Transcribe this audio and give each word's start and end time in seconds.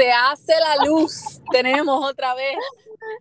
Se 0.00 0.10
hace 0.10 0.54
la 0.58 0.82
luz. 0.82 1.42
Tenemos 1.52 2.02
otra 2.08 2.32
vez 2.32 2.56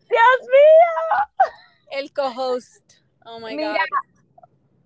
Dios 0.10 0.40
mío. 0.44 1.50
el 1.92 2.14
co-host. 2.14 2.94
Oh 3.26 3.38
my 3.42 3.54
Mira, 3.54 3.74
God. 3.74 4.12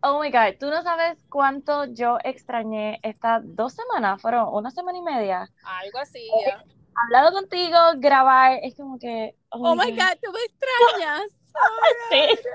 Oh 0.02 0.20
my 0.20 0.32
God, 0.32 0.58
tú 0.60 0.72
no 0.72 0.82
sabes 0.82 1.20
cuánto 1.30 1.86
yo 1.86 2.18
extrañé 2.24 3.00
estas 3.04 3.44
dos 3.44 3.74
semanas, 3.74 4.20
fueron 4.20 4.48
una 4.52 4.72
semana 4.72 4.98
y 4.98 5.02
media. 5.04 5.48
Algo 5.64 6.00
así. 6.00 6.18
Eh, 6.18 6.48
ya. 6.48 6.64
Hablado 6.96 7.32
contigo, 7.32 7.78
grabar, 7.98 8.58
es 8.64 8.76
como 8.76 8.98
que. 8.98 9.36
Oh 9.50 9.76
my 9.76 9.92
God, 9.92 10.18
tú 10.20 10.32
me 10.32 10.40
extrañas. 10.40 11.30
Sí. 12.10 12.50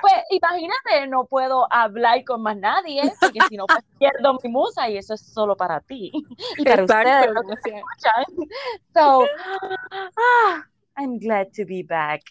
Pues 0.00 0.14
imagínate, 0.30 1.06
no 1.08 1.24
puedo 1.24 1.66
hablar 1.72 2.22
con 2.24 2.42
más 2.42 2.56
nadie, 2.56 3.12
porque 3.20 3.40
si 3.48 3.56
no, 3.56 3.66
pues 3.66 3.84
pierdo 3.98 4.38
mi 4.42 4.50
musa 4.50 4.88
y 4.88 4.96
eso 4.96 5.14
es 5.14 5.20
solo 5.20 5.56
para 5.56 5.80
ti 5.80 6.12
y 6.58 6.64
para 6.64 6.84
ustedes 6.84 7.30
los 7.32 7.44
que 7.62 7.70
Exacto. 7.70 8.32
escuchan. 8.32 8.48
So, 8.94 9.26
ah, 9.90 10.64
I'm 10.96 11.18
glad 11.18 11.48
to 11.56 11.64
be 11.66 11.82
back. 11.82 12.22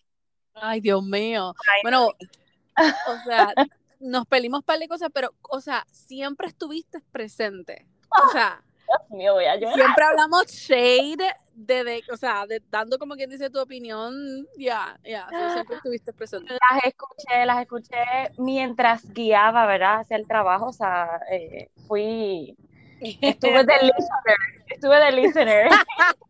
Ay, 0.53 0.81
Dios 0.81 1.03
mío. 1.03 1.53
Bueno, 1.83 2.07
o 2.07 3.23
sea, 3.25 3.53
nos 3.99 4.25
pelimos 4.27 4.63
par 4.63 4.79
de 4.79 4.87
cosas, 4.87 5.09
pero, 5.13 5.33
o 5.49 5.61
sea, 5.61 5.85
siempre 5.91 6.47
estuviste 6.47 7.01
presente. 7.11 7.87
O 8.27 8.31
sea, 8.31 8.63
Dios 8.89 9.09
mío, 9.11 9.33
voy 9.33 9.45
a 9.45 9.55
llorar. 9.55 9.75
siempre 9.75 10.03
hablamos 10.03 10.47
shade 10.47 11.35
de, 11.53 11.83
de- 11.83 12.03
o 12.11 12.17
sea, 12.17 12.45
de, 12.47 12.61
dando 12.69 12.97
como 12.97 13.15
quien 13.15 13.29
dice 13.29 13.49
tu 13.49 13.59
opinión, 13.59 14.47
ya, 14.57 14.97
ya, 15.03 15.27
so, 15.29 15.53
siempre 15.53 15.75
estuviste 15.77 16.13
presente. 16.13 16.53
Las 16.53 16.83
escuché, 16.85 17.45
las 17.45 17.61
escuché 17.61 17.97
mientras 18.37 19.11
guiaba, 19.13 19.65
¿verdad? 19.65 19.99
Hacia 19.99 20.17
el 20.17 20.25
trabajo, 20.27 20.67
o 20.69 20.73
sea, 20.73 21.19
eh, 21.31 21.69
fui, 21.87 22.55
estuve 23.01 23.63
de 23.63 23.73
listener, 23.83 24.37
estuve 24.67 24.97
de 24.97 25.11
listener. 25.11 25.67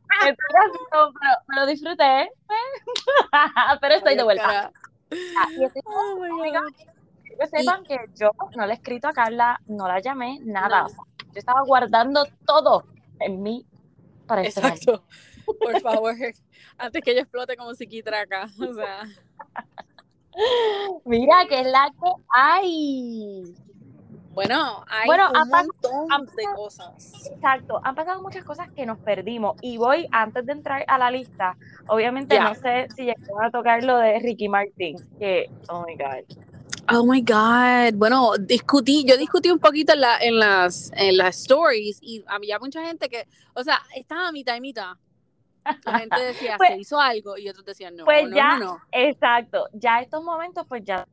Estuve 0.09 0.59
haciendo- 0.59 1.13
pero 1.21 1.33
me 1.47 1.55
lo 1.55 1.65
disfruté, 1.67 2.31
pero 3.79 3.95
estoy 3.95 4.15
de 4.15 4.23
vuelta. 4.23 4.71
Ah, 5.37 5.47
y 5.57 5.63
estoy 5.63 5.81
Oh 5.85 6.17
my 6.19 6.29
Amiga, 6.41 6.61
God. 6.61 7.37
que 7.39 7.47
sepan 7.47 7.83
que 7.83 7.97
yo 8.15 8.31
no 8.55 8.65
le 8.65 8.73
he 8.73 8.75
escrito 8.75 9.07
a 9.07 9.13
Carla, 9.13 9.61
no 9.67 9.87
la 9.87 9.99
llamé, 9.99 10.39
nada. 10.41 10.81
No. 10.81 10.85
O 10.87 10.89
sea, 10.89 11.03
yo 11.33 11.39
estaba 11.39 11.61
guardando 11.61 12.25
todo 12.45 12.85
en 13.19 13.41
mí 13.41 13.65
para 14.27 14.43
este. 14.43 14.59
Exacto. 14.59 15.03
Por 15.45 15.81
favor, 15.81 16.13
antes 16.77 17.03
que 17.03 17.11
ella 17.11 17.21
explote 17.21 17.57
como 17.57 17.73
psiquitraca. 17.73 18.49
O 18.59 18.73
sea, 18.73 19.03
Mira, 21.05 21.45
que 21.47 21.61
es 21.61 21.67
la 21.67 21.91
que 21.91 22.11
hay. 22.29 23.55
bueno, 24.33 24.83
hay 24.87 25.07
Bueno, 25.07 25.29
un 25.31 25.49
montón 25.49 26.11
han 26.11 26.25
de 26.25 26.43
cosas. 26.55 27.25
Exacto, 27.31 27.81
han 27.83 27.95
pasado 27.95 28.21
muchas 28.21 28.43
cosas 28.45 28.69
que 28.71 28.85
nos 28.85 28.99
perdimos. 28.99 29.57
Y 29.61 29.77
voy, 29.77 30.07
antes 30.11 30.45
de 30.45 30.53
entrar 30.53 30.85
a 30.87 30.97
la 30.97 31.11
lista, 31.11 31.57
obviamente 31.87 32.39
no 32.39 32.55
sé 32.55 32.87
si 32.95 33.05
llegaron 33.05 33.43
a 33.43 33.51
tocar 33.51 33.83
lo 33.83 33.97
de 33.97 34.19
Ricky 34.19 34.47
Martin, 34.47 34.97
que, 35.17 35.49
oh 35.69 35.83
my 35.85 35.95
God. 35.95 36.48
Oh 36.91 37.03
my 37.05 37.21
God. 37.21 37.93
Bueno, 37.97 38.31
discutí, 38.39 39.05
yo 39.07 39.17
discutí 39.17 39.49
un 39.51 39.59
poquito 39.59 39.93
en, 39.93 40.01
la, 40.01 40.17
en, 40.19 40.39
las, 40.39 40.91
en 40.95 41.17
las 41.17 41.37
stories 41.41 41.99
y 42.01 42.23
había 42.27 42.59
mucha 42.59 42.83
gente 42.85 43.09
que, 43.09 43.27
o 43.53 43.63
sea, 43.63 43.79
estaba 43.95 44.27
a 44.27 44.31
mitad 44.31 44.55
y 44.55 44.61
mitad. 44.61 44.93
La 45.85 45.99
gente 45.99 46.19
decía, 46.21 46.55
Pues- 46.57 46.69
se 46.71 46.77
hizo 46.77 46.99
algo 46.99 47.37
y 47.37 47.47
otros 47.49 47.65
decían, 47.65 47.95
no, 47.95 48.05
pues 48.05 48.27
no, 48.29 48.35
ya- 48.35 48.57
no, 48.59 48.65
no. 48.65 48.81
Exacto, 48.91 49.67
ya 49.73 49.99
estos 49.99 50.23
momentos, 50.23 50.65
pues 50.67 50.83
ya 50.83 51.05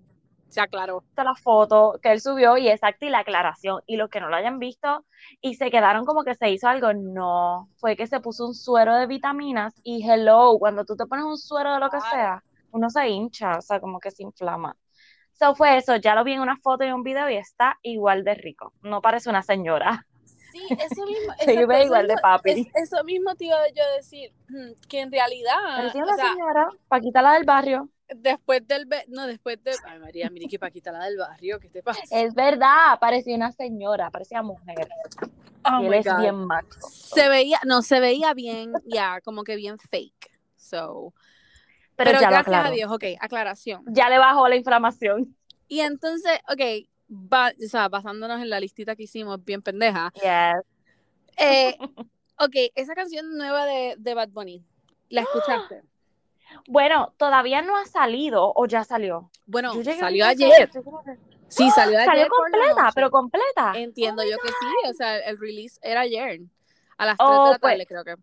Se 0.49 0.61
aclaró. 0.61 1.03
está 1.09 1.25
la 1.25 1.35
foto 1.35 1.99
que 2.03 2.13
él 2.13 2.21
subió 2.21 2.57
y 2.57 2.69
exacto 2.69 3.05
y 3.05 3.11
la 3.11 3.19
aclaración. 3.19 3.83
Y 3.87 3.97
los 3.97 4.09
que 4.09 4.21
no 4.21 4.29
lo 4.29 4.37
hayan 4.37 4.59
visto 4.59 5.05
y 5.43 5.55
se 5.57 5.71
quedaron 5.71 6.05
como 6.07 6.23
que 6.25 6.35
se 6.37 6.49
hizo 6.51 6.69
algo, 6.69 6.93
no, 6.95 7.69
fue 7.77 7.97
que 7.97 8.07
se 8.07 8.21
puso 8.21 8.47
un 8.47 8.55
suero 8.55 8.95
de 8.95 9.07
vitaminas 9.07 9.75
y 9.83 10.09
hello, 10.09 10.57
cuando 10.59 10.85
tú 10.85 10.97
te 10.97 11.05
pones 11.07 11.25
un 11.27 11.37
suero 11.37 11.75
de 11.75 11.81
lo 11.81 11.91
que 11.91 12.01
sea, 12.01 12.43
uno 12.71 12.89
se 12.89 13.09
hincha, 13.09 13.59
o 13.59 13.63
sea, 13.63 13.81
como 13.81 13.99
que 14.01 14.11
se 14.11 14.23
inflama. 14.23 14.77
So 15.39 15.55
fue 15.55 15.77
eso, 15.77 15.97
ya 15.97 16.15
lo 16.15 16.25
vi 16.25 16.33
en 16.33 16.41
una 16.41 16.57
foto 16.57 16.85
y 16.85 16.91
un 16.93 17.03
video 17.03 17.29
y 17.29 17.37
está 17.37 17.79
igual 17.83 18.25
de 18.25 18.35
rico. 18.35 18.73
No 18.83 19.03
parece 19.03 19.29
una 19.31 19.43
señora. 19.43 20.07
Sí, 20.53 20.75
eso 20.79 21.05
mismo. 21.07 21.33
Se 21.39 21.53
exacto, 21.53 21.67
ve 21.67 21.85
igual 21.85 22.09
de 22.09 22.17
papi. 22.17 22.51
es- 22.53 22.69
eso 22.75 23.05
mismo 23.05 23.35
te 23.35 23.47
iba 23.47 23.57
yo 23.75 23.83
a 23.85 23.97
decir, 23.97 24.33
mm, 24.49 24.73
que 24.89 25.01
en 25.01 25.13
realidad, 25.13 25.55
Parecía 25.77 26.03
o 26.03 26.05
una 26.05 26.15
sea, 26.15 26.31
señora, 26.31 26.69
Paquita 26.89 27.23
la 27.23 27.33
del 27.35 27.45
barrio. 27.45 27.89
después 28.09 28.67
del, 28.67 28.89
no, 29.09 29.27
después 29.27 29.63
de, 29.63 29.73
ay 29.85 29.99
María, 29.99 30.31
mire 30.31 30.47
que 30.49 30.59
Paquita 30.59 30.93
la 30.93 31.05
del 31.05 31.19
barrio, 31.19 31.59
¿qué 31.61 31.69
te 31.69 31.83
pasa? 31.83 32.17
Es 32.17 32.35
verdad, 32.35 32.99
parecía 33.01 33.37
una 33.37 33.53
señora, 33.53 34.11
parecía 34.11 34.43
mujer. 34.43 34.89
Oh 35.65 35.81
y 35.81 35.85
él 35.85 35.95
es 35.95 36.17
bien 36.17 36.47
macho. 36.47 36.81
Se 36.81 37.29
veía, 37.29 37.59
no, 37.65 37.83
se 37.83 37.99
veía 38.01 38.33
bien, 38.35 38.73
ya, 38.87 39.21
como 39.21 39.43
que 39.45 39.57
bien 39.57 39.79
fake. 39.79 40.31
So, 40.57 41.13
Pero, 41.97 42.11
pero, 42.11 42.21
ya 42.21 42.27
lo 42.27 42.33
gracias 42.37 42.67
a. 42.67 42.71
Dios, 42.71 42.93
ok, 42.93 43.05
aclaración. 43.21 43.83
Ya 43.89 44.09
le 44.09 44.19
bajó 44.19 44.49
la 44.49 44.57
inflamación. 44.57 45.37
Y 45.67 45.81
entonces, 45.81 46.39
ok, 46.49 46.87
ba- 47.09 47.53
o 47.65 47.69
sea, 47.69 47.89
basándonos 47.89 48.41
en 48.41 48.51
la 48.51 48.61
listita 48.61 48.95
que 48.95 49.05
hicimos, 49.05 49.43
bien 49.45 49.63
pendeja. 49.63 50.13
Yes. 50.15 50.63
eh, 51.39 51.77
ok, 52.39 52.55
esa 52.75 52.95
canción 52.95 53.37
nueva 53.37 53.65
de, 53.67 53.97
de 53.99 54.15
Bad 54.15 54.29
Bunny, 54.29 54.65
¿la 55.09 55.21
escuchaste? 55.23 55.83
Bueno, 56.69 57.13
todavía 57.17 57.63
no 57.63 57.77
ha 57.77 57.87
salido 57.87 58.53
o 58.55 58.67
ya 58.67 58.85
salió. 58.85 59.31
Bueno, 59.47 59.73
salió 59.99 60.27
ayer. 60.27 60.71
Sí, 61.49 61.71
salió 61.71 61.99
ayer. 61.99 62.07
Salió 62.11 62.29
completa, 62.29 62.91
pero 62.95 63.11
completa. 63.11 63.73
Entiendo 63.75 64.23
yo 64.23 64.37
que 64.39 64.49
sí, 64.49 64.89
o 64.91 64.93
sea, 64.95 65.19
el 65.19 65.39
release 65.39 65.79
era 65.83 66.03
ayer, 66.03 66.41
a 66.99 67.07
las 67.07 67.17
3 67.17 67.29
Oh, 67.29 67.45
de 67.47 67.51
la 67.53 67.59
pues, 67.59 67.73
tarde, 67.73 67.87
creo 67.87 68.05
que. 68.05 68.15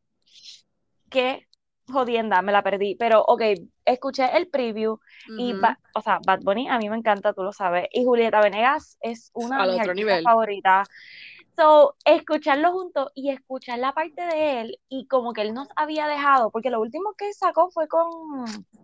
Qué 1.10 1.48
jodienda, 1.92 2.42
me 2.42 2.52
la 2.52 2.64
perdí. 2.64 2.96
Pero, 2.96 3.24
ok, 3.26 3.42
escuché 3.86 4.36
el 4.38 4.48
preview 4.48 5.00
y. 5.38 5.54
Ba- 5.54 5.80
o 5.94 6.02
sea, 6.02 6.20
Bad 6.26 6.40
Bunny 6.42 6.70
a 6.70 6.78
mí 6.78 6.90
me 6.90 6.98
encanta, 6.98 7.34
tú 7.34 7.44
lo 7.44 7.52
sabes. 7.52 7.88
Y 7.92 8.06
Julieta 8.06 8.42
Venegas 8.42 8.98
es 9.02 9.32
una 9.34 9.66
de 9.66 9.88
mis 9.88 9.96
nivel. 9.96 10.24
favoritas. 10.24 10.88
So, 11.56 11.96
escucharlo 12.04 12.72
juntos 12.72 13.12
y 13.14 13.30
escuchar 13.30 13.78
la 13.78 13.94
parte 13.94 14.24
de 14.24 14.62
él 14.62 14.80
y 14.90 15.06
como 15.08 15.34
que 15.34 15.42
él 15.42 15.54
nos 15.54 15.68
había 15.76 16.08
dejado, 16.08 16.50
porque 16.50 16.72
lo 16.72 16.82
último 16.82 17.14
que 17.16 17.32
sacó 17.34 17.70
fue 17.70 17.88
con, 17.88 18.10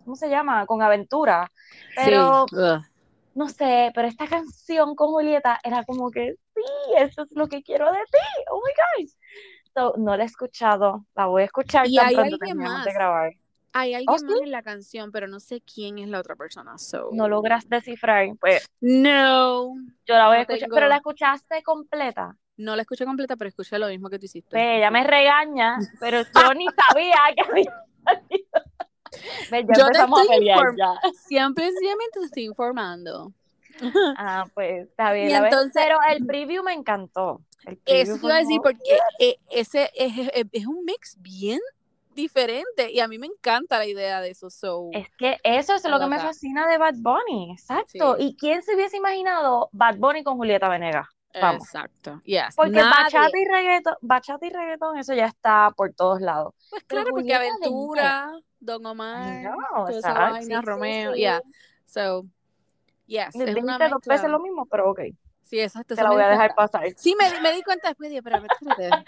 ¿cómo 0.04 0.16
se 0.16 0.30
llama? 0.30 0.68
Con 0.68 0.84
Aventura. 0.84 1.52
Pero, 1.96 2.46
sí. 2.48 2.56
no 3.34 3.50
sé, 3.50 3.92
pero 3.96 4.08
esta 4.08 4.28
canción 4.28 4.94
con 4.96 5.10
Julieta 5.10 5.60
era 5.64 5.84
como 5.84 6.12
que, 6.12 6.36
sí, 6.54 6.62
eso 6.98 7.24
es 7.24 7.32
lo 7.32 7.48
que 7.48 7.64
quiero 7.64 7.92
de 7.92 7.98
ti. 8.12 8.44
Oh 8.52 8.62
my 8.64 9.04
gosh. 9.04 9.14
So, 9.80 9.94
no 9.98 10.18
la 10.18 10.24
he 10.24 10.26
escuchado, 10.26 11.06
la 11.16 11.28
voy 11.28 11.44
a 11.44 11.46
escuchar 11.46 11.88
Y 11.88 11.96
tan 11.96 12.08
hay 12.08 12.16
pronto 12.16 12.34
alguien 12.36 12.40
terminemos 12.50 12.74
más. 12.80 12.86
de 12.86 12.94
grabar. 12.94 13.34
Hay 13.72 13.94
alguien 13.94 14.20
¿sí? 14.20 14.26
más 14.26 14.42
en 14.42 14.52
la 14.52 14.62
canción, 14.62 15.12
pero 15.12 15.28
no 15.28 15.40
sé 15.40 15.62
quién 15.62 16.00
es 16.00 16.10
la 16.10 16.20
otra 16.20 16.36
persona. 16.36 16.78
So. 16.78 17.10
No 17.14 17.30
logras 17.30 17.70
descifrar, 17.70 18.28
pues 18.42 18.68
No. 18.82 19.76
yo 20.06 20.16
la 20.16 20.28
voy 20.28 20.38
a 20.38 20.42
escuchar, 20.42 20.60
tengo- 20.60 20.76
pero 20.76 20.88
la 20.90 20.98
escuchaste 20.98 21.64
completa. 21.64 22.36
No 22.58 22.76
la 22.76 22.82
escuché 22.82 23.06
completa, 23.06 23.38
pero 23.38 23.48
escuché 23.48 23.80
lo 23.80 23.88
mismo 23.88 24.10
que 24.10 24.20
tú 24.20 24.26
hiciste. 24.26 24.50
Pues 24.50 24.64
ella 24.80 24.92
me 24.92 25.04
regaña, 25.06 25.78
pero 26.02 26.24
yo 26.54 26.54
ni 26.56 26.66
sabía 26.90 27.16
que 27.36 27.42
había 27.50 27.74
Yo 29.78 29.88
te 29.88 30.00
estoy 30.00 30.46
ya. 30.46 30.94
Siempre, 31.26 31.66
sencillamente 31.72 32.20
te 32.20 32.26
estoy 32.26 32.44
informando. 32.44 33.32
Ah, 34.18 34.46
pues 34.54 34.88
está 34.88 35.14
bien. 35.14 35.30
Y 35.30 35.34
entonces- 35.34 35.72
pero 35.74 35.98
el 36.10 36.26
preview 36.26 36.64
me 36.64 36.74
encantó. 36.74 37.42
Preview 37.64 37.82
Eso 37.86 38.16
iba 38.28 38.36
a 38.36 38.40
decir 38.40 38.60
porque 38.64 38.98
eh, 39.20 39.36
ese 39.50 39.90
es, 39.96 40.18
es- 40.34 40.46
es 40.52 40.66
un 40.66 40.84
mix 40.86 41.16
bien 41.20 41.60
diferente 42.16 42.92
y 42.92 43.00
a 43.00 43.08
mí 43.08 43.18
me 43.18 43.28
encanta 43.28 43.78
la 43.78 43.86
idea 43.86 44.22
de 44.22 44.32
eso. 44.32 44.50
So, 44.50 44.90
Es 44.92 45.08
que 45.18 45.38
eso 45.44 45.74
es 45.76 45.84
lo 45.88 46.00
que 46.00 46.08
me 46.08 46.20
fascina 46.20 46.68
de 46.68 46.78
Bad 46.78 46.96
Bunny, 46.98 47.52
exacto. 47.54 48.16
Sí. 48.18 48.24
¿Y 48.24 48.36
quién 48.36 48.62
se 48.62 48.76
hubiese 48.76 48.98
imaginado 48.98 49.70
Bad 49.72 49.98
Bunny 49.98 50.24
con 50.24 50.38
Julieta 50.38 50.68
Venegas? 50.70 51.08
Vamos. 51.40 51.64
exacto. 51.64 52.20
Yes. 52.26 52.56
Porque 52.56 52.72
Nadie. 52.72 52.90
bachata 53.04 53.38
y 53.38 53.46
reggaetón, 53.46 53.94
bachata 54.02 54.46
y 54.48 54.50
reggaetón, 54.50 54.98
eso 54.98 55.14
ya 55.14 55.28
está 55.28 55.72
por 55.78 55.94
todos 55.94 56.20
lados. 56.22 56.56
Pues 56.72 56.84
pero 56.88 57.04
claro, 57.04 57.12
porque 57.16 57.36
Julieta 57.36 57.56
Aventura, 57.62 58.32
Don 58.60 58.86
Omar, 58.88 59.44
No, 59.44 59.86
toda 59.86 60.00
esa 60.00 60.14
vaina, 60.14 60.60
sí, 60.60 60.66
Romeo, 60.66 61.14
sí. 61.14 61.20
yeah. 61.20 61.42
So, 61.86 62.26
yes, 63.10 63.28
es 63.28 63.34
Dijiste 63.34 63.62
una 63.62 63.90
dos 63.90 64.02
veces 64.06 64.30
lo 64.30 64.40
mismo, 64.40 64.66
pero 64.66 64.92
ok, 64.92 65.02
Sí, 65.44 65.60
exacto. 65.60 65.96
te 65.96 66.04
la 66.04 66.12
voy 66.12 66.22
a 66.22 66.28
dejar 66.30 66.54
cuenta. 66.54 66.80
pasar. 66.80 66.94
Sí, 66.96 67.16
me, 67.20 67.42
me 67.42 67.52
di 67.54 67.64
cuenta 67.64 67.88
después, 67.90 68.10
dije, 68.10 68.20
espérate. 68.20 68.48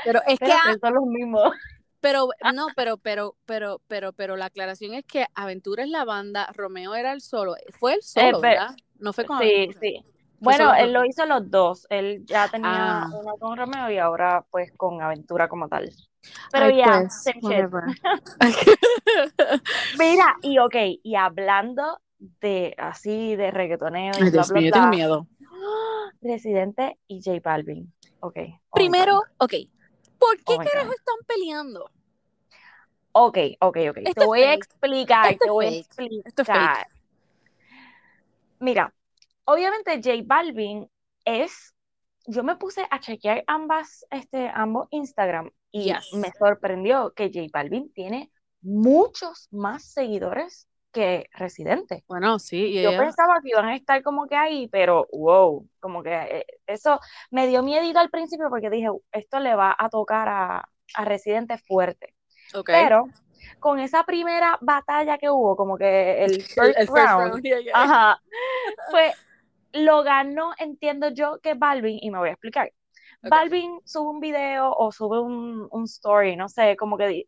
Pero 0.03 0.21
es 0.27 0.39
que, 0.39 0.45
Pero 0.47 0.73
que 0.73 0.79
son 0.79 0.93
los 0.95 1.03
mismos. 1.05 1.53
pero, 1.99 2.29
no, 2.53 2.67
pero, 2.75 2.97
pero, 2.97 3.35
pero, 3.45 3.79
pero, 3.87 4.11
pero 4.11 4.35
la 4.35 4.45
aclaración 4.45 4.95
es 4.95 5.05
que 5.05 5.27
Aventura 5.35 5.83
es 5.83 5.89
la 5.89 6.03
banda, 6.03 6.49
Romeo 6.55 6.95
era 6.95 7.11
el 7.13 7.21
solo. 7.21 7.55
Fue 7.79 7.93
el 7.93 8.01
solo, 8.01 8.41
pe- 8.41 8.47
¿verdad? 8.49 8.75
No 8.99 9.13
fue 9.13 9.25
con 9.25 9.37
Sí, 9.39 9.45
Aventura. 9.53 9.79
sí. 9.79 10.03
Bueno, 10.39 10.73
él 10.73 10.91
lo 10.93 11.05
hizo 11.05 11.23
los 11.27 11.51
dos. 11.51 11.85
Él 11.91 12.25
ya 12.25 12.47
tenía 12.47 13.03
Ah. 13.03 13.09
uno 13.13 13.35
con 13.37 13.55
Romeo 13.55 13.91
y 13.91 13.99
ahora 13.99 14.43
pues 14.49 14.71
con 14.75 14.99
Aventura 14.99 15.47
como 15.47 15.67
tal. 15.69 15.91
Pero 16.51 16.65
Ay, 16.65 16.77
ya, 16.77 17.03
pues. 17.39 17.61
Mira, 19.99 20.35
y 20.41 20.57
ok, 20.57 20.75
y 21.03 21.15
hablando 21.15 21.99
de 22.21 22.75
así 22.77 23.35
de 23.35 23.49
reggaetoneo 23.51 24.13
y 24.17 24.21
Ay, 24.21 24.29
bla, 24.29 24.29
Dios 24.29 24.47
bla, 24.49 24.59
mío, 24.59 24.69
yo 24.69 24.71
bla, 24.71 24.79
tengo 24.79 24.95
miedo. 24.95 25.27
Residente 26.21 26.97
y 27.07 27.21
J 27.23 27.39
Balvin. 27.43 27.91
Ok. 28.19 28.37
oh 28.69 28.75
Primero, 28.75 29.23
ok, 29.37 29.53
¿por 30.19 30.37
qué 30.37 30.53
Oh 30.53 30.57
carajo 30.57 30.93
están 30.93 31.15
peleando? 31.27 31.89
Ok, 33.13 33.37
ok, 33.59 33.77
ok. 33.89 34.13
te 34.13 34.25
voy 34.25 34.43
a 34.43 34.53
explicar, 34.53 35.37
te 35.37 35.49
voy 35.49 35.65
a 35.65 35.69
explicar. 35.79 36.87
Mira, 38.59 38.93
obviamente 39.45 39.95
J 39.95 40.23
Balvin 40.23 40.87
es, 41.25 41.73
yo 42.27 42.43
me 42.43 42.55
puse 42.55 42.85
a 42.89 42.99
chequear 42.99 43.43
ambas, 43.47 44.05
este, 44.11 44.47
ambos 44.53 44.87
Instagram 44.91 45.49
y 45.71 45.91
me 46.13 46.31
sorprendió 46.37 47.13
que 47.15 47.31
J 47.33 47.47
Balvin 47.51 47.91
tiene 47.91 48.31
muchos 48.61 49.47
más 49.51 49.83
seguidores 49.83 50.67
que 50.91 51.29
Residente. 51.33 52.03
Bueno, 52.07 52.39
sí. 52.39 52.81
Yo 52.81 52.97
pensaba 52.97 53.41
que 53.41 53.49
iban 53.49 53.65
a 53.65 53.75
estar 53.75 54.01
como 54.03 54.27
que 54.27 54.35
ahí, 54.35 54.67
pero 54.67 55.07
wow, 55.11 55.67
como 55.79 56.03
que 56.03 56.13
eh, 56.13 56.45
eso 56.67 56.99
me 57.29 57.47
dio 57.47 57.63
miedo 57.63 57.99
al 57.99 58.09
principio 58.09 58.49
porque 58.49 58.69
dije, 58.69 58.89
esto 59.11 59.39
le 59.39 59.55
va 59.55 59.75
a 59.77 59.89
tocar 59.89 60.27
a, 60.27 60.69
a 60.95 61.05
Residente 61.05 61.57
fuerte. 61.57 62.15
Pero 62.65 63.05
con 63.59 63.79
esa 63.79 64.03
primera 64.03 64.57
batalla 64.61 65.17
que 65.17 65.29
hubo, 65.29 65.55
como 65.55 65.77
que 65.77 66.23
el 66.23 66.41
first, 66.43 66.89
round, 66.89 67.41
pues 68.91 69.15
lo 69.73 70.03
ganó, 70.03 70.51
entiendo 70.57 71.09
yo, 71.09 71.39
que 71.39 71.53
Balvin, 71.53 71.99
y 72.01 72.11
me 72.11 72.17
voy 72.17 72.29
a 72.29 72.33
explicar. 72.33 72.71
Balvin 73.23 73.79
sube 73.85 74.09
un 74.09 74.19
video 74.19 74.73
o 74.75 74.91
sube 74.91 75.19
un, 75.19 75.67
un 75.69 75.83
story, 75.83 76.35
no 76.35 76.49
sé, 76.49 76.75
como 76.75 76.97
que 76.97 77.27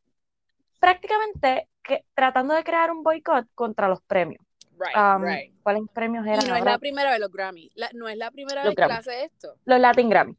prácticamente 0.80 1.70
que, 1.84 2.06
tratando 2.14 2.54
de 2.54 2.64
crear 2.64 2.92
un 2.92 3.04
boicot 3.04 3.48
contra 3.54 3.88
los 3.88 4.02
premios. 4.02 4.44
Um, 4.96 5.24
¿Cuáles 5.62 5.84
premios 5.94 6.26
eran? 6.26 6.46
Y 6.46 6.50
no 6.50 6.56
es 6.56 6.64
la 6.64 6.78
primera 6.78 7.12
vez 7.12 7.20
los 7.20 7.32
Grammy. 7.32 7.72
no 7.94 8.08
es 8.08 8.18
la 8.18 8.32
primera 8.32 8.64
vez 8.64 8.76
que 8.76 8.84
hace 8.84 9.26
esto. 9.26 9.56
Los 9.66 9.80
Latin 9.80 10.10
Grammy. 10.10 10.38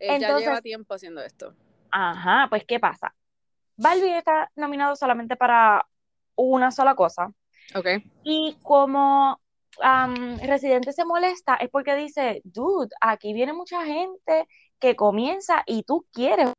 ya 0.00 0.38
lleva 0.38 0.60
tiempo 0.60 0.94
haciendo 0.94 1.22
esto. 1.22 1.54
Ajá, 1.90 2.46
pues 2.50 2.64
¿qué 2.66 2.78
pasa? 2.78 3.14
Balvin 3.76 4.14
está 4.14 4.50
nominado 4.56 4.96
solamente 4.96 5.36
para 5.36 5.86
una 6.34 6.70
sola 6.70 6.94
cosa. 6.94 7.32
Ok. 7.74 7.86
Y 8.24 8.56
como 8.62 9.40
um, 9.82 10.38
Residente 10.38 10.92
se 10.92 11.04
molesta 11.04 11.56
es 11.56 11.70
porque 11.70 11.94
dice, 11.94 12.40
dude, 12.44 12.94
aquí 13.00 13.32
viene 13.32 13.52
mucha 13.52 13.84
gente 13.84 14.46
que 14.78 14.96
comienza 14.96 15.62
y 15.66 15.82
tú 15.82 16.06
quieres, 16.12 16.52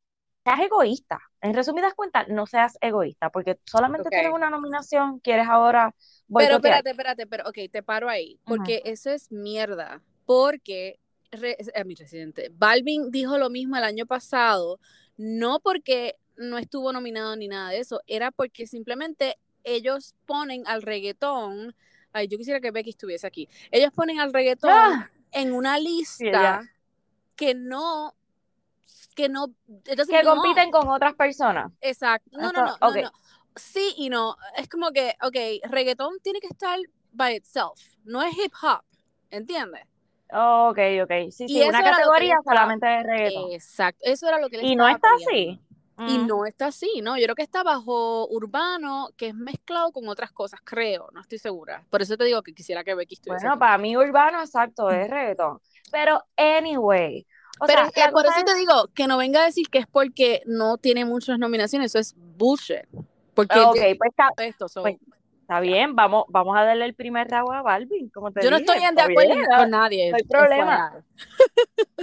seas 0.47 0.61
egoísta. 0.61 1.19
En 1.41 1.53
resumidas 1.53 1.93
cuentas, 1.93 2.27
no 2.29 2.45
seas 2.45 2.77
egoísta, 2.79 3.29
porque 3.29 3.59
solamente 3.65 4.09
tienes 4.09 4.31
una 4.31 4.49
nominación, 4.49 5.19
quieres 5.19 5.47
ahora 5.47 5.93
Pero 6.33 6.55
espérate, 6.55 6.91
espérate, 6.91 7.27
pero 7.27 7.43
ok, 7.47 7.57
te 7.71 7.83
paro 7.83 8.09
ahí, 8.09 8.39
porque 8.45 8.81
eso 8.85 9.09
es 9.11 9.31
mierda, 9.31 10.01
porque 10.25 10.99
eh, 11.31 11.83
mi 11.85 11.95
residente, 11.95 12.49
Balvin 12.53 13.11
dijo 13.11 13.37
lo 13.37 13.49
mismo 13.49 13.75
el 13.75 13.83
año 13.83 14.05
pasado, 14.05 14.79
no 15.17 15.59
porque 15.59 16.15
no 16.37 16.57
estuvo 16.57 16.93
nominado 16.93 17.35
ni 17.35 17.47
nada 17.49 17.71
de 17.71 17.79
eso, 17.79 18.01
era 18.07 18.31
porque 18.31 18.67
simplemente 18.67 19.37
ellos 19.63 20.15
ponen 20.25 20.65
al 20.65 20.81
reggaetón, 20.81 21.75
ay, 22.13 22.29
yo 22.29 22.37
quisiera 22.37 22.61
que 22.61 22.71
Becky 22.71 22.91
estuviese 22.91 23.27
aquí, 23.27 23.49
ellos 23.69 23.91
ponen 23.93 24.19
al 24.19 24.31
reggaetón 24.31 24.71
¡Ah! 24.71 25.11
en 25.31 25.51
una 25.51 25.77
lista 25.77 26.61
que 27.35 27.53
no 27.53 28.16
que 29.15 29.29
no 29.29 29.47
que 29.83 30.23
compiten 30.23 30.71
con 30.71 30.87
otras 30.89 31.15
personas. 31.15 31.71
Exacto. 31.81 32.29
No, 32.33 32.51
no, 32.51 32.65
no, 32.65 32.77
no, 32.79 33.11
Sí 33.55 33.93
y 33.97 34.09
no. 34.09 34.35
Es 34.55 34.69
como 34.69 34.91
que, 34.91 35.15
ok, 35.21 35.69
reggaetón 35.69 36.19
tiene 36.21 36.39
que 36.39 36.47
estar 36.47 36.77
by 37.11 37.35
itself. 37.35 37.81
No 38.03 38.21
es 38.21 38.37
hip 38.37 38.53
hop. 38.61 38.83
¿Entiendes? 39.29 39.81
ok, 40.31 40.79
ok. 41.03 41.11
Sí, 41.31 41.47
sí, 41.47 41.63
una 41.67 41.81
categoría 41.81 42.37
solamente 42.43 42.85
de 42.85 43.03
reggaetón. 43.03 43.51
Exacto. 43.51 43.99
Eso 44.03 44.27
era 44.27 44.39
lo 44.39 44.49
que 44.49 44.61
Y 44.61 44.75
no 44.75 44.87
está 44.87 45.07
así. 45.15 45.59
Y 45.99 46.19
mm. 46.19 46.27
no 46.27 46.45
está 46.45 46.67
así, 46.67 47.01
¿no? 47.01 47.17
Yo 47.17 47.23
creo 47.23 47.35
que 47.35 47.41
está 47.41 47.63
bajo 47.63 48.27
urbano, 48.27 49.09
que 49.17 49.29
es 49.29 49.33
mezclado 49.33 49.91
con 49.91 50.07
otras 50.07 50.31
cosas, 50.31 50.59
creo, 50.63 51.09
no 51.11 51.21
estoy 51.21 51.39
segura. 51.39 51.83
Por 51.89 52.03
eso 52.03 52.15
te 52.17 52.23
digo 52.23 52.43
que 52.43 52.53
quisiera 52.53 52.83
que 52.83 52.93
Becky 52.93 53.15
estuviese. 53.15 53.47
Bueno, 53.47 53.57
para 53.57 53.79
mí 53.79 53.97
urbano, 53.97 54.39
exacto, 54.39 54.91
es 54.91 55.09
reggaetón. 55.09 55.59
Pero, 55.91 56.23
anyway. 56.35 57.25
Pero 57.65 58.11
por 58.11 58.25
eso 58.25 58.43
te 58.45 58.55
digo, 58.55 58.87
que 58.93 59.07
no 59.07 59.17
venga 59.17 59.41
a 59.41 59.45
decir 59.45 59.69
que 59.69 59.79
es 59.79 59.87
porque 59.87 60.43
no 60.45 60.77
tiene 60.77 61.05
muchas 61.05 61.39
nominaciones, 61.39 61.95
eso 61.95 61.99
es 61.99 62.15
bullshit. 62.37 62.85
Porque 63.33 63.59
ok, 63.59 63.77
pues 63.97 64.09
está, 64.09 64.31
esto, 64.43 64.65
pues 64.81 64.97
Está 65.47 65.61
bien, 65.61 65.95
vamos, 65.95 66.25
vamos 66.27 66.57
a 66.57 66.65
darle 66.65 66.83
el 66.83 66.93
primer 66.93 67.29
round 67.29 67.53
a 67.53 67.61
Balvin, 67.61 68.09
como 68.09 68.31
te 68.31 68.43
Yo 68.43 68.51
no 68.51 68.57
estoy 68.57 68.79
de 68.79 69.01
acuerdo 69.01 69.35
con 69.55 69.69
nadie. 69.69 70.11
No 70.11 70.17
hay 70.17 70.23
problema. 70.23 70.91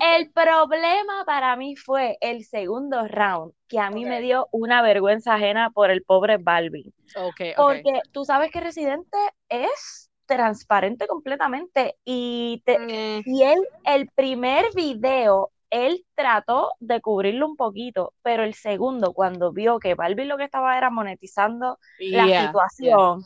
El 0.00 0.30
problema 0.30 1.24
para 1.26 1.54
mí 1.54 1.76
fue 1.76 2.16
el 2.22 2.46
segundo 2.46 3.06
round, 3.06 3.52
que 3.68 3.78
a 3.78 3.90
mí 3.90 4.06
me 4.06 4.22
dio 4.22 4.48
una 4.50 4.80
vergüenza 4.80 5.34
ajena 5.34 5.68
por 5.68 5.90
el 5.90 6.02
pobre 6.04 6.38
Balvin. 6.38 6.94
Okay, 7.14 7.52
Porque 7.54 8.00
tú 8.12 8.24
sabes 8.24 8.50
que 8.50 8.62
Residente 8.62 9.18
es 9.50 10.03
transparente 10.26 11.06
completamente 11.06 11.96
y, 12.04 12.62
te, 12.64 12.78
mm. 12.78 13.22
y 13.26 13.42
él, 13.42 13.66
el 13.84 14.08
primer 14.14 14.66
video 14.74 15.50
él 15.74 16.06
trató 16.14 16.70
de 16.78 17.00
cubrirlo 17.00 17.48
un 17.48 17.56
poquito, 17.56 18.14
pero 18.22 18.44
el 18.44 18.54
segundo, 18.54 19.12
cuando 19.12 19.52
vio 19.52 19.80
que 19.80 19.96
Balvin 19.96 20.28
lo 20.28 20.36
que 20.36 20.44
estaba 20.44 20.78
era 20.78 20.88
monetizando 20.88 21.80
la 21.98 22.46
situación, 22.46 23.24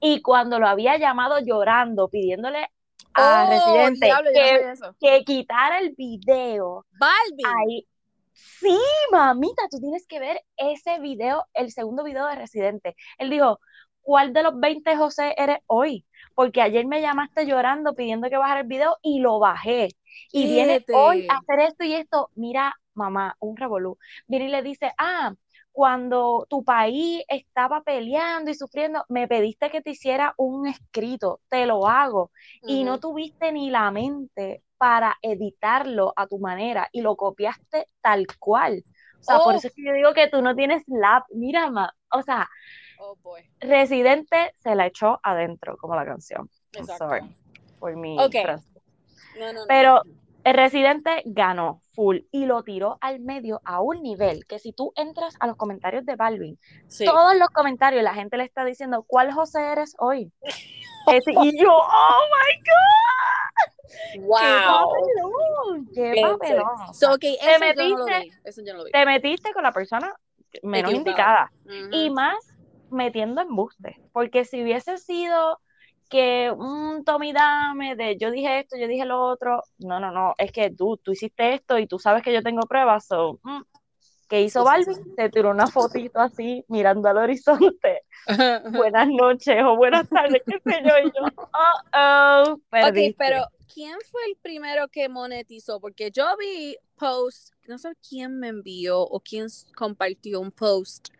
y 0.00 0.20
cuando 0.20 0.58
lo 0.58 0.68
había 0.68 0.98
llamado 0.98 1.38
llorando, 1.40 2.08
pidiéndole 2.08 2.68
a 3.14 3.46
oh, 3.46 3.50
Residente 3.50 4.10
que, 5.00 5.24
quitara 5.24 5.78
el 5.78 5.94
video. 5.96 6.84
Balvin. 6.98 7.46
Ahí, 7.46 7.86
sí, 8.34 8.78
mamita, 9.10 9.62
tú 9.70 9.80
tienes 9.80 10.06
que 10.06 10.20
ver 10.20 10.42
ese 10.58 10.98
video, 11.00 11.46
el 11.54 11.72
segundo 11.72 12.04
video 12.04 12.26
de 12.26 12.34
Residente. 12.34 12.94
Él 13.16 13.30
dijo, 13.30 13.58
¿cuál 14.02 14.34
de 14.34 14.42
los 14.42 14.60
20 14.60 14.96
José 14.96 15.34
eres 15.38 15.60
hoy? 15.66 16.04
Porque 16.36 16.62
ayer 16.62 16.86
me 16.86 17.00
llamaste 17.00 17.46
llorando 17.46 17.94
pidiendo 17.94 18.30
que 18.30 18.36
bajara 18.36 18.60
el 18.60 18.66
video 18.68 18.98
y 19.02 19.20
lo 19.20 19.40
bajé. 19.40 19.88
Y 20.30 20.46
viene 20.46 20.84
hoy 20.94 21.26
a 21.28 21.38
hacer 21.38 21.60
esto 21.60 21.84
y 21.84 21.94
esto, 21.94 22.30
mira, 22.36 22.76
mamá, 22.94 23.36
un 23.40 23.56
revolú, 23.56 23.98
viene 24.28 24.44
y 24.44 24.48
le 24.50 24.62
dice, 24.62 24.92
ah, 24.98 25.34
cuando 25.72 26.46
tu 26.48 26.62
país 26.62 27.22
estaba 27.28 27.82
peleando 27.82 28.50
y 28.50 28.54
sufriendo, 28.54 29.04
me 29.08 29.26
pediste 29.28 29.70
que 29.70 29.82
te 29.82 29.90
hiciera 29.90 30.34
un 30.36 30.66
escrito, 30.66 31.40
te 31.48 31.66
lo 31.66 31.86
hago, 31.88 32.30
y 32.62 32.84
no 32.84 32.98
tuviste 32.98 33.50
ni 33.52 33.70
la 33.70 33.90
mente 33.90 34.62
para 34.78 35.16
editarlo 35.22 36.12
a 36.16 36.26
tu 36.26 36.38
manera 36.38 36.88
y 36.92 37.00
lo 37.00 37.16
copiaste 37.16 37.86
tal 38.00 38.26
cual. 38.38 38.84
O 39.20 39.22
sea, 39.22 39.38
por 39.38 39.54
eso 39.54 39.68
es 39.68 39.74
que 39.74 39.84
yo 39.84 39.92
digo 39.92 40.14
que 40.14 40.28
tú 40.28 40.42
no 40.42 40.54
tienes 40.54 40.82
lab. 40.86 41.24
Mira, 41.30 41.70
ma, 41.70 41.92
o 42.12 42.22
sea, 42.22 42.48
oh, 42.98 43.16
Residente 43.60 44.52
se 44.58 44.74
la 44.74 44.86
echó 44.86 45.18
adentro, 45.22 45.76
como 45.76 45.94
la 45.94 46.04
canción. 46.04 46.50
Sorry 46.98 47.22
por 47.78 47.96
mi 47.96 48.16
pero 49.68 50.02
el 50.44 50.54
residente 50.54 51.22
ganó 51.26 51.82
full 51.92 52.18
y 52.30 52.46
lo 52.46 52.62
tiró 52.62 52.98
al 53.00 53.20
medio 53.20 53.60
a 53.64 53.80
un 53.80 54.02
nivel 54.02 54.46
que 54.46 54.58
si 54.58 54.72
tú 54.72 54.92
entras 54.96 55.34
a 55.40 55.46
los 55.46 55.56
comentarios 55.56 56.06
de 56.06 56.16
Balvin, 56.16 56.58
todos 57.04 57.36
los 57.36 57.48
comentarios 57.48 58.02
la 58.02 58.14
gente 58.14 58.36
le 58.36 58.44
está 58.44 58.64
diciendo, 58.64 59.04
¿cuál 59.06 59.32
José 59.32 59.60
eres 59.72 59.94
hoy? 59.98 60.32
y 61.08 61.62
yo, 61.62 61.70
oh 61.70 62.22
my 62.32 62.58
God. 62.64 64.26
Wow. 64.26 64.88
¡Qué 65.94 66.22
papelón! 66.22 66.66
te, 67.14 67.58
metiste, 67.58 68.30
te 68.92 69.06
metiste 69.06 69.52
con 69.52 69.62
la 69.62 69.72
persona 69.72 70.14
menos 70.62 70.92
indicada. 70.92 71.50
Y 71.92 72.10
más 72.10 72.55
metiendo 72.96 73.40
embuste. 73.40 74.00
Porque 74.12 74.44
si 74.44 74.62
hubiese 74.62 74.98
sido 74.98 75.60
que 76.08 76.52
un 76.56 77.04
Tommy 77.04 77.32
dame 77.32 77.96
de 77.96 78.16
yo 78.16 78.30
dije 78.30 78.60
esto, 78.60 78.76
yo 78.76 78.88
dije 78.88 79.04
lo 79.04 79.20
otro. 79.20 79.62
No, 79.78 80.00
no, 80.00 80.10
no, 80.10 80.34
es 80.38 80.50
que 80.50 80.70
tú, 80.70 80.96
tú 80.98 81.12
hiciste 81.12 81.54
esto 81.54 81.78
y 81.78 81.86
tú 81.86 81.98
sabes 81.98 82.22
que 82.22 82.32
yo 82.32 82.42
tengo 82.42 82.62
pruebas. 82.62 83.06
So, 83.06 83.38
mm, 83.42 83.62
¿Qué 84.28 84.42
hizo 84.42 84.64
Balvin? 84.64 85.14
Se 85.14 85.28
tiró 85.30 85.50
una 85.50 85.68
fotito 85.68 86.18
así, 86.18 86.64
mirando 86.68 87.08
al 87.08 87.18
horizonte. 87.18 88.02
Buenas 88.72 89.08
noches 89.08 89.56
o 89.64 89.76
buenas 89.76 90.08
tardes, 90.08 90.42
qué 90.44 90.58
sé 90.64 90.82
yo. 90.84 90.98
Y 90.98 91.12
yo, 91.12 91.28
oh, 91.36 92.56
oh, 92.56 92.60
pero 93.16 93.46
¿quién 93.72 93.96
fue 94.10 94.22
el 94.28 94.36
primero 94.42 94.88
que 94.88 95.08
monetizó? 95.08 95.80
Porque 95.80 96.10
yo 96.10 96.24
vi 96.38 96.76
post, 96.96 97.52
no 97.68 97.78
sé 97.78 97.90
quién 98.08 98.40
me 98.40 98.48
envió 98.48 99.00
o 99.00 99.20
quién 99.20 99.46
compartió 99.76 100.40
un 100.40 100.50
post 100.50 101.10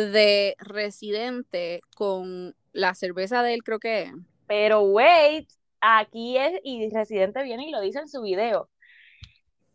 de 0.00 0.56
Residente 0.58 1.80
con 1.96 2.54
la 2.72 2.94
cerveza 2.94 3.42
de 3.42 3.54
él, 3.54 3.62
creo 3.62 3.78
que. 3.78 4.12
Pero 4.46 4.82
wait, 4.82 5.48
aquí 5.80 6.36
es, 6.36 6.60
y 6.62 6.90
Residente 6.90 7.42
viene 7.42 7.68
y 7.68 7.70
lo 7.70 7.80
dice 7.80 8.00
en 8.00 8.08
su 8.08 8.22
video. 8.22 8.68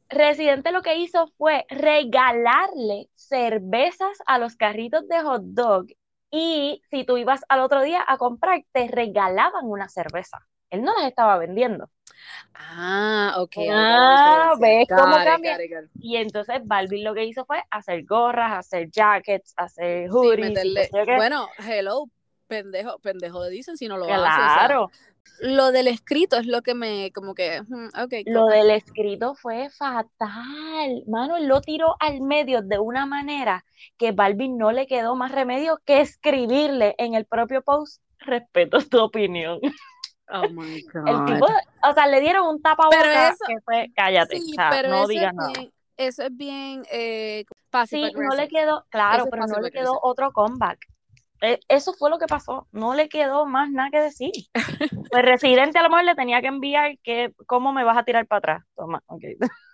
Residente 0.09 0.71
lo 0.71 0.81
que 0.81 0.97
hizo 0.97 1.27
fue 1.37 1.65
regalarle 1.69 3.09
cervezas 3.13 4.17
a 4.25 4.39
los 4.39 4.55
carritos 4.55 5.07
de 5.07 5.21
hot 5.21 5.43
dog 5.43 5.85
y 6.31 6.81
si 6.89 7.03
tú 7.05 7.17
ibas 7.17 7.41
al 7.49 7.61
otro 7.61 7.81
día 7.81 8.03
a 8.07 8.17
comprar, 8.17 8.63
te 8.71 8.87
regalaban 8.87 9.65
una 9.65 9.87
cerveza. 9.89 10.39
Él 10.69 10.83
no 10.83 10.93
las 10.95 11.07
estaba 11.07 11.37
vendiendo. 11.37 11.89
Ah, 12.53 13.35
ok. 13.37 13.55
Ah, 13.71 14.53
¿ves 14.59 14.87
cómo 14.87 15.15
cambia? 15.17 15.57
Y 15.99 16.17
entonces 16.17 16.61
Balvin 16.65 17.03
lo 17.03 17.13
que 17.13 17.25
hizo 17.25 17.45
fue 17.45 17.63
hacer 17.71 18.05
gorras, 18.05 18.51
hacer 18.53 18.89
jackets, 18.91 19.53
hacer 19.57 20.09
hoodies. 20.09 20.59
bueno, 21.17 21.47
hello, 21.67 22.05
pendejo, 22.47 22.99
pendejo 22.99 23.43
de 23.43 23.51
dicen 23.51 23.77
si 23.77 23.87
no 23.87 23.97
lo 23.97 24.05
hace. 24.05 24.15
Claro. 24.15 24.91
lo 25.41 25.71
del 25.71 25.87
escrito 25.87 26.37
es 26.37 26.47
lo 26.47 26.61
que 26.61 26.73
me, 26.73 27.11
como 27.11 27.33
que, 27.33 27.61
ok. 27.61 28.13
Lo 28.25 28.47
del 28.47 28.71
escrito 28.71 29.35
fue 29.35 29.69
fatal. 29.69 31.03
Mano, 31.07 31.37
él 31.37 31.47
lo 31.47 31.61
tiró 31.61 31.95
al 31.99 32.21
medio 32.21 32.61
de 32.61 32.79
una 32.79 33.05
manera 33.05 33.63
que 33.97 34.11
Balvin 34.11 34.57
no 34.57 34.71
le 34.71 34.87
quedó 34.87 35.15
más 35.15 35.31
remedio 35.31 35.79
que 35.85 36.01
escribirle 36.01 36.95
en 36.97 37.13
el 37.13 37.25
propio 37.25 37.61
post, 37.61 38.01
respeto 38.19 38.79
tu 38.81 38.99
opinión. 38.99 39.59
Oh 40.31 40.49
my 40.49 40.81
God. 40.81 41.07
El 41.07 41.33
tipo, 41.33 41.47
o 41.83 41.93
sea, 41.93 42.07
le 42.07 42.21
dieron 42.21 42.47
un 42.47 42.61
tapabocas 42.61 43.01
pero 43.01 43.19
eso, 43.19 43.45
que 43.47 43.61
fue, 43.61 43.91
cállate, 43.95 44.39
sí, 44.39 44.55
pero 44.69 44.89
no 44.89 45.07
digas 45.07 45.33
nada. 45.33 45.53
eso 45.97 46.23
es 46.23 46.37
bien 46.37 46.83
eh, 46.91 47.45
Sí, 47.87 48.11
no 48.15 48.35
le 48.35 48.47
quedó, 48.47 48.85
claro, 48.89 49.25
pero 49.29 49.47
no 49.47 49.59
le 49.59 49.71
quedó 49.71 49.99
otro 50.01 50.31
comeback. 50.31 50.79
E, 51.41 51.59
eso 51.67 51.93
fue 51.93 52.09
lo 52.09 52.19
que 52.19 52.27
pasó, 52.27 52.67
no 52.71 52.93
le 52.93 53.09
quedó 53.09 53.45
más 53.45 53.69
nada 53.71 53.89
que 53.91 54.01
decir. 54.01 54.31
Pues 55.09 55.23
Residente 55.23 55.79
a 55.79 55.83
lo 55.83 55.89
mejor 55.89 56.05
le 56.05 56.13
tenía 56.13 56.39
que 56.39 56.47
enviar 56.47 56.99
que 57.01 57.33
cómo 57.47 57.73
me 57.73 57.83
vas 57.83 57.97
a 57.97 58.03
tirar 58.03 58.27
para 58.27 58.37
atrás. 58.37 58.63
Toma, 58.75 59.01
ok. 59.07 59.23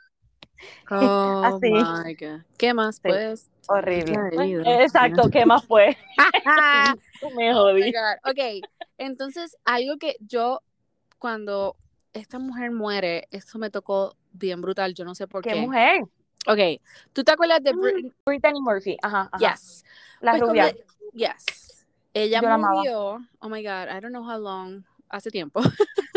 Oh 0.91 1.59
Así. 1.61 1.71
my 1.71 2.15
God. 2.15 2.41
¿Qué 2.57 2.73
más 2.73 2.99
pues? 3.01 3.49
Horrible. 3.67 4.83
Exacto, 4.83 5.29
¿qué 5.29 5.45
más 5.45 5.65
pues? 5.65 5.97
me 7.35 7.53
jodí. 7.53 7.93
Oh 8.23 8.31
ok, 8.31 8.65
entonces 8.97 9.57
algo 9.65 9.97
que 9.97 10.15
yo 10.19 10.61
cuando 11.19 11.75
esta 12.13 12.39
mujer 12.39 12.71
muere, 12.71 13.27
esto 13.31 13.59
me 13.59 13.69
tocó 13.69 14.15
bien 14.31 14.61
brutal, 14.61 14.93
yo 14.93 15.05
no 15.05 15.15
sé 15.15 15.27
por 15.27 15.43
qué. 15.43 15.51
¿Qué 15.51 15.61
mujer? 15.61 16.03
Ok, 16.47 16.81
¿tú 17.11 17.23
te 17.23 17.31
acuerdas 17.31 17.61
de 17.63 17.73
mm, 17.73 18.11
Brittany 18.25 18.61
Murphy? 18.61 18.97
Ajá, 19.01 19.29
ajá. 19.31 19.53
Yes. 19.53 19.83
La 20.21 20.31
pues 20.31 20.43
rubia. 20.43 20.75
yes. 21.13 21.85
Ella 22.13 22.41
murió, 22.41 23.19
oh 23.39 23.49
my 23.49 23.61
God, 23.61 23.89
I 23.89 23.99
don't 23.99 24.11
know 24.11 24.23
how 24.23 24.39
long, 24.39 24.85
hace 25.09 25.29
tiempo. 25.31 25.61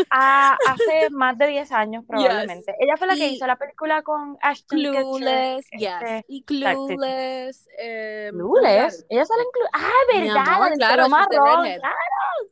Ah, 0.09 0.57
hace 0.67 1.09
más 1.11 1.37
de 1.37 1.47
10 1.47 1.71
años 1.71 2.03
probablemente. 2.07 2.75
Ella 2.79 2.97
fue 2.97 3.07
la 3.07 3.15
que 3.15 3.27
hizo 3.27 3.45
la 3.47 3.57
película 3.57 4.01
con 4.01 4.37
Ashton 4.41 4.79
Clueless, 4.79 5.65
yes. 5.71 5.91
Este, 6.01 6.25
y 6.27 6.43
Clueless. 6.43 7.67
Eh, 7.77 8.31
Clueless. 8.31 9.05
Ella 9.09 9.25
sale 9.25 9.43
en 9.43 9.51
Clueless. 9.51 9.71
Ah, 9.73 9.89
verdad, 10.13 10.71
el 10.71 10.77
claro, 10.77 10.95
pelo 10.95 11.09
marrón. 11.09 11.65
Claro, 11.79 11.95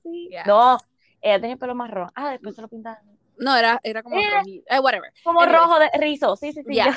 sí. 0.03 0.29
No, 0.46 0.77
ella 1.22 1.36
tenía 1.39 1.53
el 1.53 1.60
pelo 1.60 1.75
marrón. 1.75 2.12
Ah, 2.15 2.32
después 2.32 2.56
se 2.56 2.62
lo 2.62 2.67
pintaron. 2.67 3.17
No, 3.39 3.56
era, 3.56 3.79
era 3.84 4.01
como 4.01 4.17
eh, 4.17 4.63
eh, 4.67 4.79
whatever. 4.79 5.13
Como 5.24 5.46
rojo 5.46 5.79
de 5.79 5.89
rizo, 6.00 6.36
sí, 6.36 6.53
sí, 6.53 6.63
sí. 6.63 6.74
Yeah. 6.74 6.96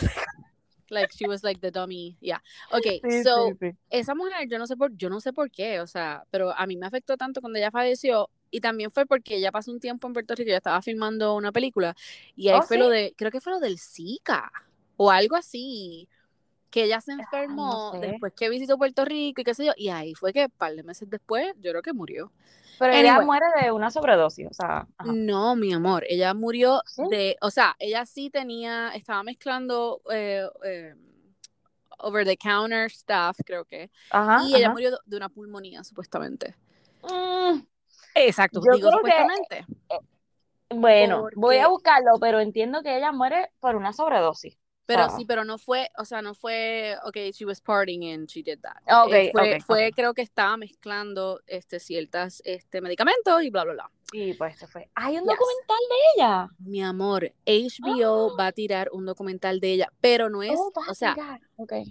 like 0.91 1.13
she 1.13 1.27
was 1.27 1.43
like 1.43 1.61
the 1.61 1.71
dummy, 1.71 2.17
yeah. 2.21 2.41
Okay, 2.73 3.01
so 3.25 3.57
esa 3.91 4.15
mujer 4.15 4.49
yo 4.49 4.59
no 4.59 4.67
sé 4.67 4.77
por 4.77 4.97
yo 4.97 5.09
no 5.09 5.21
sé 5.21 5.33
por 5.33 5.51
qué, 5.51 5.81
o 5.81 5.87
sea, 5.87 6.25
pero 6.31 6.53
a 6.57 6.67
mí 6.67 6.77
me 6.77 6.87
afectó 6.87 7.17
tanto 7.17 7.41
cuando 7.41 7.59
ella 7.59 7.71
falleció 7.71 8.29
y 8.51 8.61
también 8.61 8.91
fue 8.91 9.07
porque 9.07 9.37
ella 9.37 9.53
pasó 9.53 9.71
un 9.71 9.81
tiempo 9.81 10.07
en 10.07 10.13
Puerto 10.13 10.35
Rico, 10.35 10.51
ya 10.51 10.57
estaba 10.57 10.83
filmando 10.83 11.35
una 11.35 11.53
película 11.53 11.95
y 12.37 12.49
ahí 12.49 12.59
oh, 12.61 12.63
fue 12.63 12.79
lo 12.79 12.89
de, 12.89 13.15
creo 13.17 13.31
que 13.31 13.41
fue 13.41 13.53
lo 13.53 13.61
del 13.61 13.79
Zika 13.79 14.51
o 14.97 15.11
algo 15.11 15.37
así, 15.37 16.09
que 16.71 16.85
ella 16.85 17.01
se 17.01 17.13
enfermó 17.13 17.93
después 18.01 18.33
que 18.35 18.49
visitó 18.49 18.79
Puerto 18.79 19.05
Rico 19.05 19.41
y 19.41 19.45
qué 19.45 19.55
sé 19.55 19.65
yo, 19.65 19.73
y 19.77 19.89
ahí 19.89 20.15
fue 20.15 20.33
que 20.33 20.45
un 20.45 20.51
par 20.51 20.75
de 20.75 20.83
meses 20.83 21.09
después 21.09 21.53
yo 21.59 21.71
creo 21.71 21.83
que 21.83 21.93
murió. 21.93 22.33
Pero 22.79 22.95
ella 22.95 23.21
muere 23.21 23.45
de 23.63 23.73
una 23.73 23.91
sobredosis, 23.91 24.47
o 24.51 24.55
sea. 24.55 24.87
No, 25.05 25.55
mi 25.55 25.73
amor, 25.75 26.05
ella 26.09 26.33
murió 26.33 26.81
de, 27.11 27.37
o 27.43 27.51
sea, 27.51 27.77
ella 27.79 28.07
sí 28.07 28.31
tenía, 28.31 28.91
estaba 28.95 29.23
mezclando 29.23 30.01
eh, 30.11 30.47
eh, 30.65 30.95
over 31.99 32.25
the 32.25 32.39
counter 32.39 32.91
stuff, 32.91 33.39
creo 33.45 33.67
que, 33.67 33.91
y 34.47 34.55
ella 34.55 34.71
murió 34.71 34.99
de 35.05 35.17
una 35.17 35.29
pulmonía, 35.29 35.85
supuestamente. 35.85 36.57
Mm. 37.03 37.61
Exacto, 38.15 38.61
digo 38.61 38.91
supuestamente. 38.91 39.65
Eh, 39.89 39.99
bueno, 40.75 41.27
voy 41.37 41.57
a 41.59 41.69
buscarlo, 41.69 42.13
pero 42.21 42.41
entiendo 42.41 42.83
que 42.83 42.97
ella 42.97 43.13
muere 43.13 43.51
por 43.61 43.77
una 43.77 43.93
sobredosis. 43.93 44.57
Pero 44.91 45.17
sí, 45.17 45.25
pero 45.25 45.45
no 45.45 45.57
fue, 45.57 45.89
o 45.99 46.05
sea, 46.05 46.21
no 46.21 46.35
fue, 46.35 46.97
ok, 47.05 47.17
she 47.33 47.45
was 47.45 47.61
partying 47.61 48.13
and 48.13 48.29
she 48.29 48.43
did 48.43 48.59
that. 48.61 49.07
Okay, 49.07 49.31
fue, 49.31 49.61
fue 49.61 49.93
creo 49.95 50.15
que 50.15 50.23
estaba 50.23 50.57
mezclando 50.57 51.41
este, 51.47 51.79
ciertas 51.79 52.43
este, 52.45 52.81
medicamentos 52.81 53.43
y 53.43 53.51
bla, 53.51 53.65
bla, 53.65 53.75
bla. 53.75 53.91
Y 54.13 54.35
pues 54.35 54.59
se 54.59 54.67
fue. 54.67 54.91
Hay 54.97 55.17
un 55.17 55.25
documental 55.25 55.79
de 55.89 55.97
ella. 56.17 56.49
Mi 56.59 56.83
amor, 56.83 57.33
HBO 57.47 58.37
va 58.37 58.49
a 58.49 58.53
tirar 58.53 58.89
un 58.93 59.07
documental 59.07 59.61
de 59.61 59.75
ella, 59.75 59.93
pero 60.01 60.29
no 60.29 60.43
es, 60.43 60.59
oh, 60.59 60.73
o 60.89 60.95
sea, 60.95 61.17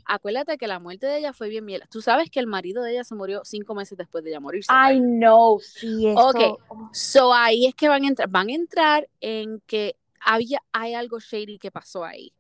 acuérdate 0.06 0.58
que 0.58 0.68
la 0.68 0.80
muerte 0.80 1.08
de 1.08 1.20
ella 1.20 1.32
fue 1.32 1.48
bien 1.48 1.64
miel. 1.64 1.84
Tú 1.90 2.02
sabes 2.02 2.30
que 2.30 2.42
el 2.42 2.48
marido 2.48 2.84
de 2.84 2.92
ella 2.92 3.06
se 3.06 3.16
murió 3.16 3.46
cinco 3.46 3.74
meses 3.76 3.98
después 3.98 4.24
de 4.26 4.32
ella 4.32 4.42
morirse. 4.42 4.72
I 4.74 5.00
know, 5.00 5.60
sí. 5.62 6.08
Esto... 6.08 6.30
Ok, 6.30 6.60
so 6.92 7.34
ahí 7.34 7.68
es 7.68 7.76
que 7.76 7.88
van 7.88 8.04
a 8.04 8.08
entrar, 8.10 8.30
van 8.30 8.50
a 8.50 8.54
entrar 8.54 9.10
en 9.22 9.62
que 9.66 9.96
había, 10.20 10.62
hay 10.74 10.96
algo 10.96 11.20
shady 11.20 11.58
que 11.58 11.72
pasó 11.72 12.04
ahí 12.04 12.34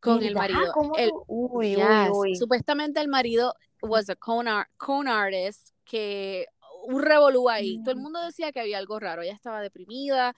con 0.00 0.22
el 0.22 0.34
marido. 0.34 0.72
El, 0.96 1.10
uy, 1.26 2.36
Supuestamente 2.36 3.00
el 3.00 3.08
marido 3.08 3.54
was 3.82 4.10
a 4.10 4.16
con, 4.16 4.46
con 4.76 5.08
artist 5.08 5.70
que 5.84 6.46
un 6.84 7.02
revolú 7.02 7.48
ahí. 7.48 7.80
Todo 7.82 7.92
el 7.92 7.98
mm. 7.98 8.02
mundo 8.02 8.20
decía 8.24 8.52
que 8.52 8.60
había 8.60 8.78
algo 8.78 8.98
raro. 8.98 9.22
Ella 9.22 9.34
estaba 9.34 9.60
deprimida. 9.60 10.34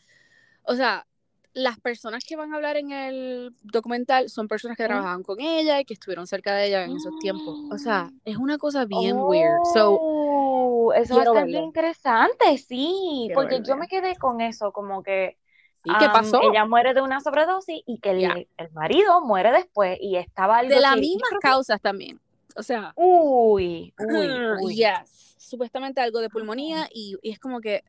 O 0.65 0.75
sea, 0.75 1.07
las 1.55 1.79
personas 1.79 2.25
que 2.25 2.37
van 2.37 2.53
a 2.53 2.57
hablar 2.57 2.77
en 2.77 2.93
el 2.93 3.55
documental 3.63 4.31
son 4.31 4.49
personas 4.49 4.77
que 4.77 4.85
trabajaban 4.85 5.23
con 5.23 5.41
ella 5.41 5.81
y 5.81 5.85
que 5.85 5.95
estuvieron 5.95 6.27
cerca 6.27 6.55
de 6.55 6.67
ella 6.67 6.85
en 6.85 6.97
esos 6.97 7.19
tiempos. 7.21 7.59
O 7.71 7.79
sea, 7.79 8.11
es 8.25 8.37
una 8.37 8.59
cosa 8.59 8.85
bien 8.85 9.17
weird. 9.19 9.59
So, 9.75 9.99
oh, 10.01 10.93
eso 10.95 11.17
va 11.17 11.23
a 11.23 11.25
estar 11.25 11.47
bien 11.47 11.65
interesante, 11.65 12.59
sí, 12.59 13.31
porque 13.35 13.61
yo 13.63 13.77
me 13.77 13.89
quedé 13.89 14.17
con 14.17 14.41
eso, 14.41 14.73
como 14.73 15.03
que 15.03 15.37
¿Y 15.85 15.99
qué 15.99 16.07
pasó? 16.07 16.41
ella 16.43 16.65
muere 16.65 16.95
de 16.95 17.03
una 17.03 17.21
sobredosis 17.21 17.83
y 17.87 17.99
que 17.99 18.11
el, 18.11 18.73
marido 18.73 19.21
muere 19.21 19.53
después 19.53 19.99
y 20.01 20.17
estaba 20.17 20.59
algo 20.59 20.75
De 20.75 20.81
las 20.81 20.97
mismas 20.97 21.31
causas 21.41 21.81
también. 21.81 22.21
O 22.57 22.63
sea. 22.63 22.93
Uy, 22.97 23.93
uy, 23.99 24.29
uy. 24.63 24.77
Yes. 24.77 25.37
Supuestamente 25.39 26.01
algo 26.01 26.21
de 26.21 26.31
pulmonía 26.31 26.89
y, 26.93 27.17
y 27.23 27.31
es 27.31 27.39
como 27.39 27.61
que 27.61 27.83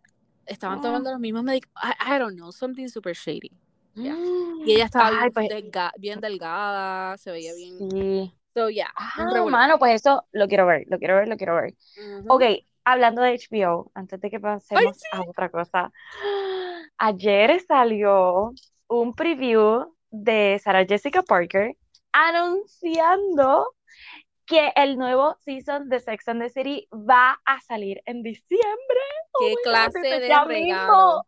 estaban 0.45 0.81
tomando 0.81 1.11
los 1.11 1.19
mismos 1.19 1.43
medicamentos. 1.43 1.95
I, 2.05 2.19
don't 2.19 2.35
know, 2.35 2.51
something 2.51 2.87
super 2.87 3.13
shady. 3.15 3.51
Y 3.95 4.73
ella 4.73 4.85
estaba 4.85 5.11
bien, 5.11 5.31
pues 5.33 5.49
bien, 5.97 6.19
delgada, 6.19 7.17
se 7.17 7.31
veía 7.31 7.53
bien. 7.53 7.91
Sí. 7.91 8.33
So, 8.55 8.69
yeah, 8.69 8.91
ah, 8.95 9.45
mano, 9.49 9.79
pues 9.79 9.95
eso 9.95 10.25
lo 10.31 10.47
quiero 10.47 10.67
ver, 10.67 10.85
lo 10.87 10.99
quiero 10.99 11.15
ver, 11.15 11.27
lo 11.27 11.37
quiero 11.37 11.55
ver. 11.55 11.73
Ok, 12.27 12.43
hablando 12.85 13.21
de 13.21 13.39
HBO, 13.39 13.91
antes 13.93 14.19
de 14.19 14.29
que 14.29 14.39
pasemos 14.39 14.99
a 15.11 15.21
otra 15.21 15.49
cosa 15.49 15.91
ayer 16.97 17.59
salió 17.67 18.53
un 18.87 19.13
preview 19.13 19.93
de 20.09 20.59
Sarah 20.63 20.85
Jessica 20.85 21.21
Parker 21.23 21.75
anunciando 22.11 23.73
que 24.45 24.71
el 24.75 24.97
nuevo 24.97 25.35
season 25.43 25.89
de 25.89 25.99
Sex 25.99 26.27
and 26.27 26.41
the 26.41 26.49
City 26.49 26.87
va 26.91 27.39
a 27.45 27.59
salir 27.61 28.01
en 28.05 28.21
diciembre. 28.23 29.01
¿Qué 29.39 29.55
clase 29.63 29.99
de 29.99 30.19
regalo? 30.45 31.25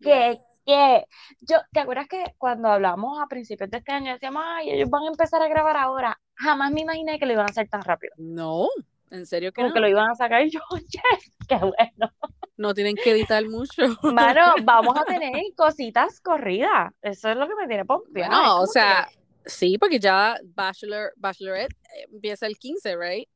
¿Qué, 0.00 0.38
qué? 0.66 1.06
Yo, 1.40 1.58
¿te 1.72 1.80
acuerdas 1.80 2.06
que 2.08 2.34
cuando 2.36 2.68
hablamos 2.68 3.18
a 3.20 3.28
principios 3.28 3.70
de 3.70 3.78
este 3.78 3.92
año 3.92 4.12
decíamos, 4.12 4.42
ay, 4.44 4.70
ellos 4.70 4.90
van 4.90 5.04
a 5.04 5.08
empezar 5.08 5.40
a 5.40 5.48
grabar 5.48 5.76
ahora? 5.76 6.20
Jamás 6.34 6.70
me 6.72 6.82
imaginé 6.82 7.18
que 7.18 7.26
lo 7.26 7.32
iban 7.32 7.46
a 7.46 7.50
hacer 7.50 7.68
tan 7.68 7.82
rápido. 7.82 8.12
No, 8.18 8.68
en 9.10 9.26
serio 9.26 9.52
que 9.52 9.62
Como 9.62 9.72
que 9.72 9.80
lo 9.80 9.88
iban 9.88 10.10
a 10.10 10.14
sacar 10.14 10.42
y 10.42 10.50
yo, 10.50 10.60
yes, 10.90 11.30
qué 11.48 11.56
bueno. 11.56 12.12
No 12.56 12.72
tienen 12.72 12.96
que 12.96 13.10
editar 13.10 13.46
mucho. 13.48 13.82
Mano, 14.02 14.54
vamos 14.64 14.98
a 14.98 15.04
tener 15.04 15.32
cositas 15.54 16.20
corridas. 16.20 16.92
Eso 17.02 17.30
es 17.30 17.36
lo 17.36 17.46
que 17.46 17.54
me 17.54 17.68
tiene 17.68 17.84
pompeada. 17.84 18.30
No, 18.30 18.62
o 18.62 18.66
sea, 18.66 19.08
sí, 19.44 19.76
porque 19.78 19.98
ya 19.98 20.36
Bachelor, 20.54 21.12
Bachelorette 21.16 21.74
eh, 21.94 22.06
empieza 22.12 22.46
el 22.46 22.56
15, 22.56 22.96
¿right? 22.96 23.28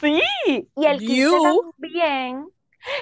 Sí, 0.00 0.20
y 0.48 0.84
el 0.84 0.98
15 0.98 1.36
también. 1.80 2.46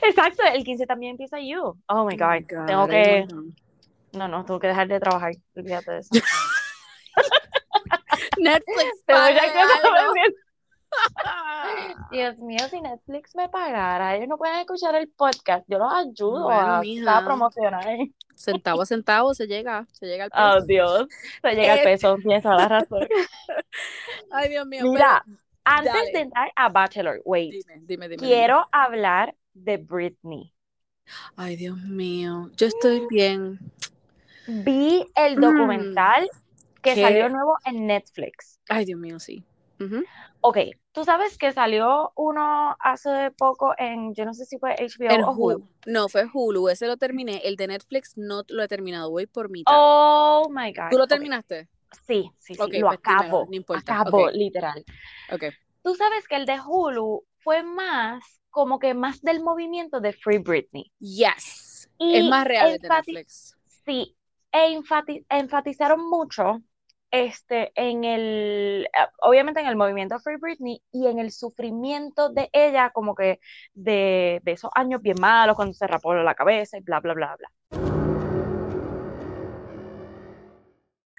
Exacto, 0.02 0.42
el 0.52 0.64
15 0.64 0.86
también 0.86 1.12
empieza 1.12 1.38
You. 1.40 1.80
Oh 1.86 2.04
my 2.04 2.16
God. 2.16 2.66
tengo 2.66 2.88
que. 2.88 3.26
No, 4.12 4.26
no, 4.26 4.44
tengo 4.44 4.58
que 4.58 4.68
dejar 4.68 4.88
de 4.88 4.98
trabajar. 4.98 5.32
Olvídate 5.54 5.92
de 5.92 5.98
eso. 5.98 6.10
Netflix. 8.38 9.04
A 9.08 9.30
Dios 12.10 12.38
mío, 12.38 12.58
si 12.70 12.80
Netflix 12.80 13.34
me 13.34 13.48
pagara, 13.48 14.16
ellos 14.16 14.28
no 14.28 14.38
pueden 14.38 14.56
escuchar 14.60 14.94
el 14.94 15.08
podcast, 15.08 15.64
yo 15.68 15.78
los 15.78 15.92
ayudo 15.92 16.50
a, 16.50 16.80
promocionar. 17.24 17.84
Centavo 18.34 18.82
a 18.82 18.86
centavo 18.86 19.34
se 19.34 19.46
llega, 19.46 19.86
se 19.92 20.06
llega 20.06 20.24
al 20.24 20.30
peso. 20.30 20.44
Oh, 20.44 20.66
Dios, 20.66 21.08
se 21.42 21.54
llega 21.54 21.72
al 21.74 21.82
peso, 21.82 22.16
piensa 22.16 22.54
la 22.54 22.68
razón. 22.68 23.06
Ay, 24.30 24.48
Dios 24.48 24.66
mío. 24.66 24.84
Mira, 24.84 25.24
antes 25.64 26.12
de 26.12 26.20
entrar 26.20 26.50
a 26.54 26.68
Bachelor, 26.68 27.20
wait, 27.24 27.52
dime, 27.86 28.08
dime, 28.08 28.16
quiero 28.16 28.66
hablar 28.72 29.34
de 29.54 29.76
Britney. 29.76 30.52
Ay, 31.36 31.56
Dios 31.56 31.78
mío, 31.78 32.50
yo 32.56 32.66
estoy 32.66 33.06
bien. 33.10 33.58
vi 34.46 35.06
el 35.14 35.36
documental 35.36 36.28
que 36.82 36.94
¿Qué? 36.94 37.02
salió 37.02 37.28
nuevo 37.28 37.56
en 37.64 37.86
Netflix. 37.86 38.60
Ay, 38.68 38.84
Dios 38.84 39.00
mío, 39.00 39.18
sí. 39.18 39.44
Ujú. 39.80 40.04
Ok, 40.40 40.58
tú 40.92 41.04
sabes 41.04 41.36
que 41.38 41.52
salió 41.52 42.12
uno 42.16 42.76
hace 42.80 43.30
poco 43.32 43.74
en, 43.78 44.14
yo 44.14 44.24
no 44.24 44.34
sé 44.34 44.44
si 44.44 44.58
fue 44.58 44.74
HBO 44.74 45.10
En 45.10 45.22
o 45.24 45.32
Hulu. 45.32 45.56
Hulu. 45.56 45.68
No, 45.86 46.08
fue 46.08 46.26
Hulu, 46.32 46.68
ese 46.68 46.86
lo 46.86 46.96
terminé. 46.96 47.40
El 47.44 47.56
de 47.56 47.66
Netflix 47.68 48.16
no 48.16 48.42
lo 48.48 48.62
he 48.62 48.68
terminado, 48.68 49.10
voy 49.10 49.26
por 49.26 49.50
mitad. 49.50 49.72
Oh 49.76 50.48
my 50.50 50.72
God. 50.72 50.90
¿Tú 50.90 50.98
lo 50.98 51.06
terminaste? 51.06 51.68
Sí, 52.06 52.30
sí, 52.38 52.54
sí, 52.54 52.60
Ok, 52.60 52.74
lo 52.74 52.88
pues 52.88 52.98
acabo. 52.98 53.46
no 53.48 53.56
importa, 53.56 54.00
Acabo, 54.00 54.30
literal. 54.30 54.84
Ok. 55.32 55.44
Tú 55.82 55.94
sabes 55.94 56.28
que 56.28 56.36
el 56.36 56.46
de 56.46 56.60
Hulu 56.60 57.24
fue 57.38 57.62
más, 57.62 58.22
como 58.50 58.78
que 58.78 58.94
más 58.94 59.22
del 59.22 59.40
movimiento 59.42 60.00
de 60.00 60.12
Free 60.12 60.38
Britney. 60.38 60.92
Yes. 60.98 61.88
Y 61.98 62.16
es 62.16 62.24
más 62.26 62.46
real 62.46 62.70
el 62.72 62.78
de 62.78 62.88
Netflix. 62.88 63.56
Sí, 63.84 64.16
e 64.52 64.76
enfati- 64.78 65.24
enfatizaron 65.28 66.08
mucho 66.08 66.62
este, 67.10 67.72
en 67.74 68.04
el, 68.04 68.86
eh, 68.86 69.06
obviamente 69.22 69.60
en 69.60 69.66
el 69.66 69.76
movimiento 69.76 70.18
Free 70.18 70.36
Britney 70.36 70.82
y 70.92 71.06
en 71.06 71.18
el 71.18 71.32
sufrimiento 71.32 72.28
de 72.28 72.50
ella, 72.52 72.90
como 72.90 73.14
que 73.14 73.40
de, 73.74 74.40
de 74.44 74.52
esos 74.52 74.70
años 74.74 75.02
bien 75.02 75.16
malos, 75.20 75.56
cuando 75.56 75.74
se 75.74 75.86
rapó 75.86 76.14
la 76.14 76.34
cabeza 76.34 76.78
y 76.78 76.80
bla, 76.80 77.00
bla, 77.00 77.14
bla, 77.14 77.36
bla. 77.36 77.50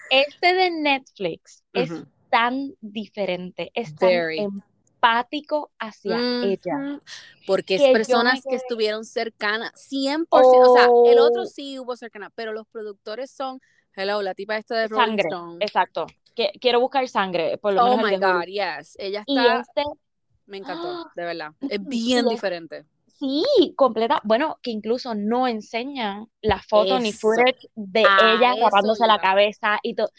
Este 0.10 0.54
de 0.56 0.72
Netflix 0.72 1.64
es 1.74 1.92
tan 2.30 2.74
diferente, 2.82 3.72
es 3.74 3.96
tan 3.96 4.10
Very. 4.10 4.40
empático 4.40 5.72
hacia 5.80 6.18
ella. 6.44 7.00
Porque 7.46 7.76
es 7.76 7.82
que 7.82 7.94
personas 7.94 8.42
que 8.48 8.56
estuvieron 8.56 9.06
cercanas, 9.06 9.72
100%, 9.90 10.28
o 10.32 10.74
sea, 10.74 10.90
el 11.12 11.20
otro 11.20 11.44
Oh. 11.44 11.46
sí 11.46 11.80
hubo 11.80 11.96
cercana, 11.96 12.32
pero 12.36 12.54
los 12.54 12.68
productores 12.68 13.32
son, 13.32 13.62
hello, 13.96 14.22
la 14.22 14.34
tipa 14.34 14.58
esta 14.58 14.76
de 14.78 14.88
Rolling 14.88 15.06
Sangre, 15.06 15.30
Stone. 15.30 15.58
exacto. 15.60 16.08
Que, 16.36 16.52
quiero 16.62 16.80
buscar 16.80 17.08
sangre, 17.08 17.58
por 17.58 17.74
lo 17.74 17.84
Oh 17.86 17.98
menos 17.98 18.12
my. 18.12 18.18
God, 18.18 18.46
yes. 18.46 18.96
Ella 19.00 19.24
está, 19.28 19.60
este, 19.60 19.84
me 20.46 20.58
encantó, 20.58 21.10
de 21.16 21.24
verdad. 21.26 21.52
Es 21.62 21.80
y 21.80 21.84
bien 21.88 22.26
es- 22.26 22.30
diferente. 22.32 22.86
sí, 23.08 23.44
completa, 23.76 24.22
bueno, 24.24 24.58
que 24.64 24.72
incluso 24.72 25.14
no 25.16 25.48
enseñan 25.48 26.28
la 26.42 26.62
foto 26.62 27.00
ni 27.00 27.12
footage 27.12 27.68
de 27.76 28.06
A 28.06 28.34
ella 28.36 28.54
eso 28.54 28.64
rapándose 28.66 29.06
la 29.06 29.20
cabeza 29.20 29.80
y 29.84 29.96
todo. 29.96 30.10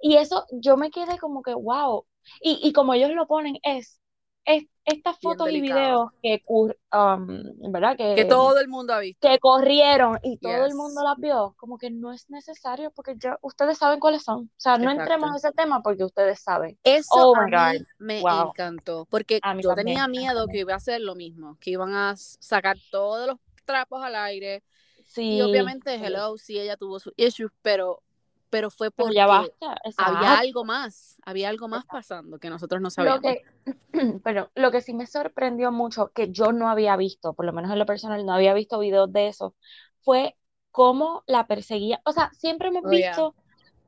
Y 0.00 0.16
eso, 0.16 0.46
yo 0.50 0.78
me 0.78 0.90
quedé 0.90 1.18
como 1.18 1.42
que, 1.42 1.52
wow. 1.52 2.06
Y, 2.40 2.58
y 2.62 2.72
como 2.72 2.94
ellos 2.94 3.10
lo 3.10 3.26
ponen, 3.26 3.58
es, 3.62 3.99
es 4.44 4.64
estas 4.84 5.18
fotos 5.20 5.50
y 5.50 5.60
videos 5.60 6.10
que, 6.22 6.42
um, 6.48 7.72
¿verdad? 7.72 7.96
Que, 7.96 8.14
Que 8.16 8.24
todo 8.24 8.58
el 8.58 8.68
mundo 8.68 8.92
ha 8.94 9.00
visto. 9.00 9.28
que 9.28 9.38
corrieron 9.38 10.18
y 10.22 10.38
todo 10.38 10.64
el 10.66 10.74
mundo 10.74 11.02
las 11.04 11.16
vio, 11.18 11.54
como 11.58 11.78
que 11.78 11.90
no 11.90 12.12
es 12.12 12.28
necesario 12.30 12.90
porque 12.90 13.14
ya 13.18 13.38
ustedes 13.42 13.78
saben 13.78 14.00
cuáles 14.00 14.22
son. 14.24 14.44
O 14.44 14.50
sea, 14.56 14.78
no 14.78 14.90
entremos 14.90 15.30
a 15.32 15.36
ese 15.36 15.52
tema 15.52 15.82
porque 15.82 16.04
ustedes 16.04 16.40
saben. 16.40 16.78
Eso 16.82 17.32
Oh 17.32 17.36
a 17.36 17.46
mí 17.46 17.84
me 17.98 18.20
Wow. 18.20 18.48
encantó, 18.48 19.06
porque 19.10 19.40
yo 19.60 19.68
también, 19.68 19.76
tenía 19.86 20.08
miedo 20.08 20.46
que 20.48 20.58
iba 20.58 20.74
a 20.74 20.80
ser 20.80 21.00
lo 21.02 21.14
mismo, 21.14 21.56
que 21.60 21.70
iban 21.70 21.94
a 21.94 22.14
sacar 22.16 22.78
todos 22.90 23.26
los 23.28 23.36
trapos 23.64 24.02
al 24.02 24.16
aire. 24.16 24.62
Y 24.96 25.02
Sí, 25.04 25.40
obviamente, 25.40 25.96
sí. 25.98 26.04
hello, 26.04 26.36
sí, 26.38 26.58
ella 26.58 26.76
tuvo 26.76 26.98
sus 26.98 27.12
issues, 27.16 27.50
pero, 27.62 28.02
pero 28.50 28.70
fue 28.70 28.90
ya 28.96 29.26
porque 29.26 29.26
basta, 29.26 29.76
había 29.96 30.38
algo 30.38 30.64
más, 30.64 31.16
había 31.24 31.48
algo 31.48 31.68
más 31.68 31.86
pasando 31.86 32.38
que 32.38 32.50
nosotros 32.50 32.80
no 32.80 32.90
Lo 32.96 33.20
sabíamos. 33.20 33.20
que, 33.20 33.46
pero 34.24 34.50
lo 34.54 34.70
que 34.70 34.80
sí 34.82 34.94
me 34.94 35.06
sorprendió 35.06 35.72
mucho, 35.72 36.12
que 36.14 36.30
yo 36.30 36.52
no 36.52 36.68
había 36.68 36.96
visto, 36.96 37.34
por 37.34 37.46
lo 37.46 37.52
menos 37.52 37.70
en 37.72 37.78
lo 37.78 37.86
personal, 37.86 38.24
no 38.26 38.32
había 38.34 38.54
visto 38.54 38.78
videos 38.78 39.12
de 39.12 39.28
eso, 39.28 39.54
fue 40.02 40.36
cómo 40.70 41.22
la 41.26 41.46
perseguía. 41.46 42.00
O 42.04 42.12
sea, 42.12 42.30
siempre 42.32 42.68
hemos 42.68 42.84
Oh, 42.84 42.92
yeah. 42.92 43.22
visto 43.22 43.34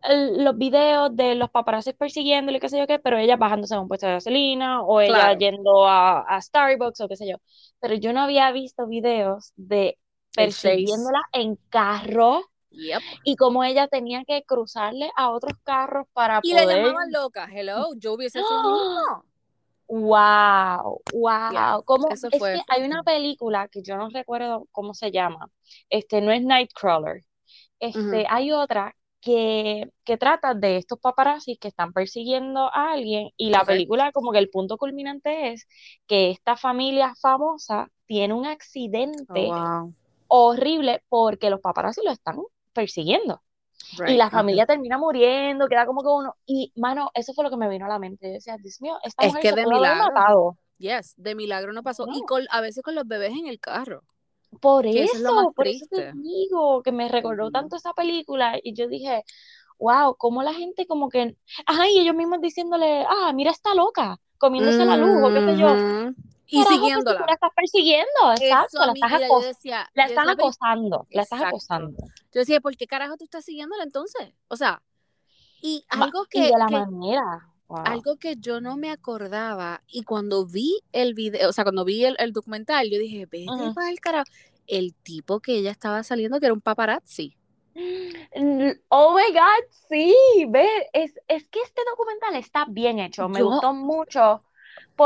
el- 0.03 0.45
los 0.45 0.57
videos 0.59 1.15
de 1.17 1.35
los 1.37 1.51
paparazzis 1.51 1.95
persiguiéndole, 1.95 2.61
qué 2.61 2.69
sé 2.71 2.79
yo 2.79 2.87
qué, 2.87 2.99
pero 3.01 3.19
ella 3.19 3.37
bajándose 3.37 3.75
a 3.75 3.81
un 3.81 3.89
puesto 3.89 4.07
de 4.07 4.15
gasolina 4.15 4.83
o 4.83 5.01
ella 5.01 5.33
Claro. 5.33 5.35
yendo 5.35 5.87
a, 5.89 6.21
a 6.23 6.41
Starbucks 6.43 7.01
o 7.03 7.09
qué 7.09 7.17
sé 7.17 7.29
yo. 7.29 7.37
Pero 7.81 7.95
yo 7.97 8.13
no 8.15 8.21
había 8.23 8.53
visto 8.53 8.87
videos 8.89 9.53
de 9.57 9.99
persiguiéndola 10.35 11.21
en 11.33 11.57
carro 11.71 12.52
Yep. 12.75 13.03
y 13.25 13.37
cómo 13.37 13.65
ella 13.65 13.89
tenía 13.89 14.25
que 14.25 14.43
cruzarle 14.45 15.11
a 15.17 15.31
otros 15.31 15.53
carros 15.63 16.07
para 16.13 16.41
Y 16.43 16.55
le 16.55 16.63
poder 16.63 16.77
llamaban 16.79 17.13
loca, 17.13 17.49
hello, 17.53 17.95
yo 17.97 18.15
hubiese 18.15 18.41
hecho 18.41 18.49
lo 18.63 18.73
mismo. 18.73 19.25
Wow, 19.89 21.03
Yeah, 21.53 21.77
wow. 21.77 21.85
Como 21.85 22.09
es 22.09 22.25
hay 22.69 22.83
una 22.83 23.03
película 23.03 23.69
que 23.69 23.83
yo 23.83 23.97
no 23.97 24.09
recuerdo 24.09 24.67
cómo 24.73 24.95
se 24.95 25.11
llama. 25.11 25.51
Este 25.91 26.21
no 26.23 26.33
es 26.33 26.43
Nightcrawler. 26.43 27.23
Este 27.79 28.27
hay 28.29 28.53
otra 28.53 28.95
que, 29.21 29.91
que 30.05 30.17
trata 30.17 30.55
de 30.55 30.77
estos 30.79 30.99
paparazzis 30.99 31.59
que 31.59 31.69
están 31.69 31.93
persiguiendo 31.93 32.61
a 32.75 32.93
alguien 32.93 33.31
y 33.37 33.51
la 33.51 33.65
película 33.65 34.13
como 34.13 34.33
que 34.33 34.39
el 34.39 34.49
punto 34.51 34.79
culminante 34.79 35.53
es 35.53 35.67
que 36.07 36.31
esta 36.31 36.57
familia 36.57 37.15
famosa 37.21 37.89
tiene 38.07 38.35
un 38.35 38.47
Oh, 38.47 38.51
accidente 38.51 39.47
wow. 39.47 39.95
horrible 40.29 41.03
porque 41.09 41.51
los 41.51 41.61
paparazzi 41.61 42.01
lo 42.05 42.11
están 42.13 42.39
persiguiendo. 42.73 43.43
Y 44.07 44.15
la 44.15 44.31
familia 44.31 44.65
termina 44.65 44.97
muriendo, 44.97 45.67
queda 45.69 45.87
como 45.87 46.03
que 46.03 46.09
uno. 46.09 46.37
Y, 46.47 46.73
mano, 46.77 47.11
eso 47.15 47.35
fue 47.35 47.45
lo 47.45 47.51
que 47.51 47.57
me 47.57 47.69
vino 47.69 47.85
a 47.85 47.89
la 47.89 47.99
mente. 47.99 48.27
Yo 48.29 48.33
decía, 48.35 48.57
Dios 48.57 48.81
mío, 48.81 48.97
esta 49.03 49.27
Es 49.27 49.35
mujer 49.35 49.55
que 49.55 49.61
de 49.61 49.67
milagro. 49.67 50.05
matado. 50.15 50.59
Yes, 50.79 51.15
de 51.17 51.35
milagro 51.35 51.73
no 51.73 51.83
pasó. 51.83 52.07
Y 52.13 52.23
con, 52.23 52.45
a 52.51 52.61
veces 52.61 52.83
con 52.83 52.95
los 52.95 53.07
bebés 53.07 53.33
en 53.33 53.47
el 53.47 53.61
carro, 53.61 54.03
Por 54.61 54.87
eso 54.87 55.15
es 55.15 55.21
lo 55.21 55.35
más 55.35 55.45
eso, 55.45 55.53
por 55.53 55.69
eso 55.69 55.87
te 55.91 56.13
digo 56.15 56.83
que 56.83 56.93
me 56.93 57.09
recordó 57.09 57.51
tanto 57.51 57.77
esa 57.77 57.93
película. 57.93 58.59
Y 58.63 58.75
yo 58.75 58.89
dije, 58.89 59.25
wow, 59.79 60.17
cómo 60.17 60.43
la 60.43 60.55
gente 60.55 60.87
como 60.87 61.09
que. 61.09 61.37
Ajá, 61.67 61.89
y 61.89 61.99
ellos 61.99 62.15
mismos 62.15 62.41
diciéndole, 62.41 63.05
ah, 63.09 63.33
mira, 63.35 63.51
está 63.51 63.75
loca, 63.75 64.19
comiéndose 64.39 64.85
la 64.85 64.97
luz, 64.97 65.23
o 65.23 65.33
qué 65.33 65.41
sé 65.41 65.57
yo. 65.59 66.13
Y 66.55 66.63
Carajo, 66.63 66.69
pues 66.69 66.69
si 66.69 66.81
tú 66.81 66.85
siguiéndola. 66.85 67.25
la 67.27 67.33
estás 67.33 67.51
persiguiendo, 67.57 68.33
exacto, 68.39 68.85
la 68.85 68.93
estás, 68.93 69.13
acos 69.23 69.45
decía, 69.47 69.91
la 69.95 70.03
decía, 70.07 70.25
"Ve, 70.25 70.33
acosando, 70.33 71.07
la 71.11 71.23
estás 71.23 71.39
exacto. 71.39 71.57
acosando. 71.57 72.03
Yo 72.31 72.41
decía, 72.41 72.61
¿por 72.61 72.77
qué 72.77 72.87
carajo 72.87 73.17
tú 73.17 73.25
estás 73.25 73.45
siguiéndola 73.47 73.83
entonces? 73.85 74.35
O 74.49 74.57
sea, 74.57 74.83
y 75.63 75.83
algo 75.89 76.25
y 76.25 76.29
que, 76.29 76.43
de 76.43 76.51
la 76.59 76.67
que 76.67 76.75
manera, 76.75 77.49
wow. 77.69 77.83
algo 77.87 78.17
que 78.19 78.37
yo 78.37 78.61
no 78.61 78.77
me 78.77 78.91
acordaba 78.91 79.83
y 79.87 80.03
cuando 80.03 80.45
vi 80.45 80.79
el 80.93 81.15
video, 81.15 81.49
o 81.49 81.53
sea, 81.55 81.65
cuando 81.65 81.87
vi 81.87 82.05
el, 82.05 82.17
el 82.19 82.35
documental, 82.35 82.91
yo 82.91 82.99
dije, 82.99 83.25
vete 83.25 83.51
Ujú. 83.51 83.73
para 83.73 83.89
el 83.89 83.99
carajo. 84.01 84.31
El 84.67 84.95
tipo 84.95 85.41
que 85.41 85.57
ella 85.57 85.71
estaba 85.71 86.03
saliendo, 86.03 86.39
que 86.39 86.47
era 86.47 86.53
un 86.53 86.61
paparazzi. 86.61 87.35
Oh 88.91 89.15
my 89.15 89.33
God, 89.33 89.65
sí, 89.89 90.15
ve, 90.51 90.69
es, 90.93 91.15
es 91.29 91.49
que 91.49 91.61
este 91.63 91.81
documental 91.89 92.37
está 92.37 92.67
bien 92.69 92.99
hecho, 92.99 93.27
me 93.29 93.39
Yo, 93.39 93.47
gustó 93.47 93.73
mucho 93.73 94.41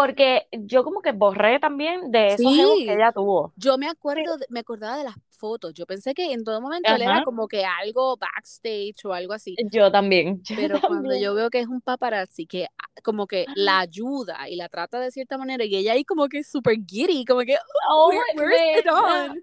porque 0.00 0.48
yo 0.52 0.84
como 0.84 1.02
que 1.02 1.12
borré 1.12 1.58
también 1.60 2.10
de 2.12 2.34
esos 2.34 2.54
jevos 2.54 2.80
que 2.84 2.92
sí, 2.92 2.96
ella 2.96 3.12
tuvo. 3.12 3.54
yo 3.56 3.78
me 3.78 3.88
Sí, 4.14 4.20
acuerdo, 4.20 4.36
me 4.48 4.60
acordaba 4.60 4.98
de 4.98 5.04
las 5.04 5.14
fotos. 5.30 5.74
Yo 5.74 5.86
pensé 5.86 6.14
que 6.14 6.32
en 6.32 6.44
todo 6.44 6.60
momento 6.60 6.94
él 6.94 7.02
era 7.02 7.22
como 7.22 7.48
que 7.48 7.64
algo 7.64 8.16
backstage 8.16 9.04
o 9.04 9.12
algo 9.12 9.32
así. 9.32 9.60
yo 9.72 9.90
también, 9.90 10.42
yo 10.42 10.54
Pero 10.54 10.82
cuando 10.82 11.16
yo 11.16 11.34
veo 11.34 11.50
que 11.50 11.60
es 11.60 11.68
un 11.68 11.80
paparazzi 11.82 12.46
que 12.46 12.66
ah, 12.66 12.88
como 13.04 13.26
que 13.26 13.50
la 13.54 13.80
ayuda 13.80 14.48
y 14.50 14.56
la 14.56 14.68
trata 14.70 15.00
de 15.00 15.10
cierta 15.12 15.38
manera 15.38 15.64
y 15.64 15.76
ella 15.76 15.92
ahí 15.94 16.04
como 16.04 16.28
que 16.28 16.44
super 16.44 16.76
giddy, 16.86 17.24
como 17.26 17.40
que, 17.42 17.56
Oh 17.88 18.08
where, 18.08 18.24
where's 18.36 18.84
¿verdad? 18.84 18.84
dawn? 18.84 19.42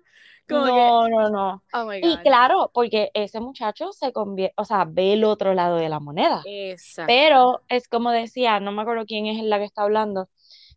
Como 0.49 0.71
que, 0.71 0.91
No, 0.91 1.09
no, 1.09 1.29
no. 1.29 1.63
oh 1.73 1.85
my 1.87 2.01
Y 2.01 2.19
God. 2.19 2.21
claro, 2.21 2.71
porque 2.73 3.11
ese 3.13 3.39
muchacho 3.39 3.91
se 3.93 4.13
convierte, 4.13 4.53
o 4.57 4.65
sea, 4.65 4.85
ve 4.85 5.13
el 5.13 5.23
otro 5.23 5.53
lado 5.53 5.77
de 5.77 5.89
la 5.89 5.99
moneda. 5.99 6.49
Exacto. 6.71 7.05
Pero 7.05 7.63
es 7.69 7.87
como 7.89 8.11
decía, 8.11 8.59
no 8.59 8.71
me 8.71 8.81
acuerdo 8.83 9.05
quién 9.07 9.27
es 9.27 9.43
la 9.43 9.59
que 9.59 9.65
está 9.65 9.83
hablando, 9.83 10.29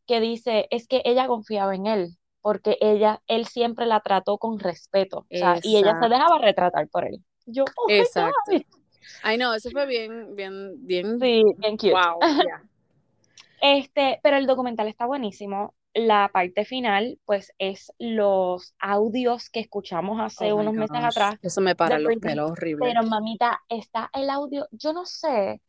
que 0.06 0.20
dice, 0.20 0.66
es 0.70 0.86
que 0.88 1.02
ella 1.04 1.26
confiaba 1.26 1.74
en 1.74 1.86
él, 1.86 2.16
porque 2.40 2.78
ella, 2.80 3.22
él 3.26 3.46
siempre 3.46 3.86
la 3.86 4.00
trató 4.00 4.38
con 4.38 4.58
respeto, 4.58 5.18
o 5.18 5.26
sea, 5.30 5.58
y 5.62 5.76
ella 5.76 5.96
se 6.00 6.08
dejaba 6.08 6.38
retratar 6.38 6.88
por 6.88 7.04
él. 7.04 7.24
Yo, 7.46 7.64
oh 7.64 7.90
Exacto. 7.90 8.52
Ay, 9.22 9.38
no, 9.38 9.54
eso 9.54 9.70
fue 9.70 9.86
bien, 9.86 10.34
bien, 10.34 10.86
bien, 10.86 11.18
Sí, 11.20 11.42
bien 11.58 11.76
cute. 11.76 11.92
wow, 11.92 12.20
yeah. 12.44 12.62
Este, 13.60 14.20
pero 14.22 14.36
el 14.36 14.46
documental 14.46 14.86
está 14.88 15.06
buenísimo. 15.06 15.74
La 15.94 16.28
parte 16.32 16.64
final, 16.66 17.18
pues, 17.24 17.52
es 17.58 17.90
los 17.98 18.74
audios 18.78 19.48
que 19.48 19.60
escuchamos 19.60 20.20
hace 20.20 20.52
Oh 20.52 20.56
unos 20.56 20.74
meses 20.74 21.02
atrás 21.02 21.36
Eso 21.42 21.60
me 21.62 21.74
para 21.74 21.98
los 21.98 22.14
pelos 22.16 22.50
horrible. 22.50 22.86
Pero 22.86 23.02
mamita, 23.02 23.62
está 23.68 24.10
el 24.12 24.28
audio, 24.28 24.68
yo 24.72 24.92
no 24.92 25.06
sé 25.06 25.62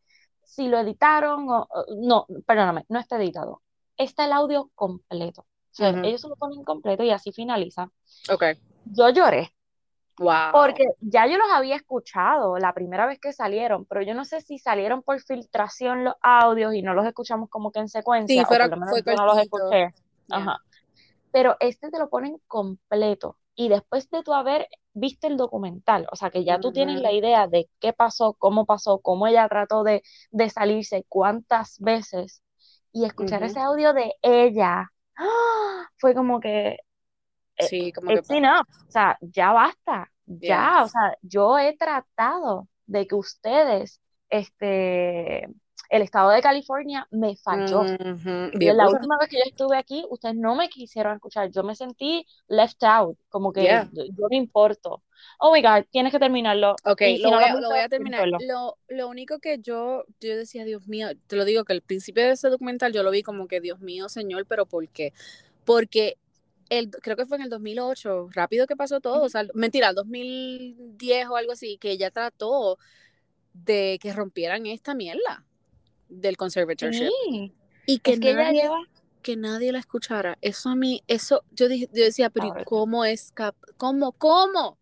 si 0.44 0.68
lo 0.68 0.78
editaron 0.78 1.48
o- 1.48 1.68
no, 1.96 2.26
perdóname, 2.46 2.84
no 2.88 2.98
está 2.98 3.16
editado. 3.16 3.62
Está 3.98 4.24
el 4.24 4.32
audio 4.32 4.70
completo. 4.74 5.42
O 5.42 5.74
sea, 5.78 5.90
Ujú. 5.90 6.00
ellos 6.04 6.22
se 6.22 6.28
lo 6.28 6.36
ponen 6.36 6.64
completo 6.64 7.02
y 7.04 7.10
así 7.10 7.32
finaliza. 7.32 7.90
Ok. 8.32 8.44
Yo 8.86 9.10
lloré 9.10 9.52
Wow. 10.18 10.50
porque 10.52 10.84
ya 11.00 11.28
yo 11.28 11.36
los 11.36 11.48
había 11.52 11.76
escuchado 11.76 12.58
la 12.58 12.74
primera 12.74 13.06
vez 13.06 13.20
que 13.20 13.32
salieron, 13.32 13.84
pero 13.84 14.02
yo 14.02 14.14
no 14.14 14.24
sé 14.24 14.40
si 14.40 14.58
salieron 14.58 15.02
por 15.02 15.20
filtración 15.20 16.02
los 16.04 16.14
audios 16.22 16.74
y 16.74 16.82
no 16.82 16.92
los 16.94 17.06
escuchamos 17.06 17.48
como 17.50 17.70
que 17.70 17.78
en 17.78 17.88
Sí, 17.88 17.98
secuencia, 17.98 18.42
o 18.42 18.46
fuera, 18.46 18.64
por 18.64 18.78
lo 18.78 18.80
menos 18.80 18.90
fue 19.04 19.14
yo 19.14 19.16
no 19.16 19.26
los 19.26 19.38
escuché. 19.38 19.76
Yeah. 19.78 19.92
Ajá. 20.30 20.58
Pero 21.30 21.56
este 21.60 21.90
te 21.90 21.98
lo 21.98 22.08
ponen 22.08 22.40
completo 22.48 23.36
y 23.54 23.68
después 23.68 24.10
de 24.10 24.22
tú 24.24 24.32
haber 24.34 24.66
visto 24.92 25.28
el 25.28 25.36
documental, 25.36 26.08
o 26.10 26.16
sea, 26.16 26.30
que 26.30 26.44
ya 26.44 26.58
tú 26.58 26.72
tienes 26.72 27.00
la 27.00 27.12
idea 27.12 27.46
de 27.46 27.68
qué 27.78 27.92
pasó, 27.92 28.34
cómo 28.34 28.66
pasó, 28.66 28.98
cómo 28.98 29.26
ella 29.28 29.48
trató 29.48 29.84
de, 29.84 30.02
de 30.32 30.50
salirse, 30.50 31.04
cuántas 31.08 31.78
veces, 31.78 32.42
y 32.98 33.04
escuchar 33.04 33.42
ese 33.44 33.60
audio 33.60 33.92
de 33.92 34.12
ella, 34.22 34.90
¡ah! 35.16 35.88
fue 35.98 36.14
como 36.14 36.40
que, 36.40 36.78
eh, 37.56 37.66
Sí, 37.66 37.92
como 37.92 38.08
que 38.08 38.20
enough, 38.36 38.66
o 38.88 38.90
sea, 38.90 39.16
ya 39.20 39.52
basta, 39.52 40.10
ya, 40.26 40.82
o 40.84 40.88
sea, 40.88 41.16
yo 41.22 41.58
he 41.58 41.76
tratado 41.76 42.68
de 42.86 43.06
que 43.06 43.14
ustedes, 43.14 44.00
este, 44.30 45.48
el 45.88 46.02
estado 46.02 46.30
de 46.30 46.42
California 46.42 47.06
me 47.10 47.36
falló. 47.36 47.82
Bien 48.54 48.76
la 48.76 48.88
última 48.88 49.16
vez 49.18 49.28
que 49.30 49.38
yo 49.38 49.44
estuve 49.46 49.76
aquí, 49.76 50.04
ustedes 50.10 50.34
no 50.34 50.54
me 50.54 50.68
quisieron 50.68 51.14
escuchar. 51.14 51.50
Yo 51.50 51.62
me 51.62 51.74
sentí 51.74 52.26
left 52.48 52.82
out, 52.84 53.16
como 53.30 53.52
que 53.52 53.62
Yeah. 53.62 53.88
yo 53.92 54.28
no 54.30 54.36
importo. 54.36 55.02
Oh 55.40 55.52
my 55.52 55.62
God, 55.62 55.84
tienes 55.90 56.12
que 56.12 56.18
terminarlo. 56.18 56.76
Ok, 56.84 56.98
si 57.00 57.18
lo 57.18 57.30
no 57.30 57.36
voy 57.36 57.40
lo 57.40 57.46
a, 57.46 57.50
has 57.50 57.60
lo 57.60 57.68
voy 57.70 57.78
a 57.78 57.88
terminar. 57.88 58.28
Lo, 58.28 58.76
lo 58.88 59.08
único 59.08 59.38
que 59.38 59.58
yo, 59.60 60.04
yo 60.20 60.36
decía, 60.36 60.64
Dios 60.64 60.86
mío, 60.88 61.08
te 61.26 61.36
lo 61.36 61.44
digo 61.44 61.64
que 61.64 61.72
al 61.72 61.82
principio 61.82 62.22
de 62.24 62.32
ese 62.32 62.48
documental 62.50 62.92
yo 62.92 63.02
lo 63.02 63.10
vi 63.10 63.22
como 63.22 63.48
que, 63.48 63.60
Dios 63.60 63.80
mío, 63.80 64.08
señor, 64.08 64.46
pero 64.46 64.66
¿por 64.66 64.88
qué? 64.88 65.12
Porque 65.64 66.18
el, 66.68 66.90
creo 66.90 67.16
que 67.16 67.26
fue 67.26 67.38
en 67.38 67.44
el 67.44 67.50
2008, 67.50 68.28
rápido 68.32 68.66
que 68.66 68.76
pasó 68.76 69.00
todo, 69.00 69.22
o 69.22 69.28
sea, 69.28 69.44
mentira, 69.54 69.88
el 69.88 69.94
2010 69.94 71.28
o 71.28 71.36
algo 71.36 71.52
así, 71.52 71.78
que 71.78 71.90
ella 71.90 72.10
trató 72.10 72.78
de 73.54 73.98
que 74.00 74.12
rompieran 74.12 74.66
esta 74.66 74.94
mierda 74.94 75.44
del 76.08 76.36
conservatorship 76.36 77.08
Sí, 77.28 77.52
y 77.86 77.98
que 78.00 78.12
es 78.12 78.20
que 78.20 78.30
ella 78.30 78.44
nadie, 78.44 78.62
lleva, 78.62 78.78
que 79.22 79.36
nadie 79.36 79.72
la 79.72 79.78
escuchara. 79.78 80.38
Eso 80.40 80.68
a 80.70 80.76
mí, 80.76 81.02
eso, 81.06 81.42
yo, 81.52 81.68
dije, 81.68 81.88
yo 81.92 82.04
decía, 82.04 82.30
pero 82.30 82.46
¿y 82.46 82.50
Cabrón. 82.50 82.64
cómo 82.66 83.04
es 83.04 83.32
cap 83.32 83.54
cómo, 83.76 84.12
cómo? 84.12 84.78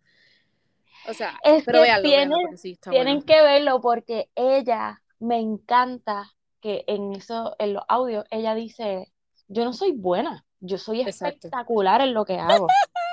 O 1.08 1.14
sea, 1.14 1.38
es 1.44 1.64
pero 1.64 1.78
que 1.78 1.82
véanlo, 1.82 2.08
tienen, 2.08 2.58
sí 2.58 2.76
tienen 2.76 3.18
bueno. 3.18 3.26
que 3.26 3.42
verlo 3.42 3.80
porque 3.80 4.28
ella 4.34 5.02
me 5.20 5.38
encanta 5.38 6.32
que 6.60 6.84
en 6.88 7.12
eso, 7.12 7.54
en 7.58 7.74
los 7.74 7.84
audios, 7.88 8.24
ella 8.30 8.54
dice, 8.54 9.12
yo 9.48 9.64
no 9.64 9.72
soy 9.72 9.92
buena, 9.92 10.44
yo 10.60 10.78
soy 10.78 11.02
Exacto. 11.02 11.46
espectacular 11.46 12.00
en 12.00 12.12
lo 12.14 12.24
que 12.24 12.38
hago. 12.38 12.66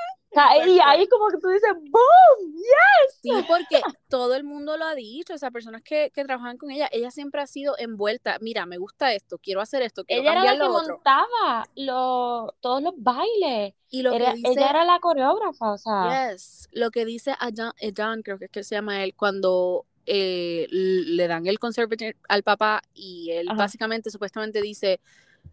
Y 0.66 0.80
ahí 0.86 1.08
como 1.08 1.28
que 1.30 1.38
tú 1.38 1.48
dices, 1.50 1.72
¡boom! 1.76 2.54
¡Yes! 2.56 3.20
Sí, 3.22 3.32
porque 3.48 3.82
todo 4.10 4.34
el 4.36 4.44
mundo 4.44 4.78
lo 4.78 4.86
ha 4.86 4.96
dicho, 4.96 5.34
o 5.34 5.38
sea, 5.38 5.52
personas 5.52 5.82
que, 5.84 6.12
que 6.14 6.24
trabajan 6.24 6.58
con 6.58 6.72
ella, 6.72 6.90
ella 6.92 7.12
siempre 7.12 7.42
ha 7.42 7.48
sido 7.48 7.76
envuelta, 7.78 8.38
mira, 8.42 8.66
me 8.66 8.78
gusta 8.78 9.14
esto, 9.14 9.38
quiero 9.38 9.62
hacer 9.62 9.82
esto, 9.84 10.04
quiero 10.06 10.24
Ella 10.24 10.32
era 10.32 10.44
la 10.44 10.52
que 10.54 10.58
lo 10.58 10.74
otro. 10.74 10.94
montaba 10.96 11.66
lo- 11.76 12.56
todos 12.62 12.82
los 12.82 12.94
bailes. 12.98 13.74
Y 13.90 14.02
lo 14.02 14.14
Era- 14.14 14.32
que 14.32 14.38
dice, 14.38 14.52
ella 14.54 14.70
era 14.72 14.86
la 14.86 15.00
coreógrafa, 15.00 15.74
o 15.74 15.78
sea, 15.78 16.32
yes, 16.32 16.68
lo 16.72 16.90
que 16.90 17.06
dice 17.06 17.36
Adam, 17.40 17.72
Adam, 17.82 18.22
creo 18.24 18.40
que 18.40 18.46
es 18.46 18.52
que 18.52 18.64
se 18.64 18.74
llama 18.76 19.04
él, 19.04 19.14
cuando 19.16 19.86
eh, 20.06 20.68
le 20.70 21.28
dan 21.28 21.46
el 21.48 21.60
conservator 21.60 22.16
al 22.28 22.44
papá 22.44 22.82
y 22.94 23.30
él 23.32 23.48
Ajá. 23.48 23.58
básicamente, 23.58 24.10
supuestamente 24.12 24.62
dice, 24.62 25.00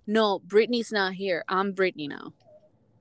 no, 0.07 0.41
Britney's 0.41 0.91
not 0.91 1.13
here, 1.17 1.43
I'm 1.49 1.73
Britney 1.75 2.09
now. 2.09 2.33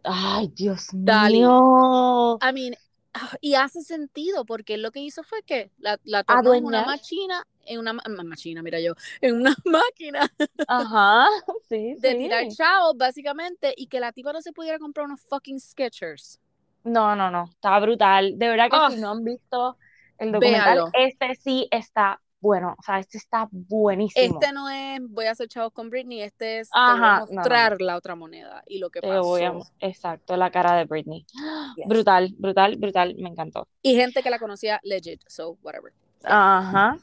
Ay, 0.10 0.50
Dios 0.50 0.94
Dali. 1.06 1.56
mío. 1.74 2.42
I 2.42 2.54
mean, 2.54 2.76
ah, 3.14 3.36
y 3.42 3.56
hace 3.56 3.82
sentido 3.84 4.46
porque 4.46 4.78
lo 4.78 4.92
que 4.92 5.02
hizo 5.02 5.24
fue 5.24 5.44
que 5.44 5.72
la, 5.80 6.00
la 6.04 6.24
tornó 6.24 6.54
en 6.56 6.66
una 6.66 6.84
máquina, 6.84 7.48
en 7.66 7.80
una 7.80 7.94
ma- 7.94 8.04
máquina, 8.26 8.64
mira 8.64 8.80
yo, 8.82 8.96
en 9.22 9.36
una 9.38 9.56
máquina 9.66 10.32
Ajá, 10.68 11.28
sí, 11.70 11.98
de 11.98 12.16
tirar 12.16 12.48
chavos 12.48 12.98
básicamente 12.98 13.74
y 13.78 13.86
que 13.88 14.00
la 14.00 14.12
tipa 14.12 14.34
no 14.34 14.42
se 14.42 14.54
pudiera 14.54 14.80
comprar 14.80 15.06
unos 15.06 15.22
fucking 15.22 15.60
Skechers. 15.60 16.40
No, 16.84 17.16
no, 17.16 17.30
no, 17.32 17.46
está 17.52 17.80
brutal. 17.80 18.38
De 18.40 18.48
verdad 18.50 18.70
que 18.72 18.80
Ah, 18.80 18.90
si 18.90 18.96
no 18.96 19.12
han 19.12 19.24
visto 19.24 19.78
el 20.18 20.32
documental, 20.32 20.84
véanlo. 20.84 20.94
este 20.94 21.36
sí 21.36 21.68
está 21.72 22.22
bueno, 22.42 22.76
o 22.78 22.82
sea, 22.82 23.00
este 23.00 23.18
está 23.18 23.48
buenísimo. 23.52 24.40
Este 24.40 24.54
no 24.54 24.70
es 24.70 25.00
voy 25.10 25.26
a 25.26 25.32
hacer 25.32 25.48
chavos 25.48 25.74
con 25.74 25.90
Britney, 25.90 26.22
este 26.22 26.60
es 26.60 26.70
te 26.70 26.80
voy 26.80 26.90
a 26.90 26.94
Ajá, 26.94 27.20
no, 27.20 27.26
no, 27.26 27.32
no. 27.32 27.36
mostrar 27.36 27.82
la 27.82 27.98
otra 27.98 28.16
moneda 28.16 28.64
y 28.68 28.80
lo 28.80 28.90
que 28.90 29.02
voy 29.02 29.44
a, 29.44 29.54
pasó. 29.54 29.72
exacto, 29.80 30.38
la 30.38 30.50
cara 30.52 30.76
de 30.76 30.86
Britney. 30.86 31.26
Yes. 31.76 31.88
Brutal, 31.88 32.34
brutal, 32.38 32.76
brutal, 32.78 33.16
me 33.18 33.30
encantó. 33.30 33.68
Y 33.82 33.96
gente 33.96 34.24
que 34.24 34.30
la 34.30 34.40
conocía 34.40 34.80
legit, 34.84 35.22
so 35.28 35.58
whatever. 35.62 35.94
Ajá. 36.24 36.98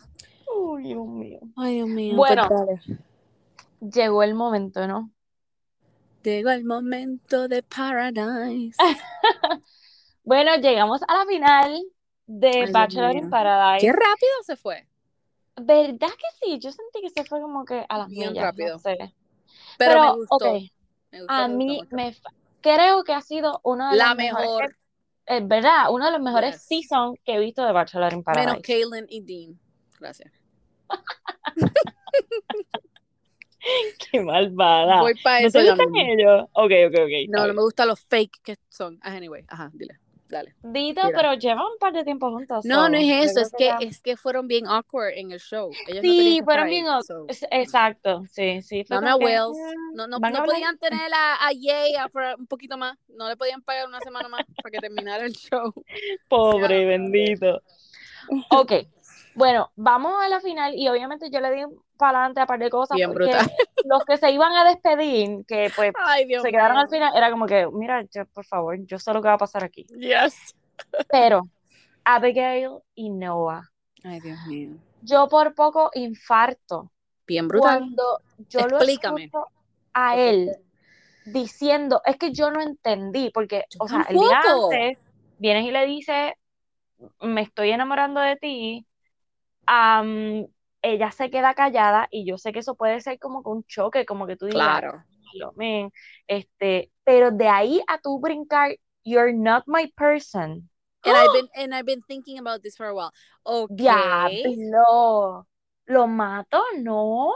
Uy, 0.54 0.84
Dios 0.84 1.06
mío. 1.06 1.40
Ay, 1.56 1.74
Dios 1.76 1.88
mío. 1.88 2.16
Bueno, 2.16 2.48
llegó 3.80 4.22
el 4.22 4.34
momento, 4.34 4.86
¿no? 4.86 5.10
Llegó 6.22 6.50
el 6.50 6.64
momento 6.64 7.48
de 7.48 7.62
Paradise. 7.62 8.76
Bueno, 10.24 10.56
llegamos 10.56 11.00
a 11.06 11.18
la 11.18 11.24
final 11.24 11.82
de 12.26 12.66
Ay, 12.66 12.72
Bachelor 12.72 13.12
in 13.12 13.28
mío. 13.30 13.30
Qué 13.30 13.30
Paradise. 13.30 13.92
rápido 13.92 14.32
se 14.44 14.56
fue. 14.56 14.88
¿Verdad 15.60 16.08
que 16.10 16.46
sí? 16.46 16.58
Yo 16.58 16.70
sentí 16.70 17.00
que 17.00 17.10
se 17.10 17.24
fue 17.24 17.40
como 17.40 17.64
que 17.64 17.84
a 17.88 17.98
las 17.98 18.08
Bien 18.08 18.28
millas, 18.30 18.44
no 18.44 18.46
rápido. 18.46 18.78
sé. 18.78 18.96
Pero, 19.78 20.00
me 20.00 20.06
Pero, 20.06 20.14
gustó. 20.14 20.36
ok, 20.36 20.44
Me 21.12 21.20
gustó, 21.22 21.32
a 21.34 21.48
me 21.48 21.54
mí 21.56 21.82
me 21.90 22.16
creo 22.60 23.04
que 23.04 23.12
ha 23.12 23.22
sido 23.22 23.60
uno 23.64 23.90
de 23.90 23.96
La 23.96 24.08
los 24.08 24.16
mejores, 24.16 24.46
mejor. 24.48 24.76
es 25.26 25.48
verdad, 25.48 25.90
uno 25.90 26.06
de 26.06 26.12
los 26.12 26.20
mejores 26.20 26.54
Yes. 26.54 26.62
seasons 26.62 27.18
que 27.24 27.34
he 27.34 27.38
visto 27.40 27.64
de 27.64 27.72
Bachelor 27.72 28.12
in 28.12 28.18
Menos 28.18 28.24
Paradise. 28.24 28.62
Kaylin 28.62 29.06
y 29.08 29.20
Dean. 29.22 29.58
Gracias. 29.98 30.32
Qué 34.10 34.20
malvada. 34.20 35.00
Voy 35.00 35.14
para 35.22 35.42
¿No 35.42 35.48
eso 35.48 35.58
te 35.58 35.64
ya 35.64 35.70
gustan 35.70 35.88
ellos? 36.10 36.42
Ok, 36.52 36.72
ok, 36.88 36.94
ok, 37.04 37.28
No, 37.28 37.46
no 37.46 37.54
me 37.54 37.62
gustan 37.62 37.88
los 37.88 38.00
fake 38.00 38.40
que 38.42 38.56
son. 38.68 38.98
Ah, 39.02 39.12
anyway, 39.16 39.44
ajá, 39.48 39.70
dile. 39.72 39.98
Dale. 40.28 40.54
Dito, 40.62 41.02
Tira. 41.06 41.16
pero 41.16 41.34
llevan 41.34 41.64
un 41.64 41.78
par 41.78 41.92
de 41.92 42.02
tiempo 42.02 42.30
juntos, 42.30 42.64
No, 42.64 42.88
no 42.88 42.96
so, 42.98 43.02
es 43.04 43.30
eso, 43.30 43.40
es 43.40 43.52
que 43.56 43.74
es 43.86 44.00
que 44.02 44.16
fueron 44.16 44.48
bien 44.48 44.66
awkward 44.66 45.12
en 45.14 45.30
el 45.30 45.38
show. 45.38 45.70
Ellos 45.86 46.00
Sí, 46.00 46.40
fueron 46.44 46.68
bien, 46.68 46.86
So, 47.06 47.26
es- 47.28 47.46
exacto, 47.50 48.24
sí, 48.32 48.60
sí, 48.62 48.84
fue 48.84 48.96
dame 48.96 49.10
a 49.10 49.12
como 49.12 49.26
que, 49.26 49.32
Wells. 49.32 49.56
No, 49.94 50.06
no, 50.08 50.18
no 50.18 50.44
podían 50.44 50.76
tener 50.78 51.12
a, 51.14 51.34
a 51.46 51.48
Jay 51.52 51.94
a- 51.94 52.10
un 52.36 52.46
poquito 52.46 52.76
más. 52.76 52.98
No 53.08 53.28
le 53.28 53.36
podían 53.36 53.62
pagar 53.62 53.86
una 53.86 54.00
semana 54.00 54.28
más 54.28 54.42
para 54.60 54.70
que 54.72 54.78
terminara 54.78 55.24
el 55.24 55.32
show. 55.32 55.72
Pobre, 56.28 56.84
bendito. 56.86 57.62
Ok, 58.50 58.72
bueno, 59.34 59.70
vamos 59.76 60.12
a 60.20 60.28
la 60.28 60.40
final 60.40 60.74
y 60.74 60.88
obviamente 60.88 61.30
yo 61.30 61.40
le 61.40 61.50
di 61.52 61.62
para 61.96 62.18
adelante 62.18 62.40
a 62.40 62.46
par 62.46 62.58
de 62.58 62.70
cosas 62.70 62.96
Bien 62.96 63.10
porque 63.12 63.24
brutal. 63.26 63.50
los 63.84 64.04
que 64.04 64.16
se 64.16 64.30
iban 64.30 64.52
a 64.52 64.64
despedir, 64.64 65.44
que 65.46 65.70
pues 65.74 65.92
Ay, 66.04 66.26
se 66.40 66.50
quedaron 66.50 66.76
al 66.78 66.88
final, 66.88 67.12
era 67.16 67.30
como 67.30 67.46
que, 67.46 67.66
mira, 67.72 68.02
yo, 68.14 68.26
por 68.26 68.44
favor, 68.44 68.76
yo 68.86 68.98
sé 68.98 69.12
lo 69.12 69.22
que 69.22 69.28
va 69.28 69.34
a 69.34 69.38
pasar 69.38 69.64
aquí. 69.64 69.84
Yes. 69.98 70.54
Pero 71.10 71.42
Abigail 72.04 72.78
y 72.94 73.10
Noah, 73.10 73.68
Ay, 74.04 74.20
Dios 74.20 74.38
mío. 74.46 74.70
yo 75.02 75.28
por 75.28 75.54
poco 75.54 75.90
infarto 75.94 76.92
Bien 77.26 77.48
brutal. 77.48 77.78
cuando 77.78 78.20
yo 78.48 78.60
lo 78.68 78.76
Explícame. 78.76 79.24
escucho 79.24 79.46
a 79.94 80.16
él 80.16 80.50
diciendo, 81.24 82.00
es 82.04 82.16
que 82.18 82.32
yo 82.32 82.50
no 82.50 82.60
entendí, 82.60 83.30
porque, 83.34 83.64
yo 83.70 83.78
o 83.80 83.88
sea, 83.88 84.06
el 84.08 84.16
día 84.16 84.40
antes 84.44 84.98
vienes 85.38 85.64
y 85.64 85.70
le 85.72 85.84
dices, 85.86 86.32
me 87.20 87.40
estoy 87.42 87.70
enamorando 87.70 88.20
de 88.20 88.36
ti, 88.36 88.86
am, 89.66 90.46
ella 90.92 91.10
se 91.12 91.30
queda 91.30 91.54
callada 91.54 92.08
y 92.10 92.26
yo 92.26 92.38
sé 92.38 92.52
que 92.52 92.60
eso 92.60 92.74
puede 92.76 93.00
ser 93.00 93.18
como 93.18 93.42
que 93.42 93.50
un 93.50 93.64
choque, 93.64 94.06
como 94.06 94.26
que 94.26 94.36
tú 94.36 94.46
digas, 94.46 94.84
Claro. 94.84 95.04
"Diablo, 95.32 95.52
men", 95.56 95.92
este, 96.28 96.92
pero 97.04 97.30
de 97.30 97.48
ahí 97.48 97.82
a 97.88 97.98
tú 98.00 98.18
brincar, 98.20 98.76
you're 99.04 99.32
not 99.32 99.64
my 99.66 99.92
person. 99.96 100.68
And 101.04 101.16
I've 101.16 101.32
been 101.32 101.48
and 101.54 101.74
I've 101.74 101.86
been 101.86 102.02
thinking 102.02 102.38
about 102.38 102.62
this 102.62 102.76
for 102.76 102.86
a 102.86 102.94
while. 102.94 103.12
Okay. 103.46 104.42
Diablo, 104.48 105.46
lo 105.86 106.06
mato, 106.06 106.62
no. 106.78 107.32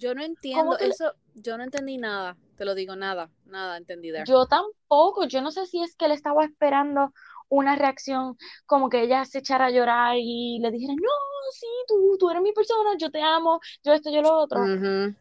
Yo 0.00 0.14
no 0.14 0.22
¿Cómo 0.52 0.72
entiendo 0.72 0.76
le- 0.78 0.88
eso. 0.88 1.12
Yo 1.34 1.56
no 1.56 1.64
entendí 1.64 1.98
nada. 1.98 2.36
Te 2.56 2.64
lo 2.64 2.74
digo, 2.74 2.96
nada. 2.96 3.30
Nada 3.46 3.76
entendí 3.76 4.10
there. 4.12 4.24
Yo 4.24 4.46
tampoco, 4.46 5.26
yo 5.26 5.40
no 5.42 5.50
sé 5.50 5.66
si 5.66 5.82
es 5.82 5.94
que 5.96 6.06
él 6.06 6.12
estaba 6.12 6.44
esperando 6.44 7.12
una 7.48 7.76
reacción 7.76 8.36
como 8.66 8.88
que 8.90 9.02
ella 9.02 9.24
se 9.24 9.38
echara 9.38 9.66
a 9.66 9.70
llorar 9.70 10.16
y 10.18 10.58
le 10.60 10.70
dijera, 10.70 10.94
no, 10.94 11.02
sí, 11.52 11.66
tú, 11.88 12.16
tú 12.18 12.30
eres 12.30 12.42
mi 12.42 12.52
persona, 12.52 12.90
yo 12.98 13.10
te 13.10 13.22
amo, 13.22 13.60
yo 13.84 13.92
esto, 13.92 14.10
yo 14.10 14.22
lo 14.22 14.36
otro. 14.38 14.60
Ujú. 14.60 15.14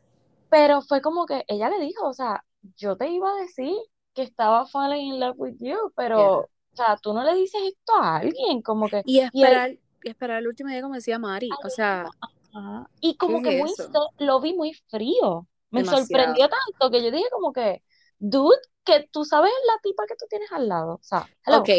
Pero 0.49 0.81
fue 0.81 1.01
como 1.01 1.25
que 1.25 1.43
ella 1.47 1.69
le 1.69 1.79
dijo, 1.79 2.07
o 2.07 2.13
sea, 2.13 2.43
yo 2.77 2.95
te 2.97 3.09
iba 3.09 3.29
a 3.31 3.35
decir 3.41 3.75
que 4.13 4.23
estaba 4.23 4.65
falling 4.65 5.13
in 5.13 5.19
love 5.19 5.35
with 5.37 5.55
you, 5.59 5.91
pero, 5.95 6.17
Yeah. 6.17 6.27
o 6.29 6.75
sea, 6.75 6.97
tú 6.97 7.13
no 7.13 7.23
le 7.23 7.33
dices 7.35 7.61
esto 7.65 7.93
a 7.95 8.17
alguien, 8.17 8.61
como 8.61 8.87
que, 8.89 9.01
Y 9.05 9.17
y 9.17 9.19
él, 9.19 9.25
esperar, 9.25 9.71
y 10.03 10.09
esperar 10.09 10.39
el 10.39 10.47
último 10.47 10.69
día, 10.69 10.81
como 10.81 10.95
decía 10.95 11.19
Mari. 11.19 11.49
O 11.63 11.69
sea, 11.69 12.05
ajá, 12.53 12.89
y 13.01 13.11
¿qué 13.11 13.17
como 13.17 13.37
es 13.37 13.43
que 13.43 13.57
muy, 13.61 13.71
lo 14.19 14.39
vi 14.41 14.53
muy 14.55 14.73
frío. 14.89 15.47
Me 15.69 15.81
Demasiado. 15.81 16.05
sorprendió 16.07 16.49
tanto 16.49 16.91
que 16.91 17.03
yo 17.03 17.11
dije 17.11 17.29
como 17.31 17.51
que, 17.51 17.83
dude, 18.19 18.57
que 18.85 19.07
tú 19.11 19.25
sabes 19.25 19.51
la 19.67 19.73
tipa 19.83 20.05
que 20.07 20.15
tú 20.15 20.25
tienes 20.29 20.51
al 20.51 20.67
lado, 20.69 20.93
o 20.95 21.03
sea, 21.03 21.27
hello. 21.45 21.59
Ok, 21.59 21.69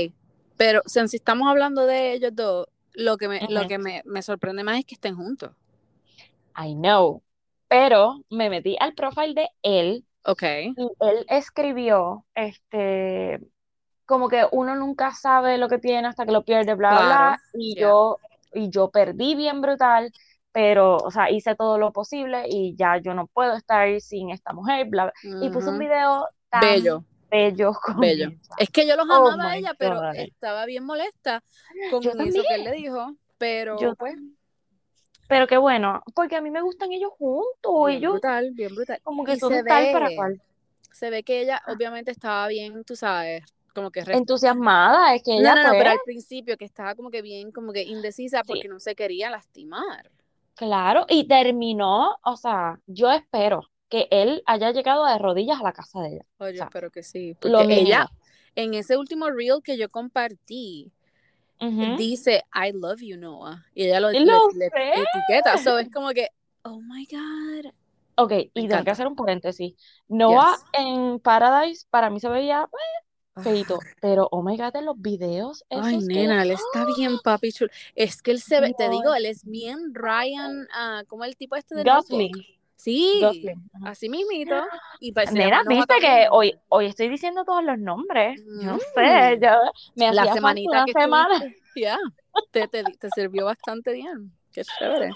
pero 0.57 0.83
si 0.87 1.07
si 1.09 1.17
estamos 1.17 1.49
hablando 1.49 1.87
de 1.87 2.13
ellos 2.13 2.33
dos, 2.35 2.67
lo 2.95 3.17
que 3.19 3.29
me, 3.29 3.43
lo 3.49 3.67
que 3.67 3.79
me, 3.79 4.03
me 4.05 4.23
sorprende 4.23 4.65
más 4.65 4.79
es 4.79 4.85
que 4.87 4.95
estén 4.95 5.17
juntos. 5.17 5.53
I 6.57 6.75
know. 6.75 7.23
Pero 7.69 8.25
me 8.31 8.51
metí 8.51 8.77
al 8.81 8.95
profile 8.95 9.35
de 9.35 9.49
él 9.63 10.07
Ok. 10.25 10.43
y 10.77 10.89
él 11.01 11.27
escribió, 11.29 12.27
este, 12.35 13.41
como 14.07 14.29
que 14.29 14.47
uno 14.53 14.77
nunca 14.77 15.13
sabe 15.15 15.59
lo 15.59 15.69
que 15.69 15.79
tiene 15.79 16.09
hasta 16.09 16.27
que 16.27 16.33
lo 16.33 16.45
pierde, 16.45 16.75
bla, 16.75 16.93
bla, 16.93 17.03
Claro, 17.05 17.37
bla, 17.37 17.43
y 17.53 17.75
yeah. 17.75 17.83
yo, 17.83 18.19
y 18.55 18.71
yo 18.71 18.91
perdí 18.91 19.35
bien 19.37 19.61
brutal, 19.63 20.13
pero, 20.53 20.97
o 20.99 21.11
sea, 21.11 21.31
hice 21.31 21.57
todo 21.57 21.79
lo 21.79 21.93
posible 21.93 22.45
y 22.49 22.77
ya 22.77 22.99
yo 22.99 23.15
no 23.15 23.27
puedo 23.29 23.55
estar 23.57 24.01
sin 24.01 24.31
esta 24.31 24.53
mujer, 24.55 24.89
bla, 24.89 25.05
bla. 25.07 25.15
Y 25.41 25.51
puse 25.51 25.71
un 25.71 25.79
video 25.79 26.29
tan 26.51 26.63
Bello, 26.63 27.05
bello 27.31 27.73
con 27.83 28.01
bello. 28.01 28.29
ella. 28.29 28.39
Es 28.57 28.71
que 28.71 28.87
yo 28.87 28.97
los 28.97 29.07
Oh 29.09 29.15
amaba 29.15 29.51
a 29.53 29.57
ella, 29.57 29.75
pero 29.79 30.03
estaba 30.13 30.67
bien 30.67 30.85
molesta 30.85 31.43
con 31.91 32.03
Yo 32.03 32.13
eso 32.19 32.45
que 32.47 32.55
él 32.55 32.65
le 32.65 32.73
dijo. 32.73 33.15
Pero 33.39 33.77
Yo 33.77 33.95
pues. 33.97 34.17
Pero 35.29 35.47
qué 35.47 35.57
bueno, 35.59 36.03
porque 36.15 36.37
a 36.37 36.41
mí 36.41 36.51
me 36.51 36.63
gustan 36.63 36.93
ellos 36.93 37.13
juntos, 37.19 37.87
bien 37.87 37.99
ellos 37.99 38.13
brutal, 38.13 38.53
bien 38.53 38.75
brutal. 38.75 39.01
como 39.03 39.25
que 39.25 39.37
son 39.37 39.55
se 39.55 39.65
tal 39.65 39.89
para 39.91 40.11
ve, 40.11 40.15
cual. 40.15 40.43
se 40.93 41.11
ve 41.11 41.23
que 41.25 41.41
ella 41.43 41.63
obviamente 41.67 42.11
estaba 42.11 42.49
bien, 42.49 42.85
tú 42.85 42.97
sabes, 42.97 43.45
como 43.75 43.91
que 43.91 44.05
Entusiasmada, 44.11 45.15
es 45.15 45.23
que 45.23 45.39
ella 45.39 45.55
no, 45.55 45.63
no, 45.63 45.75
pues, 45.75 45.77
pero 45.77 45.91
al 45.91 46.01
principio 46.01 46.57
que 46.59 46.65
estaba 46.65 46.95
como 46.95 47.11
que 47.11 47.23
bien, 47.23 47.53
como 47.53 47.73
que 47.73 47.83
indecisa 47.85 48.43
sí, 48.43 48.47
porque 48.47 48.69
no 48.69 48.81
se 48.81 48.95
quería 48.97 49.31
lastimar. 49.31 50.11
claro, 50.55 51.07
y 51.09 51.27
terminó, 51.29 52.17
o 52.23 52.37
sea, 52.37 52.81
yo 52.87 53.11
espero 53.11 53.63
que 53.89 54.09
él 54.11 54.43
haya 54.47 54.71
llegado 54.73 55.07
de 55.07 55.19
rodillas 55.19 55.61
a 55.61 55.63
la 55.63 55.73
casa 55.73 56.01
de 56.03 56.09
ella. 56.15 56.25
O 56.39 56.45
Oye, 56.45 56.57
sea, 56.57 56.67
espero 56.67 56.91
que 56.91 57.03
sí, 57.03 57.37
lo 57.43 57.59
porque 57.59 57.81
ella, 57.81 58.09
en 58.55 58.75
ese 58.75 58.97
último 58.97 59.31
reel 59.31 59.63
que 59.63 59.77
yo 59.77 59.89
compartí, 59.89 60.93
dice, 61.97 62.45
I 62.55 62.73
love 62.73 63.01
you, 63.01 63.17
Noah. 63.17 63.65
Y 63.75 63.85
ella 63.87 64.01
lo, 64.01 64.11
le, 64.11 64.19
etiqueta. 64.19 65.59
So 65.59 65.79
es 65.79 65.91
como 65.91 66.11
que, 66.11 66.29
oh 66.63 66.81
my 66.81 67.07
God. 67.11 67.73
Ok, 68.17 68.31
Me 68.31 68.37
y 68.39 68.47
tengo 68.47 68.53
que 68.55 68.65
encanta. 68.65 68.93
hacer 68.93 69.07
un 69.07 69.17
paréntesis. 69.17 69.75
Noah 70.09 70.57
Yes. 70.57 70.65
en 70.73 71.21
Paradise 71.21 71.87
para 71.91 72.11
mí 72.11 72.21
se 72.21 72.29
veía 72.29 72.69
eh, 72.73 73.05
Ah, 73.39 73.43
feito, 73.43 73.79
pero 74.01 74.27
oh 74.33 74.43
my 74.43 74.57
god, 74.57 74.75
en 74.75 74.85
los 74.87 75.01
videos 75.01 75.65
Ay, 75.71 75.99
que 76.01 76.05
nena, 76.07 76.43
él 76.43 76.51
está 76.51 76.85
bien 76.97 77.19
papi 77.23 77.53
chulo. 77.53 77.71
Es 77.95 78.21
que 78.21 78.33
él 78.33 78.41
se 78.41 78.61
ve, 78.61 78.75
te 78.77 78.89
digo, 78.91 79.15
él 79.15 79.27
es 79.27 79.45
bien 79.45 79.95
Ryan, 79.95 80.67
ah, 80.75 81.05
como 81.07 81.25
el 81.25 81.37
tipo 81.37 81.55
este 81.55 81.77
de 81.77 81.85
Notebook. 81.85 82.37
Sí, 82.79 83.21
así 83.85 84.09
mismito. 84.09 84.55
Y 85.01 85.13
se 85.13 85.33
Nena, 85.33 85.59
llama 85.59 85.75
Noah 85.75 85.87
viste 85.87 85.95
que 86.01 86.27
hoy, 86.31 86.55
hoy 86.69 86.87
estoy 86.87 87.09
diciendo 87.09 87.45
todos 87.45 87.65
los 87.65 87.79
nombres. 87.79 88.41
Yo 88.61 88.73
no 88.73 88.79
sé, 88.79 89.37
Mm. 89.37 89.41
ya 89.41 89.59
me 89.97 90.07
La 90.15 90.23
hacía 90.23 90.35
semanita 90.35 90.71
una 90.71 90.87
que 90.87 90.93
semana. 90.93 91.55
ya, 91.77 91.99
te, 92.53 92.69
te, 92.69 92.85
te 92.85 93.11
sirvió 93.11 93.45
bastante 93.47 93.93
bien. 93.93 94.33
Qué 94.53 94.63
chévere. 94.65 95.13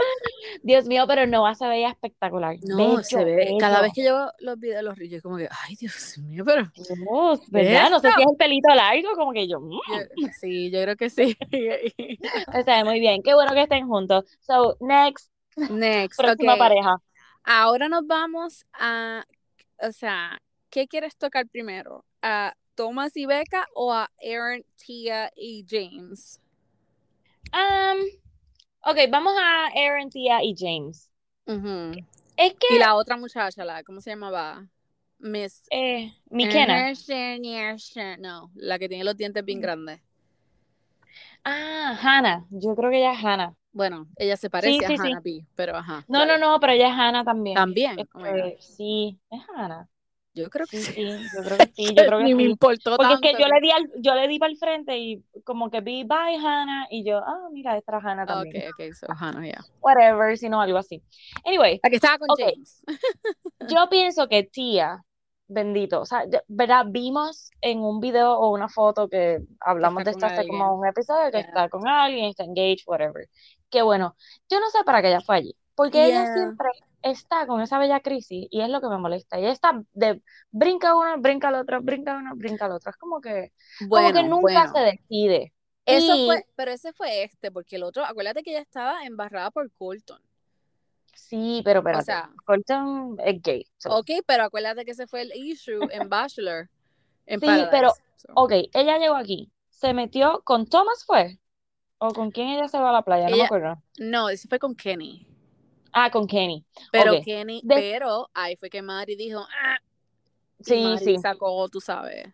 Dios 0.62 0.87
mío, 0.87 1.05
pero 1.09 1.27
Noah 1.27 1.55
se 1.55 1.66
veía 1.66 1.88
espectacular. 1.90 2.57
No, 2.62 3.03
se 3.03 3.16
Bello, 3.16 3.27
ve, 3.37 3.57
cada 3.59 3.81
vez 3.81 3.92
bello. 3.92 3.94
que 3.94 4.05
yo 4.05 4.31
los 4.40 4.59
videos, 4.59 4.83
los 4.85 4.96
reels, 4.98 5.12
yo 5.14 5.22
como 5.22 5.37
que, 5.37 5.48
ay, 5.66 5.77
Dios 5.77 6.18
mío, 6.18 6.44
pero 6.44 6.64
Dios, 6.75 7.51
¿verdad? 7.51 7.90
No 7.90 7.98
sé 8.01 8.09
si 8.12 8.22
es 8.22 8.29
el 8.31 8.37
pelito 8.37 8.68
largo, 8.75 9.14
como 9.16 9.33
que 9.33 9.48
yo. 9.48 9.61
mm. 9.61 9.70
Yo- 9.70 10.29
sí, 10.40 10.70
yo 10.70 10.83
creo 10.83 10.96
que 10.96 11.11
sí. 11.11 11.37
Está 12.55 12.85
muy 12.85 13.01
bien. 13.01 13.22
Qué 13.22 13.35
bueno 13.35 13.53
que 13.55 13.62
estén 13.62 13.87
juntos. 13.88 14.25
So, 14.40 14.77
next, 14.81 15.31
Next, 15.57 16.18
próxima 16.20 16.53
ok. 16.53 16.59
pareja. 16.59 16.96
Ahora 17.45 17.89
nos 17.89 18.07
vamos 18.07 18.65
a, 18.73 19.25
o 19.79 19.93
sea, 19.93 20.41
¿qué 20.71 20.87
quieres 20.87 21.17
tocar 21.17 21.49
primero? 21.49 22.05
¿A 22.23 22.55
Thomas 22.75 23.17
y 23.17 23.27
Becca 23.27 23.67
o 23.75 23.93
a 23.93 24.11
Aaron, 24.23 24.65
Tia 24.77 25.31
y 25.37 25.67
James? 25.69 26.41
Um, 27.53 28.01
ok, 28.85 28.99
vamos 29.11 29.35
a 29.39 29.67
Aaron, 29.75 30.09
Tia 30.09 30.43
y 30.43 30.55
James. 30.57 31.11
Ujú. 31.47 31.93
Es 32.37 32.55
que 32.55 32.77
Y 32.77 32.79
la 32.79 32.95
otra 32.95 33.17
muchacha, 33.17 33.65
la, 33.65 33.83
¿cómo 33.83 34.01
se 34.01 34.11
llamaba? 34.11 34.67
Miss 35.19 35.63
eh, 35.71 36.13
McKenna. 36.31 36.93
No, 38.19 38.51
la 38.55 38.79
que 38.79 38.89
tiene 38.89 39.05
los 39.05 39.17
dientes 39.17 39.45
bien 39.45 39.61
grandes. 39.61 40.01
Ah, 41.45 41.99
Hannah. 42.01 42.47
Yo 42.51 42.75
creo 42.75 42.91
que 42.91 42.99
ella 42.99 43.13
es 43.13 43.25
Hannah. 43.25 43.55
Bueno, 43.73 44.07
ella 44.17 44.37
se 44.37 44.51
parece 44.51 44.73
Sí, 44.73 44.85
sí, 44.87 44.95
a. 44.95 45.03
Hannah 45.07 45.21
B, 45.21 45.47
pero 45.55 45.77
ajá. 45.77 46.05
No, 46.09 46.21
no, 46.21 46.27
dale. 46.27 46.41
no, 46.41 46.61
pero 46.61 46.73
ella 46.75 46.89
es 46.89 46.95
Hannah 46.95 47.25
también. 47.25 47.57
También. 47.57 48.09
Oh. 48.15 48.25
Este, 48.27 48.57
sí, 48.61 49.19
es 49.31 49.41
Hannah. 49.55 49.89
Yo 50.35 50.49
creo 50.49 50.67
que 50.67 50.79
Sí, 50.79 50.95
yo 51.37 51.45
creo 51.45 51.59
que 51.59 51.67
sí, 51.77 51.95
yo 51.95 52.07
creo 52.07 52.19
que 52.19 52.25
Ni 52.25 52.35
me 52.35 52.45
importó 52.45 52.97
Porque 52.97 53.13
es 53.15 53.21
que 53.21 53.33
yo 53.33 53.47
le 53.49 53.61
di 53.61 53.71
al, 53.71 53.91
yo 53.99 54.15
le 54.15 54.29
di 54.29 54.39
para 54.39 54.51
el 54.51 54.59
frente 54.59 54.97
y 54.99 55.23
como 55.45 55.71
que 55.71 55.81
vi 55.81 56.05
bye 56.05 56.37
Hannah 56.39 56.87
y 56.91 57.05
yo, 57.05 57.19
ah, 57.19 57.49
mira, 57.53 57.77
esta 57.77 57.93
era 57.99 58.11
Hannah 58.11 58.23
Ok, 58.25 58.29
también. 58.29 58.71
ok, 58.73 58.95
so 58.95 59.07
Hannah, 59.19 59.47
ya. 59.47 59.63
Whatever, 59.81 60.37
si 60.39 60.49
no, 60.49 60.61
algo 60.61 60.79
así. 60.79 61.03
Anyway, 61.45 61.81
La 61.83 61.91
que 61.91 61.97
estaba 61.97 62.19
con 62.19 62.31
Ok. 62.31 62.41
James. 62.41 62.83
yo 63.71 63.89
pienso 63.91 64.27
que 64.29 64.43
tía, 64.45 65.03
bendito, 65.49 66.01
o 66.01 66.07
sea, 66.07 66.25
¿verdad? 66.49 66.87
Vimos 66.89 67.51
en 67.61 67.81
un 67.81 68.01
video 68.01 68.33
o 68.39 68.51
una 68.55 68.69
foto 68.69 69.09
que 69.09 69.41
hablamos 69.61 70.01
está 70.01 70.11
de 70.13 70.17
esto 70.17 70.27
hace 70.27 70.49
como 70.49 70.79
un 70.79 70.87
episodio, 70.87 71.31
que 71.31 71.39
Yeah. 71.39 71.47
está 71.49 71.69
con 71.69 71.87
alguien, 71.87 72.27
está 72.31 72.45
engaged, 72.45 72.85
whatever. 72.87 73.29
Qué 73.73 73.83
bueno. 73.83 74.17
Yo 74.51 74.61
no 74.61 74.71
sé 74.71 74.85
para 74.85 75.03
qué 75.03 75.09
ella 75.11 75.23
fue 75.23 75.37
allí, 75.39 75.57
porque 75.77 76.07
ella 76.09 76.27
siempre 76.29 76.69
está 77.03 77.47
con 77.49 77.63
esa 77.63 77.79
bella 77.81 78.01
crisis 78.03 78.49
y 78.51 78.63
es 78.63 78.71
lo 78.71 78.81
que 78.83 78.89
me 78.89 78.99
molesta. 78.99 79.39
Ella 79.39 79.53
está 79.53 79.83
de 79.95 80.23
brinca 80.53 80.97
uno, 80.97 81.17
brinca 81.21 81.49
al 81.51 81.57
otro, 81.57 81.83
brinca 81.83 82.17
uno, 82.19 82.37
brinca 82.37 82.67
al 82.67 82.73
otro. 82.75 82.91
Es 82.93 82.99
como 82.99 83.21
que, 83.23 83.53
como 83.93 84.13
que 84.13 84.23
Bueno, 84.23 84.23
nunca 84.25 84.69
bueno. 84.69 84.75
se 84.75 84.81
decide. 84.81 85.55
Eso 85.87 86.19
Y 86.19 86.25
fue, 86.25 86.47
pero 86.57 86.73
ese 86.73 86.93
fue 86.93 87.23
este, 87.25 87.53
porque 87.53 87.77
el 87.77 87.85
otro, 87.85 88.05
acuérdate 88.05 88.43
que 88.43 88.51
ella 88.51 88.61
estaba 88.63 89.05
embarrada 89.05 89.51
por 89.53 89.71
Colton. 89.73 90.21
sí, 91.15 91.63
pero 91.65 91.81
O 91.91 92.01
espérate, 92.01 92.03
sea, 92.03 92.31
Colton 92.45 93.17
es 93.21 93.43
gay. 93.43 93.67
so. 93.79 93.91
ok, 93.91 94.11
pero 94.27 94.45
acuérdate 94.45 94.85
que 94.85 94.93
ese 94.93 95.07
fue 95.07 95.23
el 95.23 95.33
issue 95.35 95.89
en 95.91 96.09
Bachelor, 96.09 96.69
en 97.27 97.41
Sí, 97.41 97.45
Paradise. 97.45 97.71
pero, 97.71 97.99
So, 98.17 98.29
ok, 98.35 98.53
ella 98.73 98.99
llegó 98.99 99.17
aquí, 99.17 99.53
se 99.71 99.93
metió 99.95 100.43
con 100.45 100.67
Thomas, 100.67 101.05
¿fue? 101.05 101.39
¿O 102.05 102.12
con 102.12 102.31
quién 102.33 102.49
ella 102.49 102.67
se 102.69 102.79
va 102.79 102.91
a 102.91 102.93
la 102.93 103.03
playa? 103.03 103.25
No 103.27 103.31
me 103.31 103.37
Ella- 103.37 103.45
acuerdo. 103.47 103.83
No, 103.99 104.29
ese 104.29 104.49
fue 104.49 104.59
con 104.59 104.75
Kenny. 104.75 105.25
Ah, 105.93 106.11
con 106.11 106.27
Kenny. 106.27 106.65
Pero. 106.91 107.21
Kenny, 107.25 107.61
De- 107.62 107.75
pero 107.77 108.29
ahí 108.35 108.57
fue 108.57 108.69
que 108.71 108.83
Mari 108.83 109.15
dijo, 109.15 109.41
ah, 109.41 109.77
Sí, 110.61 110.83
Mari 110.83 111.05
sí, 111.05 111.19
sacó, 111.19 111.69
tú 111.69 111.81
sabes, 111.81 112.27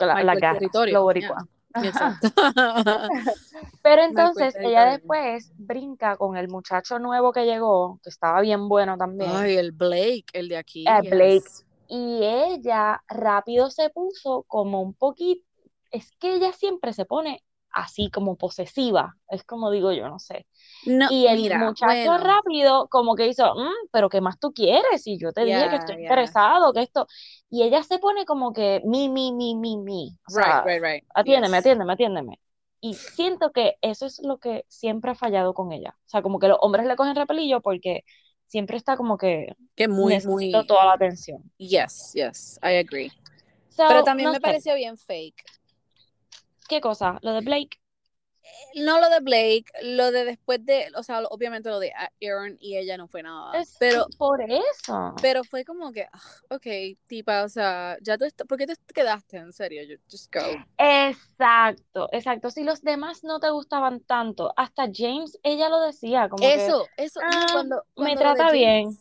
la, 0.00 0.22
la 0.24 0.32
el 0.32 0.40
territorio. 0.40 0.94
lo 0.94 1.02
boricua. 1.02 1.46
Exacto. 1.82 2.28
Pero 3.82 4.02
el 4.02 4.10
entonces 4.10 4.54
ella 4.60 4.84
después 4.86 5.52
brinca 5.56 6.16
con 6.16 6.36
el 6.36 6.48
muchacho 6.48 6.98
nuevo 6.98 7.32
que 7.32 7.44
llegó, 7.46 7.98
que 8.02 8.10
estaba 8.10 8.40
bien 8.40 8.68
bueno 8.68 8.96
también, 8.98 9.30
Ay, 9.32 9.56
el 9.56 9.72
Blake, 9.72 10.26
el 10.34 10.48
de 10.48 10.56
aquí. 10.58 10.84
Eh, 10.86 11.08
Blake. 11.10 11.48
y 11.88 12.20
ella 12.24 13.02
rápido 13.08 13.70
se 13.70 13.88
puso 13.90 14.44
como 14.48 14.82
un 14.82 14.92
poquito, 14.94 15.44
es 15.90 16.10
que 16.18 16.34
ella 16.36 16.52
siempre 16.52 16.92
se 16.92 17.04
pone 17.06 17.42
así 17.72 18.10
como 18.10 18.36
posesiva, 18.36 19.16
es 19.28 19.44
como 19.44 19.70
digo 19.70 19.92
yo, 19.92 20.08
no 20.08 20.18
sé. 20.18 20.46
No, 20.86 21.08
Y 21.10 21.26
el 21.26 21.38
mira, 21.42 21.58
muchacho 21.58 21.84
bueno, 21.86 22.18
rápido 22.18 22.88
como 22.88 23.14
que 23.16 23.26
hizo, 23.28 23.54
"Mm, 23.54 23.88
pero 23.92 24.08
¿qué 24.08 24.20
más 24.20 24.38
tú 24.38 24.52
quieres? 24.52 25.06
Y 25.06 25.18
yo 25.18 25.32
te 25.32 25.44
dije 25.44 25.68
que 25.68 25.76
estoy 25.76 25.94
ya. 25.96 26.02
interesado, 26.02 26.72
que 26.72 26.82
esto. 26.82 27.06
Y 27.50 27.62
ella 27.62 27.82
se 27.82 27.98
pone 27.98 28.24
como 28.24 28.52
que 28.52 28.80
mi, 28.84 29.08
mi, 29.08 29.32
mi, 29.32 29.54
mi, 29.56 29.76
mi. 29.78 30.18
O 30.28 30.30
sea, 30.30 30.62
right, 30.64 30.64
right, 30.64 30.82
right. 30.82 31.04
atiéndeme, 31.14 31.56
yes. 31.56 31.58
atiéndeme, 31.58 31.92
atiéndeme. 31.92 32.40
Y 32.80 32.94
siento 32.94 33.52
que 33.52 33.76
eso 33.80 34.06
es 34.06 34.20
lo 34.22 34.38
que 34.38 34.64
siempre 34.68 35.12
ha 35.12 35.14
fallado 35.14 35.54
con 35.54 35.72
ella. 35.72 35.96
O 36.06 36.08
sea, 36.08 36.22
como 36.22 36.38
que 36.38 36.48
los 36.48 36.58
hombres 36.60 36.86
le 36.86 36.96
cogen 36.96 37.14
repelillo 37.16 37.60
porque 37.60 38.04
siempre 38.46 38.76
está 38.76 38.96
como 38.96 39.16
que 39.18 39.54
Que 39.76 39.88
muy, 39.88 40.18
muy, 40.26 40.50
toda 40.66 40.86
la 40.86 40.92
atención. 40.94 41.42
yes, 41.58 42.12
yes, 42.14 42.58
I 42.62 42.76
agree. 42.78 43.10
So, 43.70 43.84
Pero 43.88 44.04
también 44.04 44.26
no 44.26 44.32
me 44.32 44.36
sé, 44.36 44.40
pareció 44.40 44.74
bien 44.74 44.98
fake. 44.98 45.42
¿Qué 46.72 46.80
cosa? 46.80 47.18
Lo 47.20 47.34
de 47.34 47.42
Blake. 47.42 47.78
No 48.74 48.98
lo 48.98 49.08
de 49.10 49.20
Blake, 49.20 49.66
lo 49.82 50.10
de 50.10 50.24
después 50.24 50.64
de, 50.64 50.90
o 50.96 51.02
sea, 51.02 51.20
obviamente 51.30 51.68
lo 51.68 51.78
de 51.78 51.92
Aaron 52.22 52.56
y 52.60 52.76
ella 52.78 52.96
no 52.96 53.06
fue 53.06 53.22
nada. 53.22 53.60
Es 53.60 53.76
Pero, 53.78 54.06
por 54.16 54.40
eso. 54.40 55.14
pero 55.20 55.44
fue 55.44 55.64
como 55.64 55.92
que, 55.92 56.08
ah, 56.10 56.20
ok, 56.48 56.66
tipa, 57.06 57.44
o 57.44 57.48
sea, 57.50 57.98
ya 58.00 58.16
tú, 58.16 58.24
¿por 58.48 58.56
qué 58.56 58.66
te 58.66 58.74
quedaste? 58.94 59.36
En 59.36 59.52
serio, 59.52 59.82
you 59.82 59.98
just 60.10 60.34
go. 60.34 60.40
Exacto, 60.78 62.08
exacto. 62.10 62.50
Si 62.50 62.64
los 62.64 62.82
demás 62.82 63.22
no 63.22 63.38
te 63.38 63.50
gustaban 63.50 64.00
tanto, 64.00 64.52
hasta 64.56 64.84
James, 64.92 65.38
ella 65.42 65.68
lo 65.68 65.80
decía, 65.80 66.28
como 66.30 66.40
que 66.42 66.54
Eso, 66.54 66.88
eso, 66.96 67.20
no, 67.20 67.26
"Ah, 67.30 67.46
cuando, 67.52 67.76
me 67.76 68.14
cuando 68.16 68.18
de 68.20 68.24
trata 68.34 68.52
bien. 68.52 68.98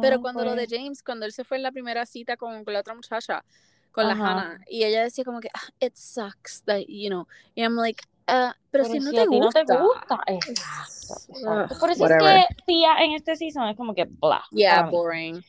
Pero 0.00 0.16
Ah, 0.16 0.18
cuando 0.20 0.44
lo 0.44 0.54
de 0.56 0.66
pues, 0.66 0.80
James, 0.80 1.02
cuando 1.02 1.26
él 1.26 1.32
se 1.32 1.44
fue 1.44 1.58
en 1.58 1.62
la 1.62 1.70
primera 1.70 2.04
cita 2.04 2.36
con, 2.36 2.64
con 2.64 2.74
la 2.74 2.80
otra 2.80 2.94
muchacha, 2.94 3.44
con 3.92 4.08
la. 4.08 4.14
Hannah, 4.14 4.60
y 4.68 4.84
ella 4.84 5.02
decía 5.04 5.24
como 5.24 5.40
que, 5.40 5.48
ah, 5.54 5.70
it 5.80 5.94
sucks 5.96 6.62
that, 6.64 6.82
you 6.88 7.08
know, 7.10 7.26
y 7.54 7.62
I'm 7.62 7.76
like, 7.76 8.02
ah, 8.26 8.54
pero, 8.70 8.84
si 8.86 9.00
no 9.00 9.12
si 9.12 9.16
te 9.16 9.22
a 9.22 9.28
ti 9.28 9.40
no 9.40 9.52
te 9.52 9.64
gusta. 9.64 9.78
gusta, 9.78 10.20
exacto, 10.26 11.16
exacto. 11.28 11.34
Ugh, 11.44 11.78
Por 11.78 11.90
eso 11.90 12.04
whatever. 12.04 12.36
es 12.36 12.46
que 12.48 12.56
Tía 12.66 12.96
en 13.04 13.12
este 13.12 13.36
season 13.36 13.68
es 13.68 13.76
como 13.76 13.94
que 13.94 14.04
bla, 14.06 14.44
Yeah, 14.50 14.82
boring. 14.82 15.44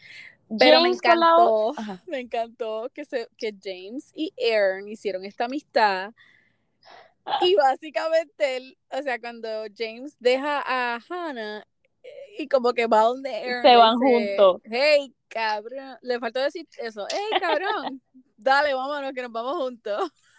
Pero 0.60 0.82
me 0.82 0.89
James 0.89 0.97
encantó, 0.97 1.73
me 2.08 2.19
encantó 2.19 2.89
que, 2.93 3.06
se, 3.06 3.29
que 3.38 3.53
James 3.63 4.12
y 4.15 4.34
Aaron 4.53 4.88
hicieron 4.88 5.25
esta 5.25 5.45
amistad. 5.45 6.13
Y 7.41 7.56
básicamente, 7.56 8.58
él, 8.58 8.77
o 8.91 9.01
sea, 9.01 9.19
cuando 9.19 9.47
James 9.77 10.15
deja 10.19 10.62
a 10.65 10.99
Hannah 11.10 11.65
eh, 12.03 12.10
y 12.39 12.47
como 12.47 12.73
que 12.73 12.88
va 12.88 13.01
donde 13.03 13.34
Aaron 13.36 13.63
Se 13.63 13.75
van 13.77 13.99
dice, 13.99 14.38
juntos. 14.38 14.62
hey, 14.65 15.13
cabrón, 15.29 15.97
le 16.01 16.19
faltó 16.19 16.39
decir 16.41 16.67
eso, 16.79 17.08
hey, 17.10 17.38
cabrón, 17.39 18.01
dale, 18.43 18.73
vámonos, 18.73 19.13
que 19.13 19.21
nos 19.21 19.32
vamos 19.32 19.58
juntos. 19.58 20.12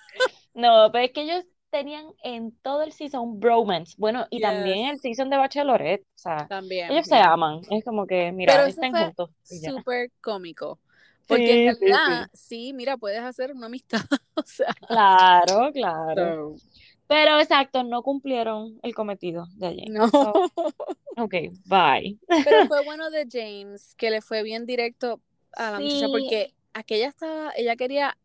No, 0.55 0.91
pero 0.93 1.05
es 1.05 1.13
que 1.13 1.23
ellos 1.23 1.45
tenían 1.71 2.07
en 2.23 2.53
todo 2.63 2.83
el 2.83 2.93
season 2.93 3.41
bromance. 3.41 3.95
Bueno, 3.99 4.27
y 4.31 4.41
también 4.41 4.87
el 4.89 4.99
season 5.01 5.31
de 5.31 5.37
Bachelorette. 5.37 6.03
O 6.03 6.19
sea, 6.19 6.47
También. 6.47 6.91
ellos 6.93 7.07
se 7.07 7.17
aman. 7.17 7.61
Es 7.71 7.85
como 7.85 8.07
que, 8.07 8.31
mira, 8.33 8.53
Pero 8.55 8.67
estén 8.67 8.93
juntos. 8.95 9.31
Súper 9.43 10.13
cómico. 10.21 10.81
Porque 11.27 11.69
en 11.69 11.75
Sí, 11.75 11.87
sí, 11.87 11.87
realidad, 11.87 12.31
sí, 12.33 12.73
mira, 12.75 12.97
puedes 12.97 13.21
hacer 13.21 13.53
una 13.53 13.67
amistad. 13.67 14.01
o 14.35 14.43
sea, 14.45 14.75
Claro, 14.87 15.73
claro. 15.73 16.55
Pero 17.07 17.39
exacto, 17.39 17.83
no 17.85 18.03
cumplieron 18.03 18.79
el 18.83 18.95
cometido 18.95 19.47
de 19.57 19.67
ayer. 19.69 19.91
no. 19.91 20.09
So, 20.09 20.33
ok, 21.17 21.35
bye. 21.67 22.19
Pero 22.43 22.67
fue 22.67 22.83
bueno 22.85 23.11
de 23.11 23.27
James, 23.31 23.95
que 23.97 24.11
le 24.11 24.23
fue 24.23 24.43
bien 24.43 24.67
directo 24.67 25.21
a 25.53 25.73
la 25.73 25.81
muchacha, 25.81 26.09
porque 26.09 26.55
aquella 26.75 27.09
estaba, 27.09 27.53
ella 27.57 27.77
quería 27.77 28.17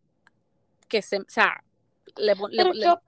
que 0.88 1.02
se, 1.02 1.18
o 1.20 1.26
sea, 1.28 1.64
le, 2.18 2.36
le- 2.36 2.86
yo, 2.86 3.02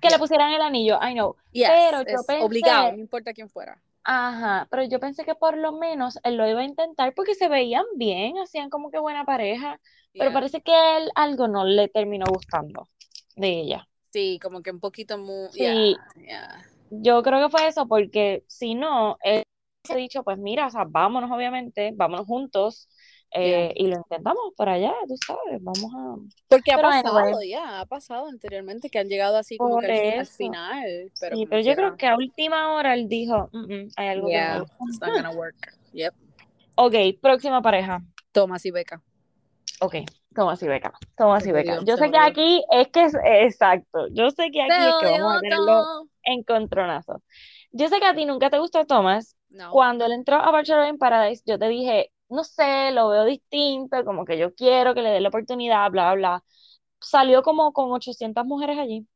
que 0.00 0.10
le 0.10 0.18
pusieran 0.18 0.52
el 0.52 0.62
anillo, 0.62 0.98
I 1.02 1.12
know. 1.14 1.36
yes, 1.52 1.68
pero 1.68 1.98
yo 1.98 2.04
pensé- 2.04 2.40
obligado, 2.42 2.92
no 2.92 2.98
importa 2.98 3.32
quién 3.34 3.48
fuera. 3.50 3.82
Ajá, 4.04 4.68
pero 4.70 4.84
yo 4.84 5.00
pensé 5.00 5.24
que 5.24 5.34
por 5.34 5.56
lo 5.58 5.72
menos 5.72 6.18
él 6.22 6.36
lo 6.36 6.48
iba 6.48 6.60
a 6.60 6.64
intentar 6.64 7.12
porque 7.14 7.34
se 7.34 7.48
veían 7.48 7.84
bien, 7.96 8.38
hacían 8.38 8.70
como 8.70 8.90
que 8.90 9.00
buena 9.00 9.24
pareja, 9.24 9.80
pero 10.12 10.32
parece 10.32 10.60
que 10.62 10.72
él 10.96 11.10
algo 11.16 11.48
no 11.48 11.64
le 11.64 11.88
terminó 11.88 12.24
gustando 12.30 12.88
de 13.34 13.48
ella. 13.48 13.88
Sí, 14.12 14.38
como 14.40 14.62
que 14.62 14.70
un 14.70 14.78
poquito 14.80 15.18
muy, 15.18 15.48
Sí. 15.50 15.96
Yo 16.90 17.22
creo 17.24 17.42
que 17.44 17.50
fue 17.50 17.66
eso, 17.66 17.88
porque 17.88 18.44
si 18.46 18.76
no, 18.76 19.18
él 19.24 19.42
se 19.84 19.92
ha 19.94 19.96
dicho, 19.96 20.22
pues 20.22 20.38
mira, 20.38 20.68
o 20.68 20.70
sea, 20.70 20.84
vámonos 20.86 21.30
obviamente, 21.30 21.92
vámonos 21.94 22.26
juntos, 22.26 22.88
eh, 23.36 23.72
y 23.76 23.86
lo 23.88 23.96
intentamos 23.96 24.52
por 24.56 24.68
allá, 24.68 24.92
tú 25.06 25.14
sabes, 25.26 25.62
vamos 25.62 25.92
a... 25.94 26.16
Porque 26.48 26.72
ha 26.72 26.76
Pero 26.76 26.88
pasado, 26.88 27.42
ya, 27.42 27.80
ha 27.80 27.86
pasado 27.86 28.26
anteriormente 28.26 28.88
que 28.90 28.98
han 28.98 29.08
llegado 29.08 29.36
así 29.36 29.56
como 29.56 29.78
que 29.80 30.12
al, 30.14 30.20
al 30.20 30.26
final, 30.26 31.12
pero 31.20 31.36
Sí, 31.36 31.46
pero 31.46 31.62
yo 31.62 31.74
creo 31.74 31.96
que 31.96 32.06
a 32.06 32.16
última 32.16 32.74
hora 32.74 32.94
él 32.94 33.08
dijo, 33.08 33.48
"Mm, 33.52 33.72
mm, 33.72 33.88
hay 33.96 34.08
algo 34.08 34.26
que 34.28 34.32
no 34.34 34.38
Yeah, 34.38 34.58
gusta". 34.60 34.76
it's 34.88 35.00
not 35.00 35.10
gonna 35.12 35.30
work. 35.30 35.56
Yep. 35.92 36.14
Ok, 36.76 36.94
próxima 37.20 37.62
pareja. 37.62 38.02
Thomas 38.32 38.64
y 38.66 38.70
Beca. 38.70 39.02
Ok, 39.80 39.94
Tomás 40.34 40.62
y 40.62 40.68
Beca. 40.68 40.92
Tomás 41.16 41.46
y 41.46 41.52
Beca. 41.52 41.80
Yo 41.84 41.96
sé 41.96 42.10
que 42.10 42.18
aquí 42.18 42.64
es 42.70 42.88
que 42.88 43.04
es 43.04 43.14
exacto. 43.24 44.08
Yo 44.12 44.30
sé 44.30 44.50
que 44.50 44.62
aquí 44.62 44.72
es 44.72 44.94
que 45.00 45.18
vamos 45.20 45.36
a 45.36 45.40
tenerlo 45.40 45.66
todo. 45.66 46.06
en 46.22 46.42
contronazo. 46.44 47.22
Yo 47.72 47.88
sé 47.88 47.98
que 48.00 48.06
a 48.06 48.14
ti 48.14 48.24
nunca 48.24 48.48
te 48.50 48.58
gustó 48.58 48.86
Tomás. 48.86 49.36
No. 49.50 49.70
Cuando 49.70 50.06
él 50.06 50.12
entró 50.12 50.36
a 50.36 50.50
Bachelor 50.50 50.88
in 50.88 50.98
Paradise, 50.98 51.42
yo 51.46 51.58
te 51.58 51.68
dije, 51.68 52.10
no 52.28 52.44
sé, 52.44 52.90
lo 52.92 53.08
veo 53.08 53.24
distinto, 53.24 54.04
como 54.04 54.24
que 54.24 54.38
yo 54.38 54.54
quiero 54.54 54.94
que 54.94 55.02
le 55.02 55.10
dé 55.10 55.20
la 55.20 55.28
oportunidad, 55.28 55.90
bla, 55.90 56.14
bla, 56.14 56.14
bla. 56.14 56.44
Salió 57.00 57.42
como 57.42 57.72
con 57.72 57.92
800 57.92 58.44
mujeres 58.44 58.78
allí. 58.78 59.06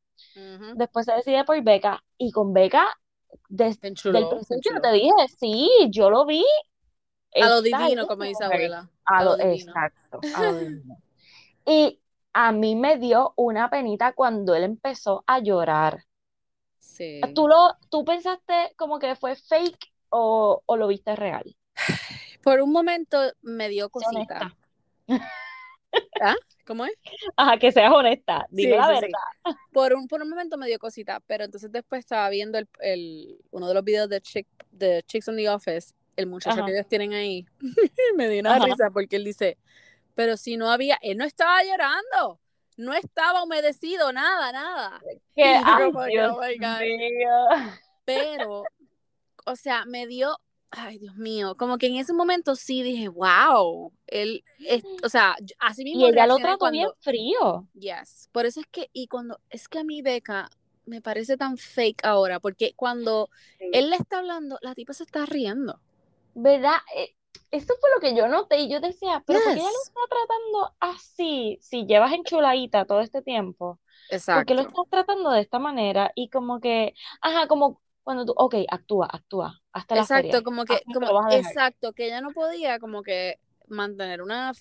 Después 0.75 1.07
se 1.07 1.13
decide 1.13 1.45
por 1.45 1.61
Beca. 1.63 2.03
Y 2.19 2.31
con 2.31 2.53
Beca, 2.53 2.87
desde 3.49 3.89
el 3.89 3.95
principio 3.95 4.81
te 4.81 4.93
dije, 4.93 5.13
sí, 5.39 5.69
yo 5.91 6.11
lo 6.11 6.27
vi. 6.27 6.45
A 7.41 7.49
lo 7.49 7.63
divino, 7.63 8.07
como 8.07 8.25
dice 8.25 8.45
abuela. 8.45 8.91
A 9.05 9.25
lo, 9.25 9.37
divino. 9.37 9.55
exacto, 9.55 10.21
a 10.35 10.43
lo 10.43 10.59
divino. 10.59 10.97
Y 11.67 12.01
a 12.33 12.53
mí 12.53 12.77
me 12.77 12.97
dio 12.99 13.33
una 13.37 13.71
penita 13.71 14.13
cuando 14.13 14.55
él 14.55 14.65
empezó 14.65 15.25
a 15.27 15.41
llorar. 15.41 16.05
Sí. 16.79 17.21
¿Tú 17.35 17.49
lo, 17.49 17.77
tú 17.89 18.05
pensaste 18.05 18.73
como 18.77 18.99
que 18.99 19.17
fue 19.17 19.37
fake 19.37 19.93
o, 20.11 20.63
o 20.65 20.77
lo 20.77 20.89
viste 20.89 21.17
real? 21.17 21.57
Por 22.43 22.61
un 22.61 22.73
momento 22.73 23.21
me 23.43 23.69
dio 23.69 23.91
cosita. 23.91 24.57
¿Ah? 26.21 26.37
¿Cómo 26.67 26.85
es? 26.85 26.93
Ajá, 27.37 27.59
que 27.59 27.73
seas 27.73 27.93
honesta, 27.93 28.47
dime 28.51 28.73
Sí, 28.73 28.77
la 28.79 29.01
sí. 29.01 29.07
Por 29.73 29.95
un, 29.95 30.07
por 30.07 30.23
un 30.23 30.29
momento 30.29 30.57
me 30.57 30.67
dio 30.67 30.79
cosita, 30.79 31.21
pero 31.27 31.45
entonces 31.45 31.73
después 31.73 32.01
estaba 32.01 32.29
viendo 32.29 32.59
el, 32.59 32.69
el- 32.81 33.39
uno 33.51 33.67
de 33.69 33.75
los 33.75 33.85
videos 33.85 34.09
de, 34.09 34.21
Chick, 34.21 34.47
de 34.71 35.03
Chicks 35.05 35.29
on 35.29 35.37
the 35.37 35.49
Office, 35.49 35.95
el 36.17 36.27
muchacho 36.27 36.59
Ajá. 36.59 36.67
que 36.67 36.73
ellos 36.73 36.89
tienen 36.89 37.13
ahí. 37.15 37.47
me 38.17 38.29
dio 38.29 38.41
una 38.41 38.57
Ajá. 38.57 38.67
risa 38.67 38.91
porque 38.91 39.17
él 39.17 39.25
dice, 39.25 39.59
pero 40.15 40.37
si 40.37 40.57
no 40.57 40.71
había, 40.71 40.99
él 41.03 41.17
no 41.17 41.25
estaba 41.25 41.63
llorando, 41.65 42.41
no 42.77 42.95
estaba 42.95 43.43
humedecido, 43.43 44.13
nada, 44.13 44.53
nada. 44.53 45.01
Yo 45.37 45.45
ay, 45.45 45.91
Dios 46.11 46.33
oh 46.37 46.41
my 46.41 46.59
God. 46.59 46.81
mío. 46.81 47.31
Pero, 48.05 48.65
o 49.47 49.57
sea, 49.57 49.85
me 49.87 50.07
dio, 50.07 50.39
ay 50.73 50.99
Dios 50.99 51.17
mío, 51.17 51.55
como 51.57 51.79
que 51.79 51.87
en 51.89 51.97
ese 51.97 52.13
momento 52.13 52.55
sí 52.57 52.83
dije, 52.83 53.09
wow, 53.09 53.93
él, 54.07 54.45
es- 54.63 54.87
o 55.03 55.09
sea, 55.11 55.37
así 55.59 55.85
mismo 55.85 56.07
Y 56.07 56.09
ella 56.09 56.27
lo 56.27 56.41
trató 56.41 56.59
cuando, 56.59 56.71
bien 56.71 56.93
frío. 57.01 57.69
yes, 57.75 58.29
por 58.33 58.47
eso 58.47 58.61
es 58.61 58.67
que, 58.69 58.91
y 58.93 59.09
cuando, 59.09 59.41
es 59.51 59.69
que 59.69 59.81
a 59.81 59.85
mí 59.85 60.03
Beca 60.03 60.51
me 60.87 61.03
parece 61.03 61.37
tan 61.37 61.57
fake 61.59 62.05
ahora, 62.05 62.41
porque 62.41 62.75
cuando 62.77 63.31
él 63.71 63.91
le 63.91 63.97
está 63.97 64.19
hablando, 64.19 64.59
la 64.63 64.75
tipa 64.75 64.93
se 64.95 65.05
está 65.05 65.27
riendo. 65.27 65.81
¿Verdad? 66.35 66.77
Eh, 66.97 67.15
Eso 67.51 67.75
fue 67.81 67.91
lo 67.95 68.01
que 68.01 68.17
yo 68.17 68.29
noté 68.29 68.59
y 68.61 68.71
yo 68.71 68.81
decía, 68.81 69.23
pero 69.27 69.43
¿por 69.43 69.53
qué 69.55 69.61
ella 69.61 69.71
lo 69.71 69.83
Yes. 69.83 69.83
está 69.83 70.01
tratando 70.09 70.77
así? 70.81 71.59
Si 71.63 71.85
llevas 71.87 72.13
enchuladita 72.13 72.85
todo 72.87 73.01
este 73.01 73.23
tiempo. 73.23 73.81
¿Por 74.33 74.45
qué 74.47 74.55
lo 74.55 74.61
Exacto. 74.61 74.63
estás 74.63 74.85
tratando 74.91 75.31
de 75.31 75.41
esta 75.41 75.59
manera? 75.59 76.13
Y 76.15 76.31
como 76.31 76.61
que, 76.61 76.95
ajá, 77.21 77.49
como 77.49 77.81
cuando 78.03 78.25
tú, 78.25 78.35
ok, 78.37 78.55
actúa, 78.69 79.07
actúa, 79.11 79.61
hasta 79.73 79.95
la 79.95 80.01
Exacto, 80.03 80.43
como 80.43 80.65
que, 80.65 80.83
como, 80.93 81.31
exacto, 81.31 81.93
que 81.93 82.07
ella 82.07 82.21
no 82.21 82.31
podía 82.31 82.79
como 82.79 83.03
que 83.03 83.39
mantener 83.69 84.23
una, 84.23 84.53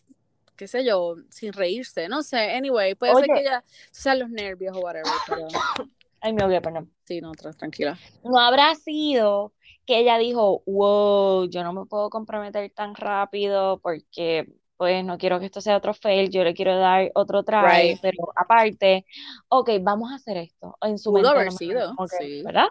qué 0.55 0.67
sé 0.67 0.85
yo, 0.85 1.15
sin 1.29 1.53
reírse, 1.53 2.07
no 2.09 2.21
sé, 2.21 2.51
anyway, 2.55 2.95
puede 2.95 3.15
ser 3.15 3.25
que 3.27 3.41
ella 3.41 3.63
sean 3.91 4.19
los 4.19 4.29
nervios 4.29 4.75
o 4.75 4.79
whatever, 4.81 5.11
pero 5.27 5.47
Ay, 6.21 6.33
me 6.33 6.43
ahogué, 6.43 6.59
perdón. 6.61 6.93
sí, 7.05 7.21
no, 7.21 7.31
tra- 7.31 7.55
tranquila. 7.55 7.97
No 8.23 8.37
habrá 8.39 8.75
sido 8.75 9.53
que 9.85 9.99
ella 9.99 10.17
dijo, 10.17 10.61
wow, 10.65 11.45
yo 11.49 11.63
no 11.63 11.73
me 11.73 11.85
puedo 11.85 12.09
comprometer 12.09 12.69
tan 12.71 12.93
rápido 12.93 13.79
porque 13.79 14.53
pues 14.75 15.03
no 15.03 15.17
quiero 15.17 15.39
que 15.39 15.45
esto 15.45 15.59
sea 15.61 15.75
otro 15.77 15.93
fail, 15.93 16.29
yo 16.29 16.43
le 16.43 16.53
quiero 16.53 16.77
dar 16.77 17.11
otro 17.15 17.43
try, 17.43 17.55
Right. 17.61 17.99
pero 18.01 18.31
aparte, 18.35 19.05
ok, 19.49 19.71
vamos 19.81 20.11
a 20.11 20.15
hacer 20.15 20.37
esto. 20.37 20.77
En 20.81 20.97
su 20.97 21.11
Pudo 21.11 21.23
mente 21.23 21.29
haber 21.31 21.45
no 21.45 21.51
sido, 21.51 21.95
sí. 22.19 22.43
¿verdad? 22.43 22.67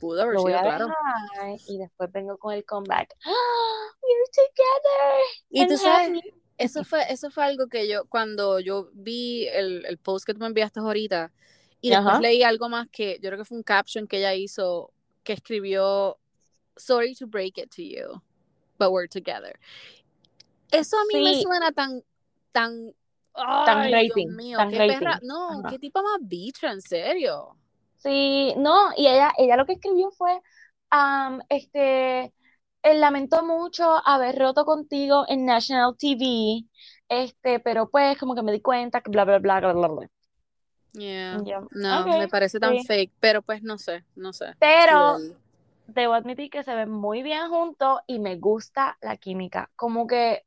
Pudo 0.00 0.22
haber 0.22 0.34
Lo 0.34 0.40
voy 0.42 0.52
sido, 0.52 0.58
a 0.58 0.62
claro. 0.62 0.86
dejar 0.86 1.58
y 1.68 1.78
después 1.78 2.10
vengo 2.10 2.36
con 2.38 2.54
el 2.54 2.64
comeback. 2.64 3.14
¡Ah! 3.24 3.32
We're 4.02 4.24
together 4.32 5.24
Y 5.50 5.66
tú 5.68 5.76
sabes, 5.76 6.08
happy. 6.08 6.34
eso 6.58 6.84
fue, 6.84 7.04
eso 7.12 7.30
fue 7.30 7.44
algo 7.44 7.68
que 7.68 7.86
yo, 7.86 8.06
cuando 8.06 8.58
yo 8.60 8.88
vi 8.94 9.46
el, 9.48 9.84
el 9.86 9.98
post 9.98 10.24
que 10.26 10.32
tú 10.32 10.40
me 10.40 10.46
enviaste 10.46 10.80
ahorita, 10.80 11.30
y 11.82 11.90
después 11.90 12.14
Ajá. 12.14 12.20
leí 12.20 12.42
algo 12.42 12.68
más 12.68 12.88
que, 12.88 13.18
yo 13.22 13.28
creo 13.28 13.38
que 13.38 13.44
fue 13.44 13.58
un 13.58 13.62
caption 13.62 14.06
que 14.06 14.18
ella 14.18 14.34
hizo, 14.34 14.92
que 15.22 15.34
escribió, 15.34 16.18
sorry 16.76 17.14
to 17.14 17.26
break 17.26 17.58
it 17.58 17.70
to 17.74 17.82
you, 17.82 18.20
but 18.78 18.90
we're 18.90 19.06
together. 19.08 19.58
Eso 20.72 20.96
a 20.98 21.04
mí 21.04 21.20
me 21.22 21.34
Sí. 21.34 21.42
suena 21.42 21.72
tan, 21.72 22.02
tan, 22.52 22.94
Tan 23.34 23.78
ay, 23.78 23.92
Dios 23.92 24.16
rating, 24.16 24.28
mío, 24.34 24.58
tan 24.58 24.70
qué 24.70 24.78
rating. 24.78 24.98
perra, 24.98 25.18
no, 25.22 25.60
Ajá. 25.60 25.70
qué 25.70 25.78
tipo 25.78 26.02
más 26.02 26.18
bicha, 26.22 26.70
en 26.72 26.80
serio. 26.82 27.56
Sí, 28.02 28.54
no, 28.56 28.92
y 28.96 29.06
ella, 29.06 29.32
ella 29.36 29.56
lo 29.56 29.66
que 29.66 29.74
escribió 29.74 30.10
fue, 30.10 30.40
am, 30.90 31.40
este, 31.48 32.32
eh, 32.82 32.94
lamento 32.94 33.44
mucho 33.44 34.00
haber 34.06 34.38
roto 34.38 34.64
contigo 34.64 35.24
en 35.28 35.44
National 35.44 35.96
TV, 35.98 36.64
este, 37.08 37.60
pero 37.60 37.90
pues 37.90 38.16
como 38.18 38.34
que 38.34 38.42
me 38.42 38.52
di 38.52 38.60
cuenta 38.60 39.02
que 39.02 39.10
bla, 39.10 39.24
bla, 39.24 39.38
bla, 39.38 39.60
bla, 39.60 39.72
bla, 39.72 39.88
bla. 39.88 40.10
Yeah. 40.92 41.38
No, 41.70 42.06
me 42.06 42.28
parece 42.28 42.58
tan 42.58 42.78
sí. 42.78 42.86
fake, 42.86 43.12
pero 43.20 43.42
pues 43.42 43.62
no 43.62 43.78
sé, 43.78 44.04
no 44.16 44.32
sé. 44.32 44.54
Pero 44.58 45.18
Sí, 45.18 45.36
debo 45.86 46.14
admitir 46.14 46.50
que 46.50 46.64
se 46.64 46.74
ven 46.74 46.90
muy 46.90 47.22
bien 47.22 47.48
juntos 47.48 48.00
y 48.06 48.18
me 48.18 48.36
gusta 48.36 48.96
la 49.00 49.16
química. 49.16 49.70
Como 49.76 50.06
que 50.06 50.44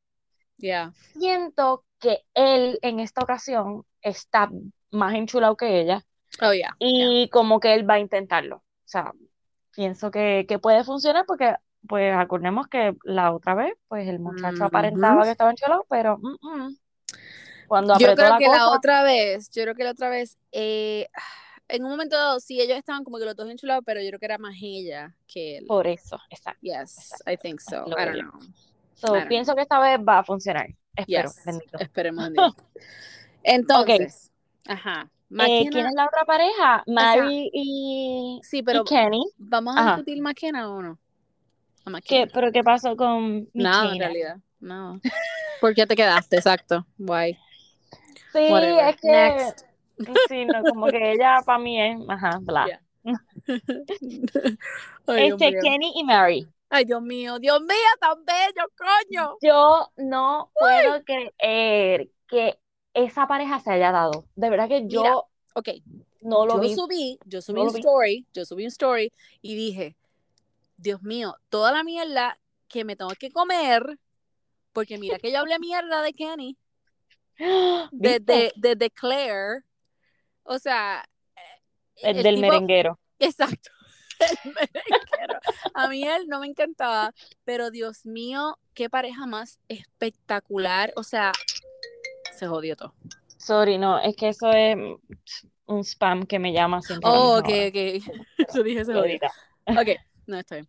yeah. 0.58 0.92
siento 1.14 1.86
que 2.00 2.26
él 2.34 2.80
en 2.82 3.00
esta 3.00 3.22
ocasión 3.22 3.86
está 4.02 4.50
más 4.92 5.14
enchulado 5.14 5.56
que 5.56 5.80
ella 5.80 6.04
Oh, 6.42 6.52
yeah. 6.52 6.76
yeah. 6.80 6.80
y 6.80 7.30
como 7.30 7.60
que 7.60 7.74
él 7.74 7.90
va 7.90 7.96
a 7.96 8.00
intentarlo. 8.00 8.58
O 8.58 8.88
sea, 8.88 9.12
pienso 9.76 10.12
que, 10.12 10.46
que 10.48 10.60
puede 10.60 10.84
funcionar 10.84 11.26
porque, 11.26 11.56
pues, 11.88 12.16
acordemos 12.16 12.68
que 12.68 12.96
la 13.04 13.34
otra 13.34 13.56
vez, 13.56 13.74
pues, 13.88 14.08
el 14.08 14.20
muchacho 14.20 14.66
aparentaba 14.66 15.18
Ujú. 15.18 15.24
que 15.24 15.32
estaba 15.32 15.52
enchulado, 15.52 15.86
pero 15.90 16.18
mm, 16.18 16.36
mm, 16.42 16.78
cuando 17.68 17.98
Yo 17.98 18.14
creo 18.14 18.30
la 18.30 18.38
que 18.38 18.48
la 18.48 18.52
cosa, 18.52 18.70
otra 18.72 19.04
vez, 19.04 19.50
yo 19.52 19.64
creo 19.64 19.76
que 19.76 19.84
la 19.84 19.92
otra 19.92 20.10
vez, 20.10 20.38
eh, 20.52 21.08
en 21.68 21.84
un 21.84 21.92
momento 21.92 22.16
dado, 22.16 22.40
sí, 22.40 22.62
ellos 22.62 22.78
estaban 22.78 23.04
como 23.04 23.18
que 23.18 23.26
los 23.26 23.36
dos 23.36 23.50
enchulados, 23.50 23.84
pero 23.86 24.02
yo 24.02 24.10
creo 24.10 24.20
que 24.20 24.26
era 24.26 24.38
más 24.38 24.56
ella 24.62 25.16
que 25.28 25.58
él. 25.58 25.66
por 25.66 25.88
eso, 25.88 26.20
exacto. 26.30 26.60
Yes, 26.62 26.98
exacto, 26.98 27.32
I 27.32 27.38
think 27.38 27.60
so. 27.60 27.86
I 27.88 28.06
don't 28.06 28.20
know. 28.20 28.40
So, 28.96 29.16
I 29.16 29.20
don't 29.20 29.28
pienso 29.28 29.56
que 29.56 29.62
esta 29.62 29.80
vez 29.80 30.00
va 30.00 30.20
a 30.20 30.24
funcionar. 30.24 30.68
Espero, 30.96 31.30
Yes, 31.30 31.62
esperemos 31.80 32.28
en. 32.28 32.36
Entonces, 33.44 34.32
ajá, 34.68 35.10
Eh, 35.40 35.68
¿quién 35.72 35.88
es 35.88 35.94
la 35.94 36.06
otra 36.06 36.26
pareja? 36.26 36.84
Mary 36.88 37.50
y, 37.54 38.40
sí, 38.44 38.60
y 38.60 38.64
pero 38.64 38.84
Kenny. 38.84 39.24
¿vamos 39.38 39.76
a 39.76 39.80
Ajá. 39.80 39.90
discutir 39.98 40.22
McKenna 40.22 40.70
o 40.70 40.82
no? 40.82 41.00
A 41.86 42.02
¿Qué, 42.02 42.28
pero 42.32 42.52
qué 42.52 42.64
pasó 42.64 42.96
con 42.96 43.50
Nada, 43.54 43.84
en 43.84 43.88
McKenna? 43.90 44.06
realidad, 44.06 44.38
no. 44.60 45.00
¿Por 45.60 45.74
qué 45.74 45.86
te 45.88 45.96
quedaste? 45.96 46.38
Exacto, 46.38 46.86
why? 46.98 47.38
Sí, 48.32 48.48
Whatever. 48.50 48.90
es 48.90 49.02
que 49.02 49.08
Next. 49.12 49.66
Sí, 50.28 50.46
no, 50.46 50.64
como 50.64 50.88
que 50.88 51.12
ella 51.14 51.42
para 51.46 51.60
mí 51.60 51.80
es, 51.82 51.98
ajá, 52.08 52.40
bla. 52.42 52.66
Yeah. 52.66 52.82
Ay, 55.08 55.28
Este. 55.30 55.60
Kenny 55.62 55.94
y 55.96 56.04
Mary. 56.04 56.48
Ay, 56.70 56.86
Dios 56.86 57.02
mío, 57.02 57.38
Dios 57.40 57.62
mío, 57.62 57.76
tan 58.00 58.26
bello, 58.26 58.68
coño. 58.76 59.38
Yo 59.42 59.92
no 59.98 60.52
puedo 60.60 61.04
creer 61.04 62.10
que 62.28 62.60
esa 62.94 63.28
pareja 63.28 63.60
se 63.60 63.72
haya 63.72 63.92
dado. 63.92 64.26
De 64.36 64.50
verdad 64.50 64.68
que 64.68 64.88
yo 64.88 65.02
Mira, 65.02 65.16
Ok, 65.56 65.70
no 66.22 66.46
lo 66.46 66.56
yo 66.56 66.60
vi. 66.62 66.76
subí, 66.76 67.20
yo 67.26 67.42
subí 67.42 67.60
no 67.62 67.68
un 67.68 67.74
vi. 67.74 67.80
story, 67.80 68.28
yo 68.34 68.44
subí 68.46 68.64
un 68.64 68.70
story 68.70 69.12
y 69.42 69.56
dije, 69.56 69.96
Dios 70.78 71.04
mío, 71.04 71.36
toda 71.50 71.72
la 71.72 71.84
mierda 71.84 72.40
que 72.68 72.84
me 72.84 72.96
tengo 72.96 73.12
que 73.20 73.30
comer, 73.32 74.00
porque 74.72 74.98
mira 74.98 75.20
que 75.20 75.32
yo 75.32 75.40
hablé 75.40 75.60
mierda 75.60 76.02
de 76.02 76.14
Kenny, 76.14 76.58
de, 77.38 77.88
¿Viste? 77.92 78.20
de, 78.20 78.52
de, 78.56 78.76
de 78.76 78.90
Claire, 78.90 79.62
o 80.44 80.58
sea, 80.58 81.06
El 81.98 82.18
el 82.18 82.24
del 82.24 82.36
tipo- 82.36 82.48
merenguero. 82.48 83.00
Exacto. 83.20 83.70
El 84.20 84.54
merenguero. 84.54 85.40
A 85.76 85.88
mí 85.88 86.04
él 86.08 86.28
no 86.28 86.40
me 86.40 86.48
encantaba, 86.48 87.14
pero 87.44 87.70
Dios 87.70 88.06
mío, 88.06 88.58
qué 88.74 88.90
pareja 88.90 89.26
más 89.28 89.60
espectacular. 89.68 90.94
O 90.96 91.04
sea, 91.04 91.32
se 92.34 92.48
jodió 92.48 92.76
todo. 92.76 92.94
Sorry, 93.38 93.78
no, 93.78 94.00
es 94.00 94.16
que 94.16 94.30
eso 94.30 94.52
es 94.52 94.78
un 95.66 95.84
spam 95.84 96.26
que 96.26 96.40
me 96.40 96.54
llama 96.54 96.82
siempre. 96.82 97.10
Oh, 97.10 97.38
ok, 97.40 97.48
hora. 97.48 97.68
ok. 97.68 97.76
Yo 98.56 98.64
dije 98.64 98.86
se 98.86 98.94
jodió. 98.94 99.20
Ok, 99.68 100.00
no, 100.28 100.38
está 100.38 100.56
bien. 100.56 100.68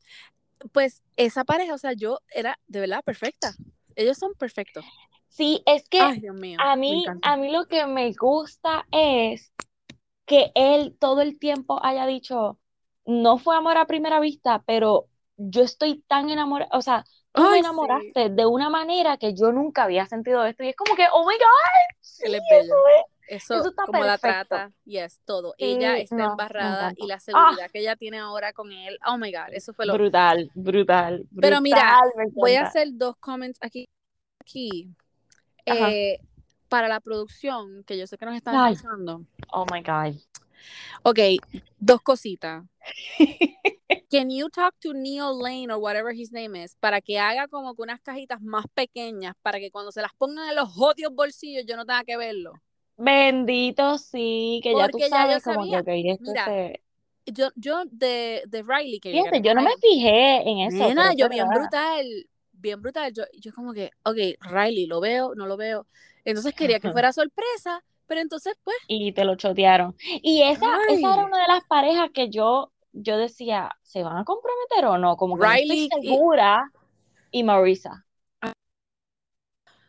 Pues 0.73 1.03
esa 1.17 1.45
pareja, 1.45 1.75
o 1.75 1.79
sea, 1.79 1.93
yo 1.93 2.21
era 2.31 2.59
de 2.69 2.81
verdad 2.81 3.03
perfecta. 3.05 3.55
Ellos 3.97 4.17
son 4.17 4.33
perfectos. 4.35 4.85
Sí, 5.29 5.63
es 5.67 5.89
que 5.89 6.01
Ay, 6.01 6.21
Dios 6.21 6.37
mío. 6.37 6.59
a 6.61 6.77
mí, 6.77 7.05
a 7.23 7.37
mí 7.37 7.51
lo 7.51 7.67
que 7.67 7.87
me 7.87 8.13
gusta 8.13 8.87
es 8.93 9.53
que 10.27 10.53
él 10.55 10.97
todo 10.99 11.21
el 11.21 11.39
tiempo 11.39 11.85
haya 11.85 12.07
dicho, 12.07 12.59
no 13.05 13.39
fue 13.39 13.57
amor 13.57 13.77
a 13.77 13.87
primera 13.87 14.21
vista, 14.21 14.63
pero 14.67 15.09
yo 15.37 15.63
estoy 15.63 16.03
tan 16.07 16.31
enamorada, 16.31 16.71
o 16.73 16.81
sea, 16.81 17.05
tú 17.35 17.43
me 17.43 17.55
sí. 17.55 17.59
enamoraste 17.59 18.31
de 18.31 18.47
una 18.47 18.71
manera 18.71 19.17
que 19.17 19.35
yo 19.35 19.53
nunca 19.53 19.85
había 19.85 20.07
sentido 20.07 20.45
esto 20.45 20.63
y 20.65 20.69
es 20.69 20.77
como 20.77 20.95
que, 20.95 21.07
oh 21.13 21.27
my 21.27 21.35
God, 21.35 21.97
sí, 22.01 22.23
Él 22.27 22.37
es 22.37 22.43
eso 22.43 22.61
bello. 22.61 22.75
es. 22.99 23.15
Eso, 23.27 23.55
Eso 23.55 23.69
está 23.71 23.87
como 23.87 24.05
la 24.05 24.19
perfecto. 24.19 24.49
trata, 24.49 24.73
yes, 24.85 25.19
todo. 25.25 25.55
Sí, 25.59 25.65
ella 25.65 25.97
está 25.97 26.17
no, 26.17 26.31
embarrada 26.33 26.93
y 26.95 27.07
la 27.07 27.19
seguridad 27.19 27.71
que 27.71 27.79
ella 27.81 27.97
tiene 27.97 28.19
ahora 28.19 28.53
con 28.53 28.71
él. 28.71 28.99
Oh 29.07 29.17
my 29.17 29.33
God, 29.33 29.53
eso 29.53 29.73
fue 29.73 29.87
lo. 29.87 29.95
Brutal, 29.95 30.51
brutal, 30.55 31.27
Pero 31.41 31.61
mira, 31.63 31.99
brutal, 32.15 32.33
Voy 32.35 32.55
a 32.55 32.63
hacer 32.67 32.89
dos 32.93 33.17
comments 33.17 33.59
aquí. 33.63 33.89
aquí. 34.41 34.91
Eh, 35.65 36.21
para 36.69 36.87
la 36.89 37.01
producción, 37.01 37.83
que 37.85 37.97
yo 37.97 38.07
sé 38.07 38.19
que 38.19 38.27
nos 38.27 38.37
están 38.37 38.57
Ay. 38.57 38.75
escuchando. 38.75 39.25
Oh 39.53 39.65
my 39.73 39.81
God. 39.81 40.21
Ok, 41.03 41.19
dos 41.79 42.03
cositas. 42.03 42.65
Can 44.15 44.31
you 44.31 44.49
talk 44.49 44.75
to 44.83 44.93
Neil 44.95 45.37
Lane 45.43 45.73
or 45.73 45.79
whatever 45.81 46.13
his 46.13 46.31
name 46.31 46.55
is 46.55 46.77
para 46.77 47.01
que 47.01 47.19
haga 47.19 47.49
como 47.49 47.75
que 47.75 47.83
unas 47.83 48.01
cajitas 48.01 48.41
más 48.41 48.65
pequeñas 48.73 49.35
para 49.43 49.59
que 49.59 49.73
cuando 49.73 49.91
se 49.91 50.03
las 50.03 50.13
pongan 50.15 50.51
en 50.51 50.55
los 50.55 50.69
jodios 50.73 51.13
bolsillos 51.13 51.65
yo 51.67 51.77
no 51.77 51.85
tenga 51.85 52.05
que 52.05 52.17
verlo? 52.17 52.53
Bendito, 52.97 53.99
sí, 53.99 54.61
que 54.63 54.73
ya 54.77 54.87
tú 54.87 54.93
Porque 54.93 55.11
ya 55.11 55.17
sabes 55.17 55.43
como 55.43 55.65
que, 55.65 55.71
sabía. 55.71 55.81
ok, 55.81 55.89
esto 55.89 56.31
Mira, 56.31 56.45
se... 56.45 56.81
Yo, 57.27 57.49
yo 57.57 57.83
de, 57.91 58.43
de 58.47 58.63
Riley, 58.63 59.01
que 59.01 59.11
Fíjate, 59.11 59.41
yo 59.41 59.55
no 59.55 59.63
me 59.63 59.77
fijé 59.81 60.49
en 60.49 60.59
eso, 60.61 60.77
Nena, 60.77 61.13
yo 61.15 61.29
bien 61.29 61.49
verdad. 61.49 61.63
brutal, 61.63 62.07
bien 62.53 62.81
brutal. 62.83 63.13
Yo, 63.13 63.25
yo 63.41 63.53
como 63.53 63.73
que, 63.73 63.91
ok, 64.05 64.17
Riley, 64.43 64.87
lo 64.87 65.01
veo, 65.01 65.35
no 65.35 65.47
lo 65.47 65.57
veo. 65.57 65.87
Entonces 66.25 66.55
quería 66.55 66.79
que 66.81 66.91
fuera 66.93 67.13
sorpresa, 67.15 67.83
pero 68.07 68.21
entonces, 68.21 68.55
pues, 68.63 68.77
Y 68.87 69.13
te 69.13 69.25
lo 69.25 69.37
chotearon. 69.37 69.97
Y 70.23 70.43
esa, 70.43 70.67
esa 70.91 71.15
era 71.15 71.25
una 71.25 71.41
de 71.43 71.49
las 71.49 71.65
parejas 71.65 72.11
que 72.13 72.29
yo, 72.29 72.74
yo 72.95 73.19
decía, 73.19 73.71
¿se 73.83 74.03
van 74.05 74.17
a 74.19 74.25
comprometer 74.25 74.87
o 74.87 74.99
no? 74.99 75.17
Como 75.19 75.39
que 75.39 75.47
no 75.47 75.53
Riley 75.53 75.87
estoy 75.89 75.99
y- 76.03 76.09
segura. 76.09 76.73
Y 77.33 77.45
Marisa. 77.45 78.07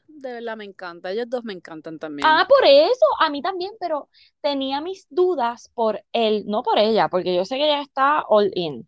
de 0.07 0.33
verdad 0.33 0.57
me 0.57 0.65
encanta. 0.65 1.11
Ellos 1.11 1.29
dos 1.29 1.43
me 1.43 1.53
encantan 1.53 1.99
también. 1.99 2.29
Ah, 2.29 2.45
por 2.49 2.65
eso, 2.65 3.05
a 3.19 3.29
mí 3.29 3.41
también, 3.41 3.71
pero 3.79 4.09
tenía 4.41 4.81
mis 4.81 5.05
dudas 5.09 5.69
por 5.75 6.03
él, 6.11 6.43
no 6.47 6.63
por 6.63 6.79
ella, 6.79 7.07
porque 7.09 7.35
yo 7.35 7.45
sé 7.45 7.57
que 7.57 7.65
ella 7.65 7.81
está 7.81 8.21
all 8.27 8.51
in, 8.55 8.87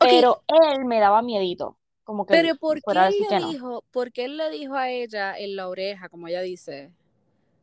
pero 0.00 0.44
él 0.48 0.84
me 0.86 1.00
daba 1.00 1.22
miedito, 1.22 1.78
como 2.04 2.26
que 2.26 2.34
pero 2.34 2.56
¿por 2.56 2.82
qué 2.84 3.06
él 3.06 3.14
le 3.20 3.28
que 3.28 3.40
no. 3.40 3.48
dijo, 3.48 3.84
por 3.90 4.12
qué 4.12 4.24
él 4.26 4.36
le 4.36 4.50
dijo 4.50 4.74
a 4.74 4.90
ella 4.90 5.36
en 5.36 5.56
la 5.56 5.68
oreja, 5.68 6.08
como 6.08 6.28
ella 6.28 6.40
dice? 6.42 6.92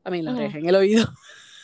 A 0.03 0.11
mí 0.11 0.19
en 0.19 0.25
la 0.25 0.31
Ujú. 0.31 0.33
oreja, 0.33 0.59
en 0.59 0.67
el 0.67 0.75
oído. 0.75 1.05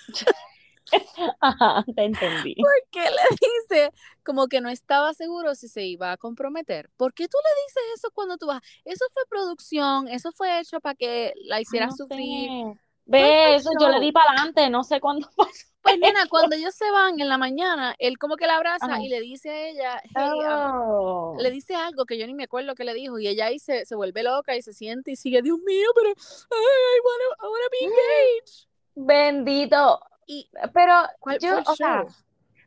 Ajá, 1.41 1.83
te 1.95 2.03
entendí. 2.03 2.55
¿Por 2.55 2.71
qué 2.91 3.01
le 3.01 3.09
dice 3.69 3.91
como 4.23 4.47
que 4.47 4.61
no 4.61 4.69
estaba 4.69 5.13
seguro 5.13 5.55
si 5.55 5.67
se 5.67 5.85
iba 5.85 6.11
a 6.11 6.17
comprometer? 6.17 6.89
¿Por 6.97 7.13
qué 7.13 7.27
tú 7.27 7.37
le 7.43 7.61
dices 7.63 7.99
eso 7.99 8.11
cuando 8.11 8.37
tú 8.37 8.47
vas? 8.47 8.61
Eso 8.85 9.05
fue 9.13 9.23
producción, 9.29 10.07
eso 10.07 10.31
fue 10.31 10.59
hecho 10.59 10.79
para 10.79 10.95
que 10.95 11.33
la 11.45 11.57
Ay, 11.57 11.63
hicieras 11.63 11.91
no 11.91 12.05
sufrir. 12.05 12.49
sé. 12.49 12.79
Ve, 13.05 13.55
eso 13.55 13.71
yo 13.79 13.89
le 13.89 13.99
di 13.99 14.11
para 14.11 14.31
adelante, 14.31 14.69
no 14.69 14.83
sé 14.83 14.99
cuándo 15.01 15.27
pasó. 15.37 15.65
Pues 15.81 15.97
nena, 15.97 16.27
cuando 16.29 16.55
ellos 16.55 16.75
se 16.75 16.91
van 16.91 17.19
en 17.19 17.29
la 17.29 17.37
mañana, 17.37 17.95
él 17.99 18.17
como 18.19 18.35
que 18.35 18.45
la 18.45 18.57
abraza 18.57 18.85
Ajá. 18.85 19.01
y 19.01 19.07
le 19.07 19.21
dice 19.21 19.49
a 19.49 19.67
ella, 19.69 20.01
hey, 20.03 20.29
am- 20.47 20.71
Oh. 20.75 21.35
le 21.39 21.49
dice 21.51 21.73
algo 21.73 22.05
que 22.05 22.17
yo 22.17 22.27
ni 22.27 22.33
me 22.33 22.43
acuerdo 22.43 22.75
que 22.75 22.83
le 22.83 22.93
dijo 22.93 23.17
y 23.17 23.27
ella 23.27 23.45
ahí 23.45 23.59
se, 23.59 23.85
se 23.85 23.95
vuelve 23.95 24.21
loca 24.23 24.55
y 24.55 24.61
se 24.61 24.73
siente 24.73 25.11
y 25.11 25.15
sigue, 25.15 25.41
Dios 25.41 25.57
mío, 25.59 25.87
pero 25.95 26.09
ay, 26.09 26.15
I 26.95 26.99
wanna, 27.05 27.35
I 27.41 27.47
wanna 27.47 27.69
be 27.71 27.85
engaged. 27.85 28.67
Bendito. 28.95 29.99
Y 30.31 30.47
Pero 30.75 30.93
¿cuál 31.19 31.39
yo, 31.39 31.57
o 31.65 31.75
sea, 31.75 32.05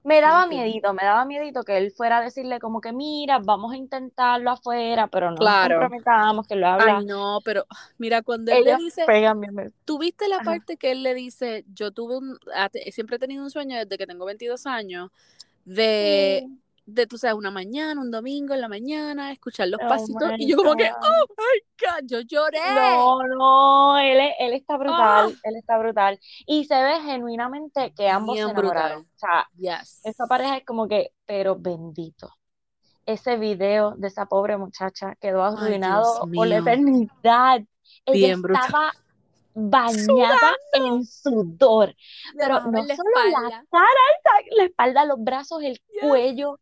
me 0.03 0.21
daba 0.21 0.47
miedito, 0.49 0.93
me 0.93 1.05
daba 1.05 1.25
miedito 1.25 1.63
que 1.63 1.79
él 1.79 1.93
fuera 1.93 2.19
a 2.19 2.21
decirle 2.21 2.59
como 2.59 2.81
que 2.81 2.93
mira, 2.93 3.39
vamos 3.39 3.73
a 3.73 3.77
intentarlo 3.77 4.51
afuera, 4.51 5.07
pero 5.07 5.27
no 5.31 5.37
nos 5.37 5.39
Claro. 5.39 5.79
comprometamos, 5.79 6.49
que 6.49 6.57
lo 6.57 6.67
habla. 6.67 6.97
Ay, 6.99 7.07
no, 7.07 7.39
pero 7.45 7.65
mira, 7.99 8.23
cuando 8.23 8.51
él 8.51 8.65
le 8.65 8.77
dice. 8.77 9.05
¿tuviste 9.85 10.27
la 10.27 10.37
Ajá. 10.37 10.45
parte 10.45 10.77
que 10.77 10.91
él 10.91 11.05
le 11.05 11.15
dice, 11.15 11.65
yo 11.73 11.93
tuve 11.93 12.19
un, 12.19 12.37
siempre 12.91 13.15
he 13.17 13.19
tenido 13.21 13.45
un 13.45 13.51
sueño 13.51 13.77
desde 13.79 13.97
que 13.97 14.09
tengo 14.09 14.25
22 14.25 14.67
años 14.67 15.11
de, 15.65 16.43
Sí. 16.45 16.62
De, 16.85 17.07
tú 17.07 17.17
sabes, 17.19 17.37
una 17.37 17.51
mañana, 17.51 18.01
un 18.01 18.11
domingo 18.11 18.55
en 18.55 18.61
la 18.61 18.69
mañana, 18.69 19.31
escuchar 19.33 19.69
los 19.69 19.81
Oh 19.83 19.89
pasitos 19.89 20.33
y 20.39 20.49
yo 20.51 20.57
como 20.57 20.75
que, 20.75 20.91
oh 20.91 21.27
my 21.39 21.61
God, 21.81 22.07
yo 22.07 22.21
lloré. 22.23 22.59
No, 22.75 23.19
no, 23.27 23.99
él, 23.99 24.19
él 24.39 24.53
está 24.55 24.77
brutal, 24.77 25.33
Ah. 25.35 25.41
él 25.45 25.57
está 25.57 25.79
brutal. 25.79 26.19
Y 26.47 26.65
se 26.65 26.75
ve 26.83 27.01
genuinamente 27.03 27.93
que 27.95 28.09
ambos 28.09 28.37
se 28.37 28.45
Bien 28.45 28.51
enamoraron. 28.57 29.03
brutal. 29.03 29.15
O 29.15 29.19
sea, 29.19 29.49
Yes. 29.81 30.01
esa 30.05 30.27
pareja 30.27 30.57
es 30.59 30.65
como 30.65 30.89
que, 30.89 31.13
pero 31.25 31.57
bendito. 31.57 32.35
Ese 33.07 33.37
video 33.37 33.93
de 33.97 34.09
esa 34.09 34.27
pobre 34.27 34.57
muchacha 34.57 35.15
quedó 35.21 35.43
arruinado 35.43 36.21
por 36.35 36.47
la 36.47 36.59
eternidad. 36.59 37.61
Ella 38.05 38.27
Bien 38.27 38.43
brutal. 38.43 38.71
Bañada 39.55 40.55
en 40.73 41.05
sudor, 41.05 41.89
Le 41.89 41.97
pero 42.39 42.61
no 42.63 42.83
la 42.85 42.97
solo 42.97 43.11
la 43.15 43.27
espalda. 43.29 43.65
cara, 43.71 43.87
esa- 44.19 44.57
la 44.57 44.65
espalda, 44.65 45.05
los 45.05 45.23
brazos, 45.23 45.63
el 45.63 45.75
Yes. 45.75 46.01
cuello, 46.03 46.59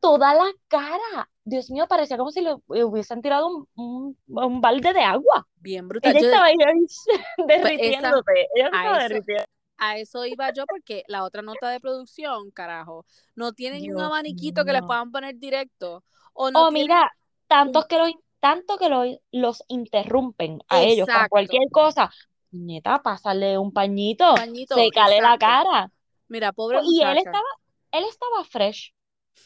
toda 0.00 0.34
la 0.34 0.46
cara. 0.68 1.30
Dios 1.44 1.70
mío, 1.70 1.86
parecía 1.88 2.16
como 2.16 2.30
si 2.30 2.40
le 2.42 2.54
hubiesen 2.68 3.22
tirado 3.22 3.48
un, 3.48 3.68
un, 3.74 4.18
un 4.26 4.60
balde 4.60 4.92
de 4.92 5.00
agua. 5.02 5.46
Bien 5.56 5.88
brutal. 5.88 6.12
Ella 6.12 6.20
Yo- 6.20 6.26
estaba 6.28 6.46
ahí 6.46 6.56
derritiéndose, 7.48 8.48
ella 8.54 8.66
estaba 8.66 8.98
derritiendo. 8.98 9.44
a 9.78 9.96
eso 9.98 10.24
iba 10.26 10.52
yo 10.52 10.64
porque 10.66 11.04
la 11.08 11.24
otra 11.24 11.42
nota 11.42 11.68
de 11.70 11.80
producción, 11.80 12.50
carajo, 12.50 13.04
no 13.34 13.52
tienen 13.52 13.80
un 13.82 13.96
Dios 13.96 14.02
abaniquito 14.02 14.64
que 14.64 14.72
les 14.72 14.82
puedan 14.82 15.10
poner 15.10 15.36
directo 15.38 16.04
o 16.34 16.50
no 16.50 16.66
O 16.66 16.68
tienen 16.68 16.82
mira, 16.88 17.12
tantos 17.48 17.86
que 17.86 17.98
los, 17.98 18.12
tanto 18.40 18.78
que 18.78 18.88
lo- 18.88 19.04
los 19.32 19.64
interrumpen 19.68 20.62
a 20.68 20.84
ellos 20.84 21.08
con 21.10 21.26
cualquier 21.28 21.70
cosa. 21.70 22.10
Neta, 22.52 23.02
pásale 23.02 23.58
un 23.58 23.72
pañito, 23.72 24.34
Pañito, 24.34 24.76
sécale 24.76 25.20
la 25.20 25.38
exacto. 25.38 25.38
cara. 25.38 25.90
Mira, 26.28 26.52
pobre 26.52 26.80
Y 26.84 27.02
él 27.02 27.18
estaba, 27.18 27.44
él 27.92 28.04
estaba 28.08 28.44
fresh. 28.44 28.94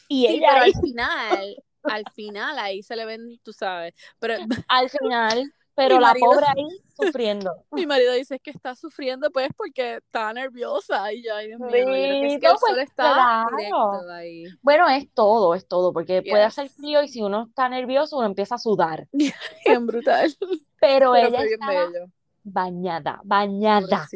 Y 0.07 0.27
Sí, 0.27 0.41
ella 0.41 0.47
pero 0.47 0.61
ahí, 0.61 0.61
al 0.61 0.75
final, 0.75 1.55
al 1.85 2.05
final 2.07 2.57
ahí 2.59 2.81
se 2.83 2.95
le 2.95 3.05
ven, 3.05 3.39
tú 3.43 3.53
sabes. 3.53 3.93
Pero 4.19 4.35
al 4.67 4.89
final, 4.89 5.51
pero 5.75 5.95
Mi 5.95 6.01
la 6.01 6.07
marido- 6.07 6.25
pobre 6.31 6.45
ahí 6.47 6.67
sufriendo. 6.97 7.51
mi 7.71 7.85
marido 7.85 8.13
dice 8.13 8.39
que 8.39 8.49
está 8.51 8.75
sufriendo 8.75 9.29
pues 9.31 9.49
porque 9.57 9.95
está 9.97 10.31
nerviosa 10.33 11.11
y 11.13 11.23
ya, 11.23 11.35
ay, 11.37 11.47
Dios 11.47 11.59
mío, 11.59 11.69
que 11.71 11.79
es 12.27 12.33
Sí, 12.33 12.39
que 12.39 12.47
el 12.47 12.53
pues, 12.53 12.59
sol 12.71 12.79
está 12.79 13.45
claro. 13.49 14.09
ahí. 14.11 14.45
Bueno, 14.61 14.87
es 14.89 15.11
todo, 15.13 15.53
es 15.53 15.67
todo, 15.67 15.91
porque 15.93 16.21
puede 16.23 16.43
hacer 16.43 16.69
frío 16.69 17.03
y 17.03 17.09
si 17.09 17.21
uno 17.21 17.47
está 17.49 17.67
nervioso, 17.69 18.17
uno 18.17 18.25
empieza 18.27 18.55
a 18.55 18.59
sudar. 18.59 19.07
Bien 19.65 19.85
brutal. 19.85 20.33
Pero, 20.79 21.11
Pero 21.13 21.27
ella 21.27 21.43
estaba 21.43 21.85
bello. 21.87 22.05
bañada, 22.43 23.19
bañada. 23.23 24.07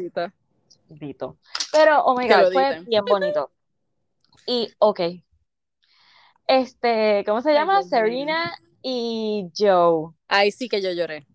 Dito. 0.88 1.36
Pero, 1.72 2.02
oh 2.04 2.16
my 2.16 2.26
God, 2.28 2.52
fue 2.52 2.80
bien 2.86 3.04
bonito. 3.04 3.50
Y, 4.46 4.68
ok. 4.78 5.00
Este, 6.46 7.22
¿cómo 7.26 7.42
se 7.42 7.52
llama? 7.52 7.82
Serena 7.82 8.52
y 8.82 9.50
Joe. 9.56 10.12
Ahí 10.26 10.50
sí 10.50 10.68
que 10.68 10.82
yo 10.82 10.90
lloré. 10.92 11.26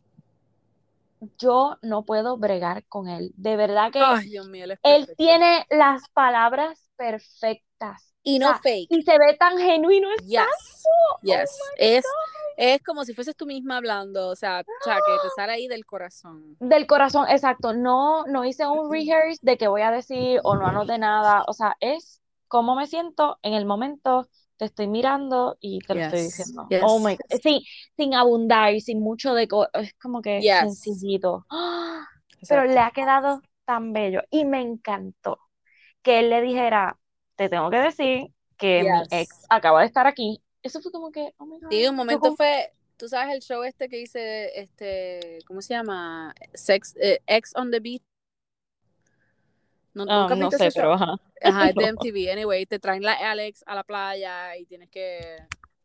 Yo 1.37 1.77
no 1.81 2.05
puedo 2.05 2.37
bregar 2.37 2.85
con 2.87 3.07
él. 3.07 3.31
De 3.35 3.55
verdad 3.55 3.91
que 3.91 3.99
Ay, 4.01 4.29
Dios 4.29 4.47
mío, 4.49 4.65
él 4.83 5.07
tiene 5.17 5.65
las 5.69 6.07
palabras 6.09 6.89
perfectas. 6.95 8.13
Y 8.23 8.37
o 8.37 8.39
no 8.39 8.47
sea, 8.53 8.59
fake. 8.59 8.87
Y 8.89 9.03
se 9.03 9.11
ve 9.19 9.35
tan 9.39 9.57
genuino. 9.57 10.07
es- 10.17 10.25
Yes. 10.25 10.43
Oh 10.85 11.19
Yes. 11.21 11.59
es, 11.77 12.05
es 12.57 12.81
como 12.83 13.05
si 13.05 13.13
fueses 13.13 13.35
tú 13.35 13.45
misma 13.45 13.77
hablando. 13.77 14.29
O 14.29 14.35
sea, 14.35 14.61
o 14.61 14.83
sea, 14.83 14.95
que 14.95 15.11
te 15.21 15.29
sale 15.35 15.53
ahí 15.53 15.67
del 15.67 15.85
corazón. 15.85 16.55
Del 16.59 16.87
corazón, 16.87 17.27
exacto. 17.29 17.73
No, 17.73 18.25
no 18.25 18.43
hice 18.45 18.65
un 18.67 18.91
rehearse 18.91 19.39
de 19.43 19.57
qué 19.57 19.67
voy 19.67 19.81
a 19.81 19.91
decir 19.91 20.39
o 20.43 20.55
no 20.55 20.65
anoté 20.65 20.97
nada. 20.97 21.43
O 21.47 21.53
sea, 21.53 21.77
es 21.79 22.21
cómo 22.47 22.75
me 22.75 22.87
siento 22.87 23.37
en 23.43 23.53
el 23.53 23.65
momento. 23.65 24.27
Te 24.57 24.65
estoy 24.65 24.87
mirando 24.87 25.57
y 25.59 25.79
te 25.79 25.95
lo 25.95 26.01
estoy 26.01 26.21
diciendo. 26.23 26.67
yes. 26.69 26.81
Oh 26.83 26.99
my 26.99 27.15
God. 27.15 27.39
Sin, 27.41 27.61
sin 27.97 28.13
abundar, 28.13 28.79
sin 28.79 29.01
mucho 29.01 29.33
de 29.33 29.47
es 29.73 29.93
como 29.95 30.21
que 30.21 30.41
Yes. 30.41 30.59
sencillito. 30.59 31.45
¡Ah! 31.49 32.07
Pero 32.47 32.65
le 32.65 32.79
ha 32.79 32.91
quedado 32.91 33.41
tan 33.65 33.91
bello 33.93 34.21
y 34.29 34.45
me 34.45 34.61
encantó 34.61 35.39
que 36.01 36.19
él 36.19 36.29
le 36.29 36.41
dijera, 36.41 36.97
te 37.35 37.49
tengo 37.49 37.69
que 37.69 37.77
decir 37.79 38.27
que 38.57 38.83
mi 38.83 39.17
ex 39.17 39.45
acaba 39.49 39.81
de 39.81 39.87
estar 39.87 40.07
aquí. 40.07 40.41
Eso 40.61 40.81
fue 40.81 40.91
como 40.91 41.11
que, 41.11 41.33
oh 41.37 41.45
my 41.45 41.59
God. 41.59 41.69
Sí, 41.69 41.87
un 41.87 41.95
momento 41.95 42.21
como- 42.21 42.35
fue, 42.37 42.71
tú 42.97 43.09
sabes 43.09 43.33
el 43.35 43.41
show 43.41 43.63
este 43.63 43.89
que 43.89 43.99
hice, 44.01 44.57
este, 44.59 45.39
¿cómo 45.47 45.61
se 45.61 45.73
llama? 45.73 46.33
Sex, 46.53 46.95
eh, 46.99 47.19
Ex 47.27 47.53
on 47.55 47.71
the 47.71 47.79
Beach. 47.79 48.03
No, 49.95 50.03
Ah, 50.07 50.27
¿Nunca 50.29 50.35
no 50.35 50.51
sé, 50.51 50.69
pero 50.75 50.93
ajá. 50.93 51.15
Ajá, 51.41 51.69
es 51.69 51.75
de. 51.75 51.91
MTV. 51.93 52.31
Anyway, 52.31 52.65
te 52.67 52.77
traen 52.79 53.01
la 53.01 53.13
Alex 53.13 53.63
a 53.65 53.73
la 53.75 53.83
playa 53.83 54.55
y 54.57 54.65
tienes 54.65 54.89
que 54.89 55.37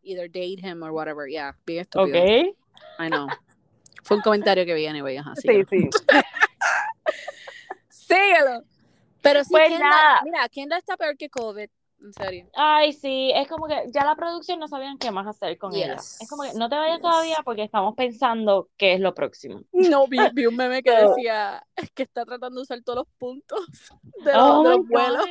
either 0.03 0.27
date 0.29 0.59
him 0.61 0.83
or 0.83 0.91
whatever. 0.91 1.27
Yeah, 1.31 1.57
bien 1.65 1.81
estúpido. 1.83 2.19
Ok. 2.21 2.57
I 2.99 3.09
know. 3.09 3.29
Fue 4.03 4.17
un 4.17 4.23
comentario 4.23 4.67
que 4.67 4.75
vi 4.75 4.87
anyway, 4.87 5.17
ajá. 5.17 5.35
Sí, 5.37 5.43
síguelo. 5.43 5.67
sí. 5.71 5.89
Síguelo. 7.89 8.63
Pero 9.23 9.45
sí, 9.45 9.51
Pues 9.51 9.69
Kendall, 9.71 10.19
mira, 10.25 10.49
Kendall 10.49 10.79
está 10.79 10.97
peor 10.97 11.17
que 11.17 11.29
COVID, 11.29 11.69
en 12.03 12.13
serio. 12.13 12.49
Ay, 12.55 12.93
sí, 12.93 13.31
es 13.35 13.47
como 13.49 13.67
que 13.67 13.85
ya 13.93 14.05
la 14.05 14.15
producción 14.17 14.59
no 14.59 14.69
sabían 14.69 14.99
qué 14.99 15.11
más 15.11 15.27
hacer 15.27 15.59
con 15.59 15.75
ella. 15.75 15.95
Es 15.95 16.27
como 16.29 16.43
que 16.45 16.55
no 16.55 16.69
te 16.69 16.77
vayas 16.77 16.97
yes. 16.99 17.03
todavía 17.03 17.37
porque 17.45 17.63
estamos 17.63 17.95
pensando 17.95 18.69
qué 18.77 18.95
es 18.95 19.01
lo 19.01 19.15
próximo. 19.15 19.63
No, 19.73 20.07
vi, 20.07 20.19
vi 20.33 20.47
un 20.47 20.57
meme 20.57 20.83
que 20.83 20.91
decía 21.17 21.65
que 21.95 22.03
está 22.03 22.25
tratando 22.25 22.57
de 22.61 22.63
usar 22.63 22.83
todos 22.83 22.99
los 23.01 23.09
puntos 23.19 23.61
de 24.25 24.33
los, 24.33 24.43
Oh 24.43 24.63
de 24.63 24.71
my 24.71 24.77
los 24.79 24.89
vuelos. 24.89 25.25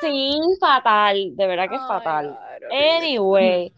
Sí, 0.00 0.40
fatal, 0.60 1.36
de 1.36 1.46
verdad 1.46 1.68
que 1.68 1.76
es 1.76 1.86
fatal. 1.86 2.30
God. 2.60 2.72
Anyway, 2.72 3.72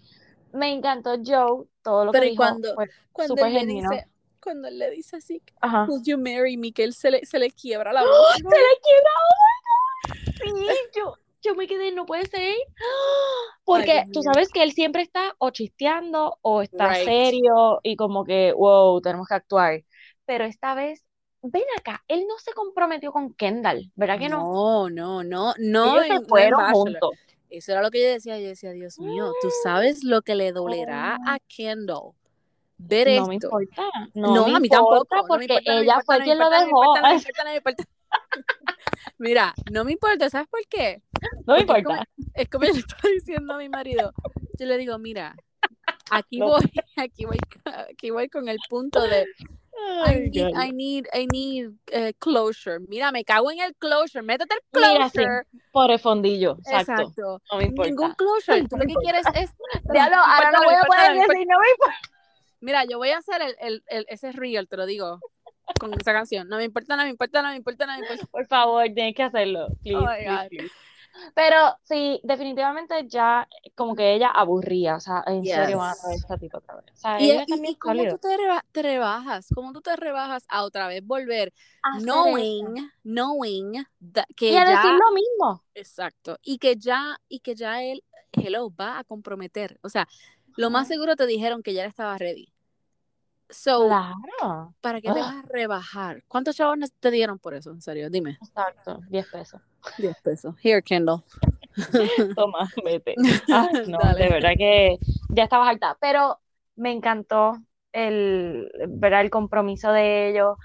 me 0.53 0.73
encantó 0.73 1.17
Joe, 1.25 1.67
todo 1.83 2.07
lo 2.07 2.13
Pero 2.13 2.23
que 2.25 2.31
dijo 2.31 2.43
cuando- 2.43 2.75
fue 2.75 2.89
Cuando 3.13 3.37
genuino. 3.37 3.91
dice, 3.91 4.07
cuando 4.43 4.69
él 4.69 4.79
le 4.79 4.91
dice 4.91 5.17
así, 5.17 5.43
Ajá. 5.61 5.85
Would 5.87 6.05
you 6.07 6.17
marry 6.17 6.57
me? 6.57 6.73
Que 6.73 6.85
él 6.85 6.95
se 6.95 7.11
le, 7.11 7.27
se 7.27 7.39
le 7.39 7.51
quiebra 7.51 7.93
la 7.93 8.01
voz. 8.03 8.11
¡Oh, 8.11 8.33
se 8.37 8.43
le 8.43 8.51
quiebra, 8.83 9.11
oh 9.29 9.35
my 9.45 10.55
God. 10.55 10.67
Sí, 10.71 10.75
yo, 10.97 11.15
yo 11.43 11.55
me 11.55 11.67
quedé, 11.67 11.93
no 11.93 12.07
puede 12.07 12.27
ser. 12.27 12.55
Porque 13.65 14.05
Dios 14.07 14.11
tú 14.13 14.23
sabes 14.23 14.51
que 14.51 14.63
él 14.63 14.73
siempre 14.73 15.03
está 15.03 15.35
o 15.39 15.51
chisteando 15.51 16.39
o 16.43 16.63
está 16.63 16.89
Right. 16.89 17.05
serio 17.05 17.81
y 17.83 17.97
como 17.97 18.25
que, 18.25 18.53
wow, 18.53 19.01
tenemos 19.01 19.29
que 19.29 19.35
actuar. 19.35 19.85
Pero 20.27 20.45
esta 20.45 20.75
vez, 20.75 21.05
ven 21.43 21.65
acá, 21.79 22.05
él 22.09 22.25
no 22.29 22.39
se 22.39 22.53
comprometió 22.53 23.13
con 23.13 23.35
Kendall, 23.35 23.91
¿verdad 23.97 24.19
que 24.19 24.29
no? 24.29 24.39
No, 24.43 24.91
no, 24.91 25.23
no, 25.23 25.55
no. 25.59 26.03
Ellos 26.03 26.07
se 26.07 26.29
fueron 26.29 26.61
juntos. 26.65 27.11
Eso 27.49 27.73
era 27.73 27.83
lo 27.83 27.91
que 27.91 28.03
yo 28.03 28.09
decía. 28.09 28.39
Yo 28.39 28.49
decía, 28.49 28.73
Dios 28.73 29.01
mío, 29.01 29.35
tú 29.41 29.51
sabes 29.51 30.05
lo 30.05 30.23
que 30.23 30.35
le 30.35 30.53
dolerá 30.53 31.15
a 31.25 31.39
Kendall 31.49 32.13
ver 32.79 33.09
No 33.09 33.27
me 33.27 33.35
esto. 33.35 33.37
importa, 33.37 33.83
no, 34.15 34.33
No, 34.33 34.45
me 34.45 34.51
a 34.57 34.61
mí 34.61 34.69
importa 34.69 34.71
tampoco. 34.71 35.17
no 35.17 35.23
me 35.25 35.29
porque 35.29 35.45
importa, 35.45 35.73
no 35.73 35.81
me 35.81 35.85
ella 35.85 35.87
importa, 35.87 36.07
fue 36.07 36.17
no 36.17 36.21
me 36.21 36.27
quien 36.27 36.39
lo 36.39 36.51
me 36.51 36.57
dejó. 36.67 36.95
Mira, 39.19 39.55
no 39.71 39.85
me 39.85 39.93
importa, 39.93 40.31
¿sabes 40.31 40.49
por 40.49 40.61
qué? 40.69 41.03
No 41.47 41.55
me 41.57 41.65
Porque 41.65 41.81
importa. 41.81 42.05
Es 42.35 42.49
como 42.49 42.65
yo 42.67 42.73
le 42.73 42.79
estoy 42.81 43.13
diciendo 43.15 43.55
a 43.55 43.59
mi 43.59 43.69
marido. 43.69 44.13
Yo 44.59 44.67
le 44.67 44.79
digo, 44.79 44.99
mira, 44.99 45.37
aquí 46.11 46.39
No. 46.39 46.49
voy, 46.49 46.63
aquí 46.97 47.25
voy, 47.27 47.39
aquí 47.91 48.11
voy 48.11 48.29
con 48.29 48.49
el 48.49 48.59
punto 48.69 49.03
de 49.03 49.27
I 50.07 50.29
need. 50.31 50.55
I 50.55 50.73
need, 50.73 51.07
I 51.15 51.27
need 51.33 51.71
eh, 51.87 52.13
closure. 52.19 52.81
Mira, 52.81 53.13
me 53.13 53.25
cago 53.25 53.51
en 53.51 53.61
el 53.61 53.75
closure. 53.77 54.23
Métete 54.23 54.55
el 54.55 54.61
Mira, 54.73 55.09
sí, 55.09 55.17
closure. 55.19 55.43
por 55.73 55.91
el 55.91 55.99
fondillo, 55.99 56.57
exacto. 56.67 56.93
Exacto. 57.03 57.43
No 57.51 57.59
me 57.59 57.65
importa. 57.65 57.89
Ningún 57.91 58.13
closure. 58.15 58.69
Tú 58.69 58.77
lo 58.77 58.85
que 58.87 58.95
quieres 58.95 59.27
es. 59.35 59.51
Ya 59.95 60.09
lo, 60.11 60.17
No 60.17 60.27
me 60.27 60.33
ahora 60.35 60.51
no 60.53 60.65
voy 60.65 60.75
a 60.75 60.83
poder 60.83 61.13
decir, 61.15 61.47
no 61.47 61.59
me 61.59 61.71
importa. 61.71 61.99
Mira, 62.61 62.85
yo 62.85 62.99
voy 62.99 63.09
a 63.11 63.19
hacer 63.19 63.41
el, 63.41 63.57
el, 63.59 63.83
el- 63.89 64.07
ese 64.09 64.33
reel, 64.33 64.69
te 64.69 64.77
lo 64.77 64.85
digo, 64.85 65.19
con 65.79 65.93
esa 65.99 66.13
canción. 66.13 66.49
No 66.49 66.57
me 66.57 66.65
importa, 66.65 66.97
no 66.97 67.03
me 67.05 67.11
importa, 67.11 67.43
no 67.43 67.49
me 67.51 67.57
importa, 67.57 67.87
no 67.87 67.93
me 67.95 67.99
importa. 68.01 68.27
Por 68.27 68.47
favor, 68.47 68.85
tienes 68.95 69.15
que 69.15 69.23
hacerlo. 69.23 69.69
Please, 69.83 69.99
Oh 69.99 70.07
my 70.07 70.17
please, 70.25 70.43
God. 70.43 70.49
please. 70.49 70.75
Pero 71.35 71.57
sí, 71.83 72.21
definitivamente 72.23 73.07
ya 73.09 73.49
como 73.75 73.97
que 73.97 74.15
ella 74.15 74.29
aburría, 74.31 74.95
o 74.97 75.01
sea, 75.01 75.25
en 75.27 75.45
serio 75.45 75.79
van 75.79 75.91
a 75.91 75.95
Yes. 75.95 76.03
traer 76.03 76.17
esta 76.19 76.39
tipo 76.39 76.59
otra 76.59 76.77
vez. 76.77 76.85
O 76.93 76.97
sea, 76.97 77.21
Y, 77.21 77.33
y, 77.33 77.37
también 77.47 77.65
y 77.73 77.77
cómo 77.77 78.07
tú 78.09 78.19
te, 78.19 78.37
reba- 78.37 78.65
te 78.73 78.83
rebajas, 78.83 79.49
cómo 79.55 79.73
tú 79.73 79.81
te 79.81 79.97
rebajas 79.97 80.45
a 80.49 80.63
otra 80.63 80.87
vez 80.87 81.05
volver, 81.05 81.53
Hacer 81.83 82.05
knowing, 82.05 82.77
eso. 82.77 82.87
knowing 83.03 83.85
that- 84.13 84.27
que 84.37 84.51
Y 84.53 84.57
a 84.57 84.65
ya, 84.65 84.71
decir 84.71 84.93
lo 84.93 85.15
mismo. 85.15 85.65
exacto, 85.75 86.39
y 86.43 86.59
que 86.59 86.77
ya, 86.77 87.19
y 87.29 87.41
que 87.41 87.55
ya 87.57 87.83
él, 87.83 88.05
hello, 88.33 88.73
va 88.75 89.01
a 89.01 89.05
comprometer. 89.05 89.79
O 89.83 89.89
sea, 89.89 90.07
lo 90.57 90.71
más 90.71 90.87
seguro 90.89 91.17
te 91.17 91.27
dijeron 91.27 91.63
que 91.63 91.75
ya 91.75 91.85
estaba 91.87 92.17
ready. 92.19 92.53
So, 93.51 93.87
Claro, 93.89 94.75
¿para 94.81 95.01
qué 95.01 95.09
te 95.09 95.15
Ugh. 95.15 95.21
vas 95.21 95.45
a 95.45 95.49
rebajar? 95.49 96.23
¿Cuántos 96.29 96.57
chavos 96.57 96.79
te 97.01 97.11
dieron 97.11 97.39
por 97.39 97.55
eso? 97.55 97.71
En 97.71 97.81
serio, 97.81 98.11
dime. 98.11 98.39
exacto, 98.41 99.01
10 99.09 99.27
pesos. 99.29 99.61
10 99.99 100.17
pesos. 100.23 100.55
Here, 100.63 100.83
Kendall. 100.83 101.23
Toma, 102.37 102.69
vete. 102.85 103.15
No, 103.87 103.99
Dale. 103.99 104.25
de 104.25 104.31
verdad 104.31 104.53
que 104.57 104.97
ya 105.31 105.45
estabas 105.45 105.69
harta. 105.69 105.97
Pero 106.01 106.39
me 106.77 106.93
encantó 106.93 107.59
el, 107.93 108.71
¿verdad? 108.89 109.23
el 109.23 109.31
compromiso 109.31 109.93
de 109.93 110.31
ellos. 110.31 110.57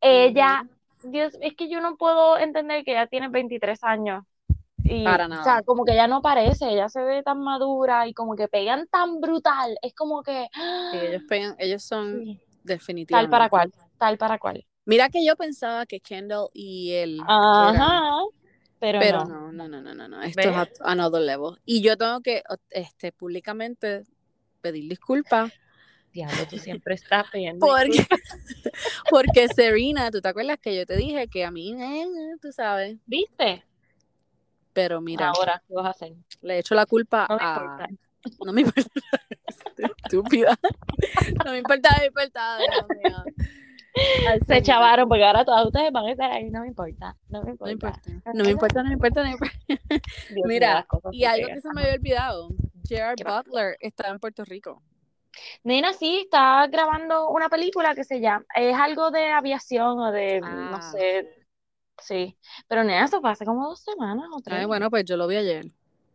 Ella, 0.00 0.64
Dios, 1.02 1.36
es 1.40 1.54
que 1.56 1.68
yo 1.70 1.80
no 1.80 1.96
puedo 1.96 2.38
entender 2.38 2.84
que 2.84 2.92
ella 2.92 3.06
tiene 3.06 3.28
23 3.28 3.82
años. 3.84 4.24
Y, 4.84 5.02
Para 5.04 5.26
O 5.26 5.30
sea, 5.30 5.36
nada. 5.36 5.62
como 5.62 5.84
que 5.84 5.92
ella 5.92 6.06
no 6.06 6.20
parece, 6.20 6.70
ella 6.70 6.88
se 6.88 7.02
ve 7.02 7.22
tan 7.22 7.40
madura 7.40 8.06
y 8.06 8.12
como 8.12 8.36
que 8.36 8.48
pegan 8.48 8.86
tan 8.88 9.20
brutal. 9.20 9.76
Es 9.82 9.94
como 9.94 10.22
que. 10.22 10.46
Sí, 10.92 10.98
ellos 10.98 11.22
pegan, 11.28 11.56
ellos 11.58 11.82
son 11.82 12.20
Sí, 12.22 12.40
definitivamente. 12.62 13.30
tal 13.30 13.30
para 13.30 13.48
cual, 13.48 13.72
tal 13.98 14.18
para 14.18 14.38
cual. 14.38 14.64
Mira 14.84 15.08
que 15.08 15.24
yo 15.24 15.36
pensaba 15.36 15.86
que 15.86 16.00
Kendall 16.00 16.48
y 16.52 16.92
él 16.92 17.20
eran- 17.20 17.76
Ajá, 17.76 18.16
pero, 18.78 18.98
pero 18.98 19.24
no. 19.24 19.52
no, 19.52 19.68
no, 19.68 19.68
no, 19.68 19.80
no, 19.80 19.94
no, 19.94 20.08
no. 20.08 20.22
Esto 20.22 20.40
¿Ves? 20.42 20.48
es 20.48 20.80
a 20.82 20.90
another 20.92 21.22
level. 21.22 21.56
Y 21.64 21.80
yo 21.80 21.96
tengo 21.96 22.20
que 22.20 22.42
este 22.70 23.10
públicamente 23.12 24.04
pedir 24.60 24.88
disculpas 24.88 25.52
Diablo, 26.12 26.44
tú 26.48 26.58
siempre 26.58 26.94
estás 26.94 27.28
pidiendo. 27.30 27.66
porque 27.66 28.06
porque 29.10 29.48
Serena, 29.48 30.10
tú 30.10 30.20
te 30.20 30.28
acuerdas 30.28 30.58
que 30.60 30.76
yo 30.76 30.86
te 30.86 30.96
dije 30.96 31.26
que 31.28 31.44
a 31.44 31.50
mí, 31.50 31.72
eh, 31.72 32.06
tú 32.40 32.52
sabes, 32.52 32.98
¿Viste? 33.06 33.64
Pero 34.74 35.00
mira, 35.00 35.28
Ahora, 35.30 35.62
¿qué 35.66 35.72
vas 35.74 35.86
a 35.86 35.90
hacer? 35.90 36.12
le 36.42 36.58
echo 36.58 36.74
la 36.74 36.84
culpa 36.84 37.26
No 37.30 37.36
me 37.38 37.42
a 37.42 37.54
importa. 37.54 37.88
no 38.44 38.52
me 38.52 38.60
importa, 38.60 38.90
estúpida, 40.04 40.58
no 41.44 41.50
me 41.52 41.58
importa, 41.58 41.90
no 41.90 42.00
me 42.00 42.06
importa, 42.06 43.24
Se 44.46 44.62
chavaron 44.62 45.08
porque 45.08 45.24
ahora 45.24 45.44
todas 45.44 45.66
ustedes 45.66 45.92
van 45.92 46.06
a 46.06 46.12
estar 46.12 46.30
ahí, 46.32 46.50
no 46.50 46.60
me 46.62 46.68
importa, 46.68 47.16
no 47.28 47.42
me 47.42 47.54
No 47.54 47.70
importa. 47.70 48.00
importa, 48.06 48.32
no 48.34 48.44
me 48.44 48.50
importa, 48.50 48.82
no 48.82 48.88
me 48.88 48.94
importa, 48.94 49.20
no 49.22 49.26
me 49.28 49.32
importa. 49.32 49.54
Mira, 50.46 50.86
y 51.12 51.24
algo 51.24 51.46
que 51.48 51.60
se 51.60 51.68
me 51.74 51.82
había 51.82 51.94
olvidado, 51.94 52.48
Gerard. 52.86 53.16
Butler 53.22 53.76
está 53.80 54.08
en 54.08 54.18
Puerto 54.18 54.44
Rico. 54.44 54.82
Nena, 55.64 55.92
sí, 55.92 56.20
está 56.24 56.66
grabando 56.68 57.28
una 57.28 57.48
película 57.48 57.94
que 57.94 58.04
se 58.04 58.20
llama, 58.20 58.44
es 58.54 58.74
algo 58.76 59.10
de 59.10 59.30
aviación 59.32 59.98
o 59.98 60.10
de, 60.12 60.40
no 60.40 60.76
Ah. 60.76 60.82
sé, 60.92 61.43
sí, 61.98 62.36
pero 62.68 62.84
nena, 62.84 63.04
eso 63.04 63.20
fue 63.20 63.30
hace 63.30 63.44
como 63.44 63.68
dos 63.68 63.80
semanas 63.80 64.26
o 64.32 64.40
tres. 64.40 64.58
Ay, 64.58 64.64
bueno, 64.66 64.90
pues 64.90 65.04
yo 65.04 65.16
lo 65.16 65.26
vi 65.26 65.36
ayer. 65.36 65.66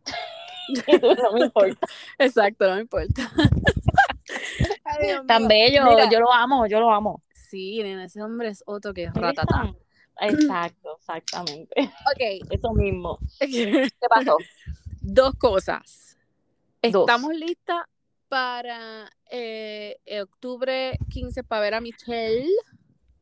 no 1.22 1.32
me 1.32 1.40
importa. 1.40 1.86
Exacto, 2.18 2.68
no 2.68 2.76
me 2.76 2.80
importa. 2.82 3.30
Ay, 4.84 5.08
Tan 5.26 5.48
bello, 5.48 5.84
Mira, 5.84 6.10
yo 6.10 6.20
lo 6.20 6.32
amo, 6.32 6.66
yo 6.66 6.80
lo 6.80 6.90
amo. 6.90 7.22
Sí, 7.32 7.82
nena, 7.82 8.04
ese 8.04 8.22
hombre 8.22 8.48
es 8.48 8.62
otro 8.66 8.94
que 8.94 9.04
es 9.04 9.12
¿Dónde 9.12 9.28
ratata. 9.28 9.74
Exacto, 10.20 10.96
exactamente. 10.98 11.74
Ok, 11.80 12.46
Eso 12.50 12.72
mismo. 12.74 13.18
¿Qué 13.38 13.90
pasó? 14.08 14.36
dos 15.00 15.34
cosas. 15.36 16.18
Dos. 16.82 17.02
Estamos 17.08 17.34
listas 17.34 17.84
para 18.28 19.10
eh, 19.30 19.98
octubre 20.22 20.98
15 21.10 21.42
para 21.42 21.62
ver 21.62 21.74
a 21.74 21.80
Michelle. 21.80 22.46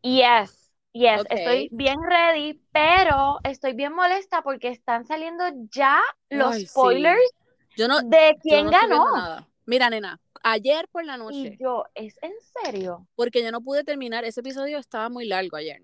Yes, 0.03 0.68
yes, 0.93 1.23
Ok. 1.23 1.31
estoy 1.31 1.69
bien 1.73 1.99
ready, 2.03 2.61
pero 2.73 3.39
estoy 3.45 3.73
bien 3.75 3.95
molesta 3.95 4.43
porque 4.43 4.69
están 4.69 5.05
saliendo 5.05 5.45
ya 5.71 6.01
los 6.31 6.55
Ay, 6.55 6.61
sí. 6.61 6.69
spoilers 6.69 7.31
Yo 7.77 7.89
no, 7.89 8.01
de 8.03 8.37
quién 8.43 8.65
no 8.65 8.71
ganó. 8.71 9.47
Mira, 9.67 9.91
nena, 9.91 10.19
ayer 10.43 10.89
por 10.89 11.05
la 11.05 11.17
Y 11.17 11.19
noche, 11.19 11.57
yo, 11.61 11.85
¿es 11.95 12.17
en 12.23 12.33
serio? 12.63 13.07
porque 13.15 13.43
yo 13.43 13.53
no 13.53 13.61
pude 13.61 13.85
terminar, 13.85 14.25
ese 14.25 14.41
episodio 14.41 14.79
estaba 14.79 15.09
muy 15.09 15.27
largo 15.27 15.57
ayer. 15.57 15.83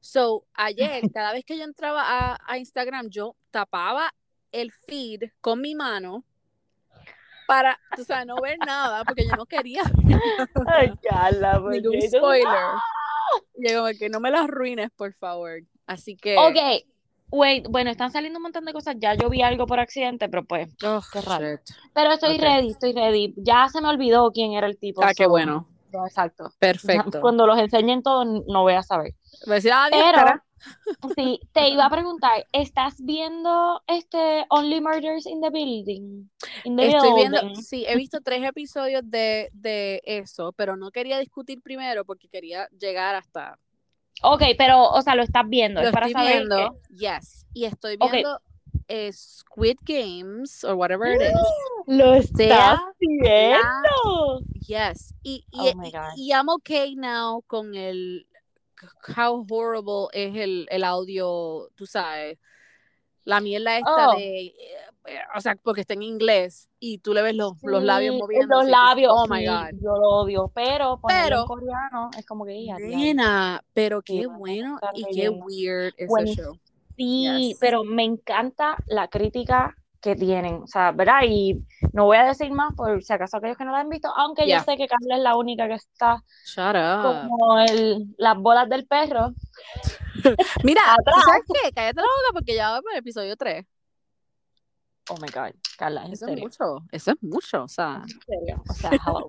So, 0.00 0.44
ayer, 0.54 1.02
cada 1.12 1.32
vez 1.32 1.44
que 1.44 1.58
yo 1.58 1.64
entraba 1.64 2.02
a, 2.06 2.38
a 2.46 2.58
Instagram, 2.58 3.10
yo 3.10 3.36
tapaba 3.50 4.14
el 4.52 4.72
feed 4.72 5.24
con 5.40 5.60
mi 5.60 5.74
mano 5.74 6.24
para, 7.46 7.78
tú 7.94 8.04
sabes, 8.04 8.26
no 8.26 8.40
ver 8.40 8.58
nada, 8.58 9.04
porque 9.04 9.26
yo 9.28 9.36
no 9.36 9.46
quería 9.46 9.82
Ay, 10.66 10.92
¿por 11.60 11.72
ningún 11.72 12.00
spoiler. 12.02 12.50
Y 13.58 13.70
yo, 13.70 13.80
como 13.82 13.92
que 13.98 14.08
no 14.08 14.20
me 14.20 14.30
las 14.30 14.42
arruines, 14.42 14.90
por 14.96 15.12
favor. 15.14 15.60
Así 15.86 16.16
que. 16.16 16.36
Ok, 16.36 16.84
wait, 17.30 17.66
bueno, 17.68 17.90
están 17.90 18.10
saliendo 18.12 18.38
un 18.38 18.44
montón 18.44 18.64
de 18.64 18.72
cosas. 18.72 18.96
Ya 18.98 19.14
yo 19.14 19.28
vi 19.30 19.42
algo 19.42 19.66
por 19.66 19.80
accidente, 19.80 20.28
pero 20.28 20.44
pues. 20.44 20.68
Oh, 20.84 21.00
qué 21.12 21.20
raro. 21.20 21.46
shit. 21.52 21.60
Pero 21.94 22.12
estoy 22.12 22.36
Ok. 22.36 22.42
ready, 22.42 22.68
estoy 22.70 22.92
ready. 22.92 23.34
Ya 23.36 23.68
se 23.68 23.80
me 23.80 23.88
olvidó 23.88 24.30
quién 24.32 24.52
era 24.52 24.66
el 24.66 24.78
tipo. 24.78 25.02
Ah, 25.02 25.12
qué 25.16 25.24
so- 25.24 25.30
bueno. 25.30 25.68
so, 25.92 26.04
exacto. 26.06 26.50
Perfecto. 26.58 27.20
Cuando 27.20 27.46
los 27.46 27.58
enseñen 27.58 28.02
todos, 28.02 28.26
no 28.46 28.62
voy 28.62 28.74
a 28.74 28.82
saber. 28.82 29.14
Voy 29.46 29.52
a 29.52 29.54
decir, 29.56 29.72
ah, 29.74 29.88
Dios, 29.90 30.02
Pero. 30.14 30.42
Sí, 31.14 31.40
te 31.52 31.68
iba 31.68 31.86
a 31.86 31.90
preguntar, 31.90 32.46
¿estás 32.52 32.94
viendo 32.98 33.82
este 33.86 34.44
Only 34.48 34.80
Murders 34.80 35.26
in 35.26 35.40
the 35.40 35.50
Building? 35.50 36.28
In 36.64 36.76
the 36.76 36.88
Estoy 36.88 37.12
viendo, 37.14 37.54
sí, 37.56 37.84
he 37.86 37.96
visto 37.96 38.20
tres 38.20 38.42
episodios 38.44 39.02
de, 39.04 39.50
de 39.52 40.00
eso, 40.04 40.52
pero 40.52 40.76
no 40.76 40.90
quería 40.90 41.18
discutir 41.18 41.60
primero 41.62 42.04
porque 42.04 42.28
quería 42.28 42.68
llegar 42.78 43.14
hasta. 43.14 43.58
Ok, 44.22 44.42
pero, 44.56 44.84
o 44.90 45.02
sea, 45.02 45.14
lo 45.14 45.22
estás 45.22 45.44
viendo. 45.48 45.80
Lo 45.82 45.88
es 45.88 45.92
para 45.92 46.06
estoy 46.06 46.22
saber 46.22 46.36
viendo, 46.38 46.56
que- 46.56 46.94
yes. 46.94 47.46
Y 47.52 47.64
estoy 47.66 47.96
viendo 47.98 48.40
eh, 48.88 49.12
Squid 49.12 49.76
Games, 49.82 50.64
or 50.64 50.74
whatever 50.74 51.14
it 51.14 51.20
is. 51.22 51.40
Lo 51.88 52.14
estás 52.14 52.80
viendo. 52.98 54.40
Yes. 54.66 55.14
Y, 55.22 55.44
y, 55.52 55.58
Oh 55.70 55.74
my 55.76 55.88
y- 56.16 56.28
y 56.28 56.32
I'm 56.32 56.48
okay 56.48 56.96
now 56.96 57.42
con 57.46 57.74
el 57.76 58.26
how 59.16 59.46
horrible 59.50 60.08
es 60.12 60.34
el, 60.36 60.66
el 60.70 60.84
audio, 60.84 61.68
tú 61.74 61.86
sabes. 61.86 62.38
La 63.24 63.40
mierda 63.40 63.76
esta 63.78 64.10
Oh. 64.10 64.16
de, 64.16 64.46
eh, 64.46 64.54
o 65.36 65.40
sea, 65.40 65.56
porque 65.56 65.80
está 65.80 65.94
en 65.94 66.02
inglés 66.04 66.68
y 66.78 66.98
tú 66.98 67.12
le 67.12 67.22
ves 67.22 67.34
los, 67.34 67.54
los 67.62 67.82
labios 67.82 68.14
Sí, 68.14 68.20
moviendo. 68.20 68.56
Los 68.60 68.68
labios, 68.68 69.12
Oh 69.14 69.26
my 69.28 69.40
sí, 69.40 69.46
God. 69.46 69.80
yo 69.82 69.96
lo 69.98 70.08
odio, 70.20 70.52
pero 70.54 71.00
Pero- 71.06 71.40
en 71.40 71.46
coreano 71.46 72.10
es 72.16 72.24
como 72.24 72.44
que 72.44 72.64
ya. 72.64 72.76
Nena, 72.78 73.64
pero 73.74 74.00
Sí, 74.06 74.20
qué 74.20 74.24
a 74.26 74.28
bueno 74.28 74.78
y 74.94 75.02
qué 75.04 75.10
leyendo. 75.10 75.44
weird 75.44 75.92
ese 75.96 76.06
Buenísimo. 76.06 76.46
show. 76.52 76.60
Sí, 76.96 77.48
Yes. 77.48 77.58
pero 77.60 77.82
me 77.84 78.04
encanta 78.04 78.76
la 78.86 79.08
crítica 79.08 79.76
que 80.06 80.16
tienen, 80.16 80.62
o 80.62 80.66
sea, 80.66 80.92
¿verdad? 80.92 81.20
Y 81.26 81.58
no 81.92 82.04
voy 82.04 82.16
a 82.16 82.24
decir 82.26 82.50
más 82.52 82.72
por 82.74 83.02
si 83.02 83.12
acaso 83.12 83.36
aquellos 83.36 83.56
que 83.56 83.64
no 83.64 83.72
la 83.72 83.80
han 83.80 83.88
visto, 83.88 84.08
aunque 84.16 84.46
Yeah. 84.46 84.58
yo 84.58 84.64
sé 84.64 84.76
que 84.76 84.86
Carla 84.86 85.16
es 85.16 85.22
la 85.22 85.36
única 85.36 85.66
que 85.66 85.74
está 85.74 86.22
como 87.02 87.58
el, 87.58 88.14
las 88.16 88.36
bolas 88.36 88.68
del 88.68 88.86
perro. 88.86 89.32
Mira, 90.62 90.82
¿tú 91.04 91.10
Atrás. 91.10 91.24
¿sabes 91.24 91.42
qué? 91.52 91.72
Cállate 91.72 91.96
la 91.96 92.02
boca 92.02 92.32
porque 92.32 92.54
ya 92.54 92.70
va 92.70 92.80
por 92.82 92.92
el 92.92 92.98
episodio 92.98 93.36
3. 93.36 93.66
Oh 95.08 95.16
my 95.20 95.28
God, 95.28 95.54
Carla, 95.78 96.04
en 96.04 96.12
Eso 96.12 96.26
es 96.26 96.38
mucho, 96.40 96.78
eso 96.90 97.10
es 97.12 97.16
mucho, 97.22 97.62
o 97.64 97.68
sea. 97.68 98.02
En 98.02 98.20
serio, 98.22 98.62
o 98.68 98.72
sea, 98.74 98.90
hello. 99.06 99.26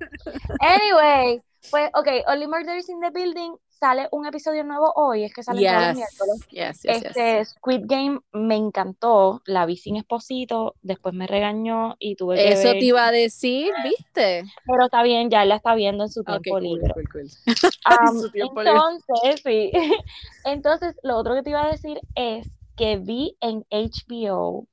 Anyway, 0.60 1.40
pues, 1.70 1.90
ok, 1.94 2.08
Only 2.28 2.48
Murders 2.48 2.90
in 2.90 3.00
the 3.00 3.12
Building 3.12 3.56
sale 3.70 4.08
un 4.12 4.26
episodio 4.26 4.64
nuevo 4.64 4.92
hoy, 4.96 5.24
es 5.24 5.32
que 5.34 5.44
sale 5.44 5.62
todos 5.62 5.74
los 5.74 5.96
Yes, 5.96 5.96
miércoles. 5.98 6.48
yes, 6.50 6.82
yes, 6.82 7.04
Este 7.04 7.38
yes. 7.38 7.50
Squid 7.50 7.82
Game 7.86 8.20
me 8.34 8.56
encantó, 8.56 9.44
la 9.46 9.68
vi 9.68 9.78
sin 9.78 9.98
esposito, 9.98 10.74
después 10.82 11.14
me 11.14 11.28
regañó 11.28 11.96
y 12.00 12.16
tuve 12.16 12.38
que 12.38 12.54
Eso 12.54 12.70
ver, 12.70 12.80
te 12.80 12.86
iba 12.86 13.06
a 13.06 13.12
decir, 13.12 13.72
¿viste? 13.84 14.46
pero 14.66 14.86
está 14.86 15.04
bien, 15.04 15.30
ya 15.30 15.46
la 15.46 15.58
está 15.58 15.76
viendo 15.76 16.06
en 16.06 16.10
su 16.10 16.24
tiempo 16.24 16.60
libre. 16.60 16.92
cool, 16.96 17.08
cool. 17.12 17.30
Am, 17.86 18.20
su 18.20 18.32
tiempo 18.32 18.64
libre. 18.64 18.78
entonces, 18.80 19.42
sí. 19.46 19.72
Entonces, 20.44 20.96
lo 21.04 21.18
otro 21.18 21.36
que 21.36 21.44
te 21.44 21.52
iba 21.52 21.64
a 21.64 21.70
decir 21.70 22.00
es 22.16 22.48
que 22.76 22.98
vi 22.98 23.38
en 23.42 23.64
HBO, 23.70 24.68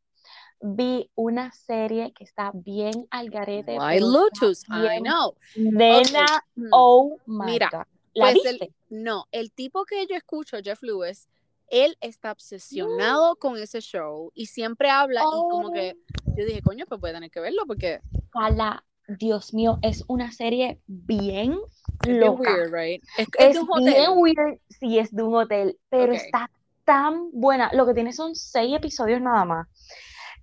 vi 0.67 1.11
una 1.15 1.53
serie 1.53 2.13
que 2.15 2.25
está 2.25 2.51
bien 2.55 3.07
al 3.11 3.29
garete, 3.29 3.77
pero 3.87 4.07
Lotus, 4.09 4.65
I 4.69 4.99
know. 5.03 5.35
nena, 5.57 6.43
Mm. 6.57 6.69
oh 6.73 7.19
my 7.27 7.45
Mira, 7.53 7.69
God. 7.71 7.83
¿La 8.15 8.33
pues 8.33 8.45
el- 8.47 8.59
viste? 8.59 8.73
No, 8.89 9.27
el 9.31 9.53
tipo 9.53 9.85
que 9.85 10.07
yo 10.07 10.17
escucho, 10.17 10.57
Jeff 10.65 10.83
Lewis, 10.83 11.29
él 11.69 11.97
está 12.01 12.33
obsesionado 12.33 13.37
con 13.37 13.59
ese 13.59 13.81
show 13.81 14.31
y 14.35 14.47
siempre 14.47 14.89
habla 14.89 15.21
y 15.23 15.51
como 15.51 15.71
que 15.71 15.97
yo 16.37 16.47
dije, 16.47 16.63
coño, 16.63 16.87
pues 16.87 17.01
voy 17.01 17.11
a 17.11 17.15
tener 17.15 17.31
que 17.31 17.41
verlo 17.41 17.65
porque 17.67 18.01
Ojalá, 18.33 18.85
Dios 19.07 19.53
mío, 19.53 19.79
es 19.83 20.03
una 20.09 20.33
serie 20.33 20.81
bien 20.87 21.59
loca. 22.07 22.51
weird, 22.51 22.73
right? 22.73 23.03
Es, 23.19 23.27
es 23.39 23.47
Es 23.49 23.55
de 23.55 23.61
un 23.61 23.69
hotel. 23.71 23.85
bien 23.95 24.11
weird, 24.15 24.61
sí, 24.69 24.99
es 24.99 25.15
de 25.15 25.23
un 25.23 25.35
hotel, 25.35 25.79
pero 25.91 26.13
Ok. 26.13 26.19
está 26.21 26.51
tan 26.85 27.31
buena. 27.33 27.71
Lo 27.75 27.87
que 27.87 27.95
tiene 27.95 28.13
son 28.13 28.35
seis 28.35 28.75
episodios 28.77 29.21
nada 29.21 29.45
más. 29.45 29.69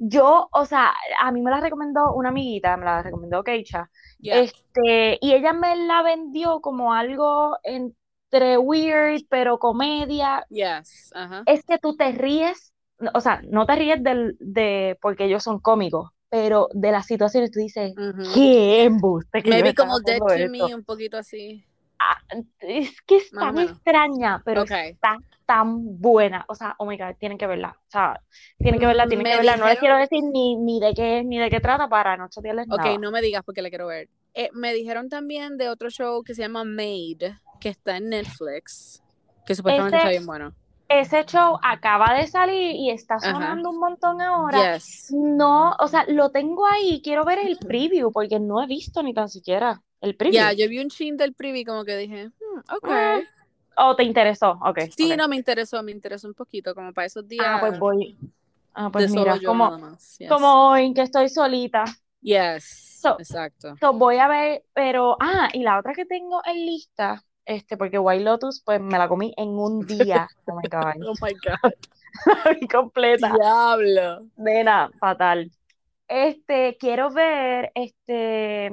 Yo, 0.04 0.50
o 0.52 0.66
sea, 0.66 0.96
a 1.20 1.32
mí 1.32 1.44
me 1.44 1.52
la 1.52 1.60
recomendó 1.60 2.16
una 2.16 2.30
amiguita, 2.30 2.76
me 2.76 2.86
la 2.86 3.04
recomendó 3.04 3.44
Keisha, 3.44 3.88
Yeah. 4.18 4.42
este, 4.42 5.20
y 5.22 5.34
ella 5.34 5.54
me 5.54 5.76
la 5.76 6.02
vendió 6.02 6.60
como 6.60 6.92
algo 6.92 7.58
entre 7.62 8.58
weird, 8.58 9.22
pero 9.30 9.60
comedia. 9.60 10.44
Yes, 10.50 11.12
ajá. 11.14 11.44
Es 11.46 11.64
que 11.64 11.78
tú 11.78 11.96
te 11.96 12.12
ríes, 12.14 12.74
o 13.14 13.22
sea, 13.22 13.42
no 13.44 13.68
te 13.68 13.76
ríes 13.76 14.02
del, 14.02 14.38
de 14.40 14.98
porque 15.04 15.26
ellos 15.26 15.44
son 15.44 15.60
cómicos, 15.60 16.10
pero 16.30 16.68
de 16.74 16.92
las 16.92 17.06
situaciones 17.06 17.52
tú 17.52 17.60
dices, 17.60 17.94
Ujú. 17.96 18.34
¿qué 18.34 18.86
embuste 18.86 19.44
que 19.44 19.50
Maybe 19.52 19.76
como 19.76 20.00
Dead 20.00 20.18
to 20.18 20.30
esto?" 20.30 20.68
Me, 20.68 20.76
un 20.76 20.84
poquito 20.84 21.18
así. 21.18 21.64
Ah, 22.00 22.18
es 22.62 23.00
que 23.04 23.18
es 23.18 23.32
Más 23.34 23.54
tan 23.54 23.60
extraña, 23.60 24.42
pero 24.44 24.64
está 24.64 25.20
tan 25.54 26.00
buena. 26.00 26.46
O 26.48 26.56
sea, 26.56 26.76
oh 26.78 26.86
my 26.86 26.98
God, 26.98 27.16
tienen 27.20 27.38
que 27.38 27.46
verla. 27.46 27.76
O 27.78 27.92
sea, 27.92 28.22
tienen 28.58 28.80
que 28.80 28.86
verla, 28.86 29.06
Mm, 29.06 29.10
tienen 29.10 29.24
me 29.24 29.30
que 29.32 29.36
verla. 29.38 29.58
No 29.58 29.66
les 29.68 29.80
quiero 29.80 29.96
dijeron- 29.98 30.10
decir 30.22 30.32
ni, 30.32 30.56
ni 30.56 30.80
de 30.80 30.94
qué, 30.94 31.24
ni 31.26 31.40
de 31.40 31.50
qué 31.50 31.60
trata 31.60 31.90
para 31.90 32.16
no 32.16 32.30
chotearles 32.30 32.68
Ok, 32.70 32.78
nada. 32.78 32.98
no 32.98 33.12
me 33.12 33.22
digas 33.22 33.44
porque 33.46 33.62
la 33.62 33.70
quiero 33.70 33.88
ver. 33.88 34.08
Eh, 34.34 34.50
me 34.54 34.74
dijeron 34.74 35.10
también 35.10 35.58
de 35.58 35.68
otro 35.68 35.90
show 35.90 36.24
que 36.24 36.34
se 36.36 36.42
llama 36.44 36.64
Made, 36.64 37.38
que 37.60 37.68
está 37.70 37.98
en 37.98 38.10
Netflix, 38.10 39.04
que 39.46 39.56
supuestamente 39.56 39.98
Ese- 39.98 40.06
está 40.08 40.10
bien 40.12 40.26
bueno. 40.26 40.54
Ese 40.88 41.26
show 41.26 41.58
acaba 41.64 42.14
de 42.14 42.28
salir 42.28 42.76
y 42.76 42.90
está 42.90 43.16
Ajá. 43.16 43.32
sonando 43.32 43.70
un 43.72 43.80
montón 43.80 44.22
ahora. 44.22 44.76
Yes. 44.76 45.08
No, 45.14 45.74
o 45.80 45.88
sea, 45.88 46.06
lo 46.08 46.32
tengo 46.32 46.66
ahí, 46.66 47.02
quiero 47.04 47.24
ver 47.26 47.40
el 47.40 47.58
preview 47.58 48.12
porque 48.14 48.40
no 48.40 48.62
he 48.64 48.68
visto 48.68 49.02
ni 49.04 49.14
tan 49.14 49.28
siquiera 49.30 49.82
el 50.02 50.16
preview. 50.16 50.42
Ya, 50.42 50.54
yo 50.54 50.68
vi 50.70 50.80
un 50.80 50.90
chin 50.90 51.16
del 51.18 51.34
preview 51.34 51.66
como 51.66 51.84
que 51.86 51.96
dije, 51.98 52.28
hmm, 52.28 52.60
ok. 52.76 52.90
Ah, 52.90 53.20
¿O 53.78 53.96
te 53.96 54.04
interesó? 54.04 54.60
Ok. 54.64 54.80
Sí, 54.96 55.16
no 55.16 55.28
me 55.28 55.36
interesó, 55.36 55.82
me 55.84 55.92
interesó 55.92 56.28
un 56.28 56.34
poquito, 56.34 56.76
como 56.76 56.94
para 56.94 57.08
esos 57.08 57.28
días 57.28 57.46
Ah, 57.48 57.58
pues 57.60 57.80
voy. 57.80 58.18
Ah, 58.74 58.90
pues 58.92 59.12
mira, 59.12 59.38
como. 59.46 59.98
Yes. 60.18 60.30
como 60.30 60.70
hoy 60.70 60.94
que 60.94 61.02
estoy 61.02 61.30
solita. 61.30 61.84
Yes, 62.22 63.00
So- 63.02 63.18
exacto. 63.20 63.76
So, 63.80 63.94
voy 63.94 64.18
a 64.18 64.28
ver, 64.28 64.64
pero, 64.74 65.18
ah, 65.20 65.50
y 65.54 65.64
la 65.64 65.80
otra 65.80 65.94
que 65.94 66.06
tengo 66.06 66.42
en 66.46 66.66
lista, 66.66 67.24
este, 67.46 67.76
porque 67.78 67.98
White 67.98 68.24
Lotus, 68.24 68.62
pues 68.64 68.80
me 68.80 68.98
la 68.98 69.08
comí 69.08 69.34
en 69.38 69.50
un 69.50 69.86
día. 69.86 70.28
Oh 70.46 70.56
my 70.56 70.68
God, 70.70 71.08
Oh 71.08 71.14
my 71.22 71.34
God. 71.34 71.74
la 72.46 72.54
vi 72.54 72.68
completa. 72.68 73.34
Diablo. 73.34 74.28
Nena, 74.38 74.92
fatal. 75.00 75.50
Este, 76.08 76.78
quiero 76.78 77.10
ver, 77.10 77.72
este, 77.74 78.72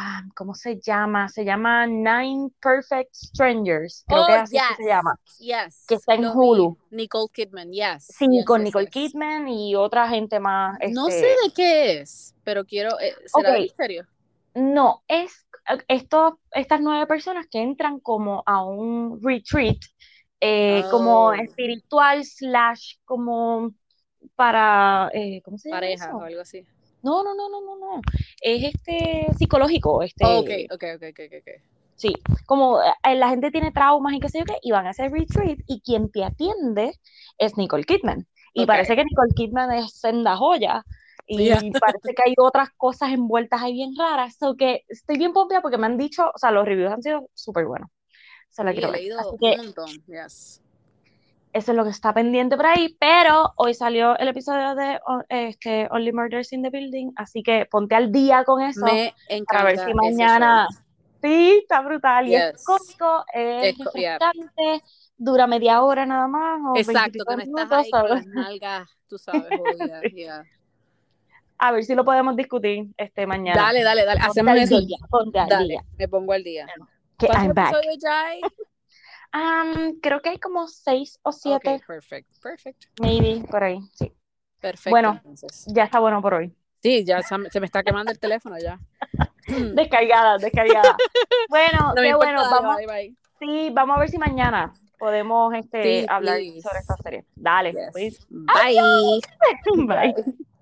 ah, 0.00 0.22
¿cómo 0.36 0.54
se 0.54 0.78
llama? 0.80 1.28
Se 1.28 1.44
llama 1.44 1.86
Nine 1.86 2.50
Perfect 2.60 3.12
Strangers, 3.14 4.04
creo 4.06 4.24
que 4.26 4.32
Oh, 4.32 4.36
así 4.36 4.56
que 4.56 4.82
se 4.82 4.88
llama. 4.88 5.18
Yes. 5.38 5.84
Que 5.88 5.94
está 5.96 6.14
en. 6.14 6.26
Hulu. 6.26 6.78
Nicole 6.90 7.28
Kidman, 7.32 7.72
yes. 7.72 8.06
Sí, 8.06 8.28
yes, 8.30 8.44
con 8.46 8.62
Nicole. 8.62 8.88
Kidman 8.88 9.48
y 9.48 9.74
otra 9.74 10.08
gente 10.08 10.38
más. 10.38 10.78
No 10.92 11.08
este, 11.08 11.20
sé 11.20 11.26
de 11.46 11.52
qué 11.54 12.00
es, 12.00 12.34
pero 12.44 12.64
quiero. 12.64 12.98
eh, 13.00 13.14
¿Será 13.26 13.50
de 13.50 13.56
Ok. 13.56 13.62
misterio? 13.64 14.06
No, 14.54 15.02
es 15.08 15.46
esto, 15.88 16.40
estas 16.52 16.80
nueve 16.80 17.06
personas 17.06 17.46
que 17.50 17.60
entran 17.60 18.00
como 18.00 18.42
a 18.46 18.64
un 18.64 19.20
retreat, 19.22 19.76
eh, 20.40 20.82
como 20.90 21.26
Oh. 21.26 21.32
espiritual 21.32 22.24
slash 22.24 22.94
como 23.04 23.72
para, 24.34 25.10
eh, 25.12 25.42
¿cómo 25.44 25.58
se 25.58 25.68
llama 25.68 25.80
Pareja 25.80 26.06
eso? 26.06 26.16
o 26.16 26.22
algo 26.22 26.40
así. 26.40 26.64
No, 27.02 27.22
no, 27.22 27.34
no, 27.34 27.48
no, 27.48 27.60
no, 27.60 27.76
no. 27.78 28.00
Es 28.42 28.64
este 28.74 29.28
psicológico, 29.38 30.02
este, 30.02 30.24
Oh, 30.24 30.38
ok, 30.40 30.50
ok, 30.72 30.84
ok, 30.96 31.02
ok, 31.10 31.20
ok, 31.38 31.62
sí, 31.96 32.12
como 32.46 32.80
eh, 32.82 33.14
la 33.16 33.28
gente 33.28 33.50
tiene 33.50 33.72
traumas 33.72 34.14
y 34.14 34.20
qué 34.20 34.28
sé 34.28 34.40
yo 34.40 34.44
qué, 34.44 34.58
y 34.62 34.70
van 34.72 34.86
a 34.86 34.90
hacer 34.90 35.10
retreat 35.12 35.58
y 35.66 35.80
quien 35.80 36.10
te 36.10 36.24
atiende 36.24 36.92
es 37.38 37.56
Nicole 37.56 37.84
Kidman. 37.84 38.26
Y 38.54 38.62
Ok. 38.62 38.68
parece 38.68 38.96
que 38.96 39.04
Nicole 39.04 39.32
Kidman 39.34 39.72
es 39.72 39.92
senda 39.92 40.36
joya. 40.36 40.84
Y 41.30 41.44
Yeah. 41.44 41.60
parece 41.80 42.14
que 42.14 42.22
hay 42.24 42.34
otras 42.38 42.70
cosas 42.76 43.10
envueltas 43.12 43.60
ahí 43.62 43.74
bien 43.74 43.94
raras. 43.96 44.36
So 44.38 44.56
que 44.56 44.84
estoy 44.88 45.18
bien 45.18 45.32
pompeada 45.32 45.60
porque 45.60 45.76
me 45.76 45.86
han 45.86 45.98
dicho, 45.98 46.30
o 46.34 46.38
sea, 46.38 46.50
los 46.50 46.64
reviews 46.64 46.90
han 46.90 47.02
sido 47.02 47.28
súper 47.34 47.66
buenos. 47.66 47.90
Se 48.48 48.64
la 48.64 48.72
Sí, 48.72 48.78
quiero 48.78 48.88
he 48.88 48.92
ver. 48.92 49.12
Así 49.18 49.36
un 49.40 49.50
que 49.50 49.56
montón, 49.56 50.02
yes. 50.06 50.62
Eso 51.58 51.72
es 51.72 51.76
lo 51.76 51.84
que 51.84 51.90
está 51.90 52.14
pendiente 52.14 52.56
por 52.56 52.66
ahí, 52.66 52.96
pero 52.98 53.52
hoy 53.56 53.74
salió 53.74 54.16
el 54.18 54.28
episodio 54.28 54.74
de 54.74 55.00
este, 55.28 55.88
Only 55.90 56.12
Murders 56.12 56.52
in 56.52 56.62
the 56.62 56.70
Building, 56.70 57.12
así 57.16 57.42
que 57.42 57.66
ponte 57.70 57.94
al 57.94 58.10
día 58.12 58.44
con 58.44 58.62
eso 58.62 58.84
Me 58.86 59.14
para 59.46 59.64
ver 59.64 59.78
si 59.78 59.92
mañana... 59.94 60.66
Sí, 61.20 61.58
está 61.62 61.80
brutal 61.80 62.28
y 62.28 62.36
es 62.36 62.64
cómico, 62.64 63.24
es 63.34 63.76
Es 63.76 63.84
co- 63.84 63.90
yeah. 63.98 64.18
refrescante, 64.18 64.84
dura 65.16 65.48
media 65.48 65.82
hora 65.82 66.06
nada 66.06 66.28
más 66.28 66.60
o 66.64 66.74
Exacto, 66.76 67.24
que 67.26 67.34
25 67.34 67.34
no 67.34 67.38
estás 67.42 67.48
minutos, 67.48 67.84
ahí 67.84 67.90
con 67.90 68.00
¿sabes? 68.00 68.14
las 68.14 68.26
nalgas, 68.26 68.88
tú 69.08 69.18
sabes, 69.18 69.50
jodidas, 69.56 70.02
yeah. 70.14 70.44
A 71.58 71.72
ver 71.72 71.82
si 71.82 71.96
lo 71.96 72.04
podemos 72.04 72.36
discutir 72.36 72.86
este 72.96 73.26
mañana. 73.26 73.62
Dale, 73.64 73.82
dale, 73.82 74.04
dale, 74.04 74.20
hacemos 74.22 74.54
eso. 74.56 74.80
día, 74.80 74.98
ponte 75.10 75.40
al 75.40 75.48
Dale, 75.48 75.66
día. 75.66 75.82
me 75.96 76.06
pongo 76.06 76.32
al 76.32 76.44
día. 76.44 76.66
Que 77.18 77.26
¿Cuántos 77.26 77.46
I'm 77.46 77.54
back. 77.54 77.74
ya? 78.00 78.24
Um, 79.34 80.00
creo 80.00 80.20
que 80.22 80.30
hay 80.30 80.38
como 80.38 80.66
seis 80.68 81.18
o 81.22 81.32
siete, 81.32 81.74
Ok, 81.76 81.86
perfect, 81.86 82.28
perfect. 82.42 82.84
maybe, 83.00 83.44
por 83.48 83.62
ahí, 83.62 83.80
sí. 83.94 84.12
Perfecto, 84.60 84.90
Bueno. 84.90 85.12
entonces. 85.16 85.66
Ya 85.68 85.84
está 85.84 86.00
bueno 86.00 86.20
por 86.22 86.34
hoy. 86.34 86.54
Sí, 86.82 87.04
ya 87.04 87.22
se 87.22 87.36
me 87.60 87.66
está 87.66 87.82
quemando 87.82 88.10
el 88.12 88.18
teléfono 88.18 88.56
ya. 88.58 88.78
Descargada, 89.74 90.38
descargada. 90.38 90.96
Bueno, 91.48 91.88
No 91.94 92.02
qué 92.02 92.14
bueno, 92.14 92.42
vamos, 92.50 92.76
bye, 92.76 92.86
bye. 92.86 93.16
sí, 93.38 93.70
vamos 93.72 93.96
a 93.96 94.00
ver 94.00 94.08
si 94.10 94.18
mañana 94.18 94.72
podemos 94.98 95.54
este, 95.54 96.00
Sí, 96.02 96.06
hablar 96.08 96.38
please. 96.38 96.60
sobre 96.62 96.78
esta 96.80 96.96
serie. 96.96 97.24
Dale, 97.36 97.72
Yes. 97.72 97.88
pues. 97.92 98.26
Bye. 98.28 98.76
Bye. 99.86 100.14